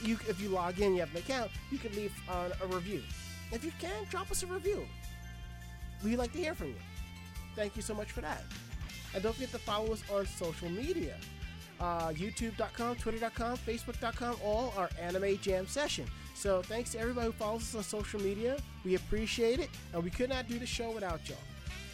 you, 0.03 0.19
if 0.29 0.41
you 0.41 0.51
log 0.51 0.81
in, 0.81 0.95
you 0.95 1.01
have 1.01 1.11
an 1.13 1.19
account, 1.19 1.51
you 1.71 1.79
can 1.79 1.95
leave 1.95 2.13
on 2.29 2.53
a 2.63 2.67
review. 2.67 3.03
If 3.53 3.65
you 3.65 3.73
can, 3.81 4.05
drop 4.11 4.31
us 4.31 4.43
a 4.43 4.47
review. 4.47 4.87
We'd 6.05 6.17
like 6.17 6.33
to 6.33 6.39
hear 6.39 6.55
from 6.55 6.69
you. 6.69 6.77
Thank 7.57 7.77
you 7.77 7.83
so 7.83 7.95
much 7.95 8.13
for 8.13 8.21
that. 8.21 8.45
And 9.15 9.23
don't 9.23 9.35
forget 9.35 9.51
to 9.53 9.59
follow 9.59 9.93
us 9.93 10.03
on 10.13 10.27
social 10.27 10.69
media. 10.69 11.17
Uh, 11.81 12.11
YouTube.com, 12.11 12.97
Twitter.com, 12.97 13.57
Facebook.com, 13.57 14.37
all 14.45 14.75
are 14.77 14.91
Anime 15.01 15.39
Jam 15.39 15.67
Session. 15.67 16.05
So 16.41 16.63
thanks 16.63 16.93
to 16.93 16.99
everybody 16.99 17.27
who 17.27 17.33
follows 17.33 17.61
us 17.65 17.75
on 17.75 17.83
social 17.83 18.19
media. 18.19 18.57
We 18.83 18.95
appreciate 18.95 19.61
it, 19.61 19.69
and 19.93 20.03
we 20.03 20.09
could 20.09 20.31
not 20.31 20.49
do 20.49 20.59
the 20.59 20.65
show 20.65 20.91
without 20.91 21.29
y'all. 21.29 21.37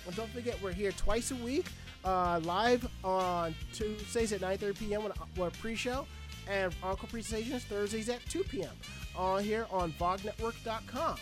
And 0.07 0.15
don't 0.15 0.31
forget, 0.31 0.57
we're 0.63 0.71
here 0.73 0.93
twice 0.93 1.33
a 1.33 1.35
week, 1.35 1.67
uh, 2.05 2.39
live 2.45 2.89
on 3.03 3.57
Tuesdays 3.73 4.33
at 4.33 4.41
9:30 4.41 4.79
p.m. 4.79 5.03
with 5.03 5.17
a 5.19 5.51
pre-show, 5.59 6.07
and 6.49 6.73
Encore 6.81 7.09
presentations 7.09 7.65
Thursdays 7.65 8.09
at 8.09 8.25
2 8.27 8.45
p.m. 8.45 8.71
On 9.17 9.43
here 9.43 9.67
on 9.73 9.91
VogNetwork.com. 9.95 11.17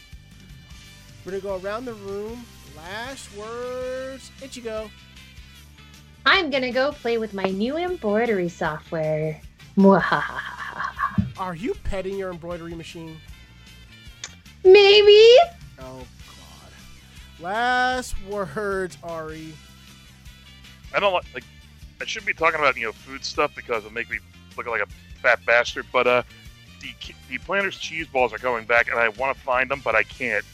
We're 1.25 1.33
gonna 1.33 1.43
go 1.43 1.67
around 1.67 1.87
the 1.87 1.95
room. 1.95 2.45
Last 2.77 3.35
words. 3.39 4.31
Ichigo. 4.43 4.91
I'm 6.27 6.51
gonna 6.51 6.73
go 6.73 6.93
play 6.93 7.17
with 7.17 7.33
my 7.33 7.45
new 7.45 7.79
embroidery 7.79 8.51
software. 8.51 9.41
Mwahaha. 9.79 10.53
Are 11.39 11.55
you 11.55 11.74
petting 11.85 12.16
your 12.16 12.31
embroidery 12.31 12.74
machine? 12.74 13.16
Maybe. 14.65 15.36
Oh 15.81 16.05
God. 16.27 16.70
Last 17.40 18.15
words, 18.28 18.97
Ari. 19.02 19.52
I 20.94 21.01
don't 21.01 21.12
like, 21.12 21.27
like. 21.35 21.44
I 22.01 22.05
shouldn't 22.06 22.27
be 22.27 22.35
talking 22.35 22.61
about 22.61 22.77
you 22.77 22.85
know 22.85 22.93
food 22.93 23.24
stuff 23.24 23.52
because 23.55 23.78
it'll 23.85 23.93
make 23.93 24.11
me 24.11 24.19
look 24.56 24.66
like 24.66 24.82
a 24.82 24.86
fat 25.20 25.44
bastard. 25.44 25.86
But 25.93 26.06
uh, 26.06 26.23
the 26.81 26.89
the 27.28 27.39
Planters 27.39 27.78
cheese 27.78 28.06
balls 28.06 28.32
are 28.32 28.39
coming 28.39 28.65
back, 28.65 28.89
and 28.89 28.98
I 28.98 29.09
want 29.11 29.36
to 29.36 29.43
find 29.43 29.70
them, 29.70 29.81
but 29.85 29.94
I 29.94 30.02
can't. 30.05 30.44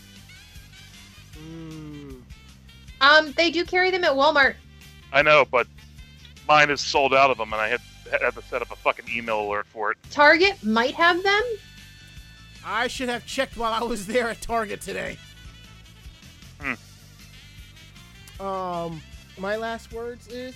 Mm, 1.38 2.20
Um, 3.00 3.32
they 3.32 3.50
do 3.50 3.64
carry 3.64 3.90
them 3.90 4.04
at 4.04 4.12
Walmart. 4.12 4.54
I 5.12 5.22
know, 5.22 5.44
but 5.50 5.66
mine 6.48 6.70
is 6.70 6.80
sold 6.80 7.14
out 7.14 7.30
of 7.30 7.38
them, 7.38 7.52
and 7.52 7.60
I 7.60 7.68
had 7.68 7.80
had 8.10 8.34
to 8.34 8.42
set 8.42 8.62
up 8.62 8.70
a 8.70 8.76
fucking 8.76 9.06
email 9.14 9.40
alert 9.42 9.66
for 9.66 9.90
it. 9.92 9.98
Target 10.10 10.62
might 10.64 10.94
have 10.94 11.22
them. 11.22 11.42
I 12.64 12.88
should 12.88 13.08
have 13.08 13.24
checked 13.26 13.56
while 13.56 13.72
I 13.72 13.86
was 13.86 14.06
there 14.06 14.28
at 14.28 14.40
Target 14.40 14.80
today. 14.80 15.16
Um, 18.38 19.02
my 19.38 19.56
last 19.56 19.92
words 19.92 20.26
is, 20.28 20.54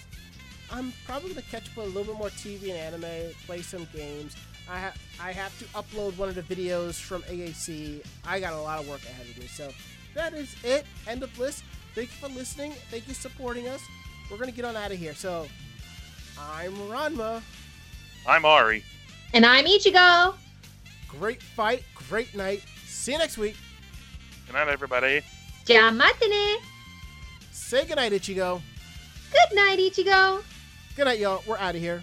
I'm 0.73 0.93
probably 1.07 1.31
gonna 1.31 1.43
catch 1.43 1.71
up 1.71 1.79
on 1.79 1.85
a 1.85 1.87
little 1.89 2.05
bit 2.05 2.17
more 2.17 2.31
TV 2.31 2.71
and 2.71 2.79
anime, 2.95 3.35
play 3.47 3.61
some 3.61 3.87
games. 3.95 4.35
I 4.71 4.79
ha- 4.79 4.95
I 5.21 5.33
have 5.33 5.57
to 5.59 5.65
upload 5.67 6.17
one 6.17 6.31
of 6.31 6.35
the 6.35 6.43
videos 6.43 6.99
from 6.99 7.23
AAC. 7.25 8.03
I 8.27 8.41
got 8.41 8.55
a 8.55 8.61
lot 8.61 8.81
of 8.81 8.89
work 8.89 9.03
ahead 9.05 9.27
of 9.29 9.39
me, 9.39 9.47
so 9.47 9.71
that 10.15 10.33
is 10.33 10.55
it. 10.65 10.87
End 11.07 11.23
of 11.23 11.39
list. 11.39 11.63
Thank 11.95 12.09
you 12.09 12.29
for 12.29 12.35
listening. 12.35 12.73
Thank 12.91 13.07
you 13.07 13.13
for 13.13 13.21
supporting 13.21 13.69
us. 13.69 13.83
We're 14.31 14.39
gonna 14.39 14.53
get 14.53 14.65
on 14.65 14.77
out 14.77 14.91
of 14.91 14.99
here. 14.99 15.15
So, 15.15 15.47
I'm 16.39 16.73
Ranma. 16.89 17.43
I'm 18.27 18.45
Ari. 18.45 18.85
And 19.33 19.45
I'm 19.45 19.65
Ichigo. 19.65 20.35
Great 21.09 21.43
fight, 21.43 21.85
great 22.09 22.35
night. 22.35 22.63
See 22.87 23.13
you 23.13 23.19
next 23.19 23.39
week. 23.39 23.57
Good 24.47 24.55
night, 24.55 24.69
everybody. 24.69 25.23
Jamatane. 25.65 26.57
Say 27.53 27.87
goodnight, 27.87 28.13
Ichigo. 28.13 28.61
Good 29.33 29.57
night, 29.57 29.79
Ichigo. 29.79 30.43
Good 30.97 31.05
night, 31.07 31.19
y'all. 31.19 31.43
We're 31.47 31.59
out 31.59 31.75
of 31.75 31.81
here. 31.81 32.03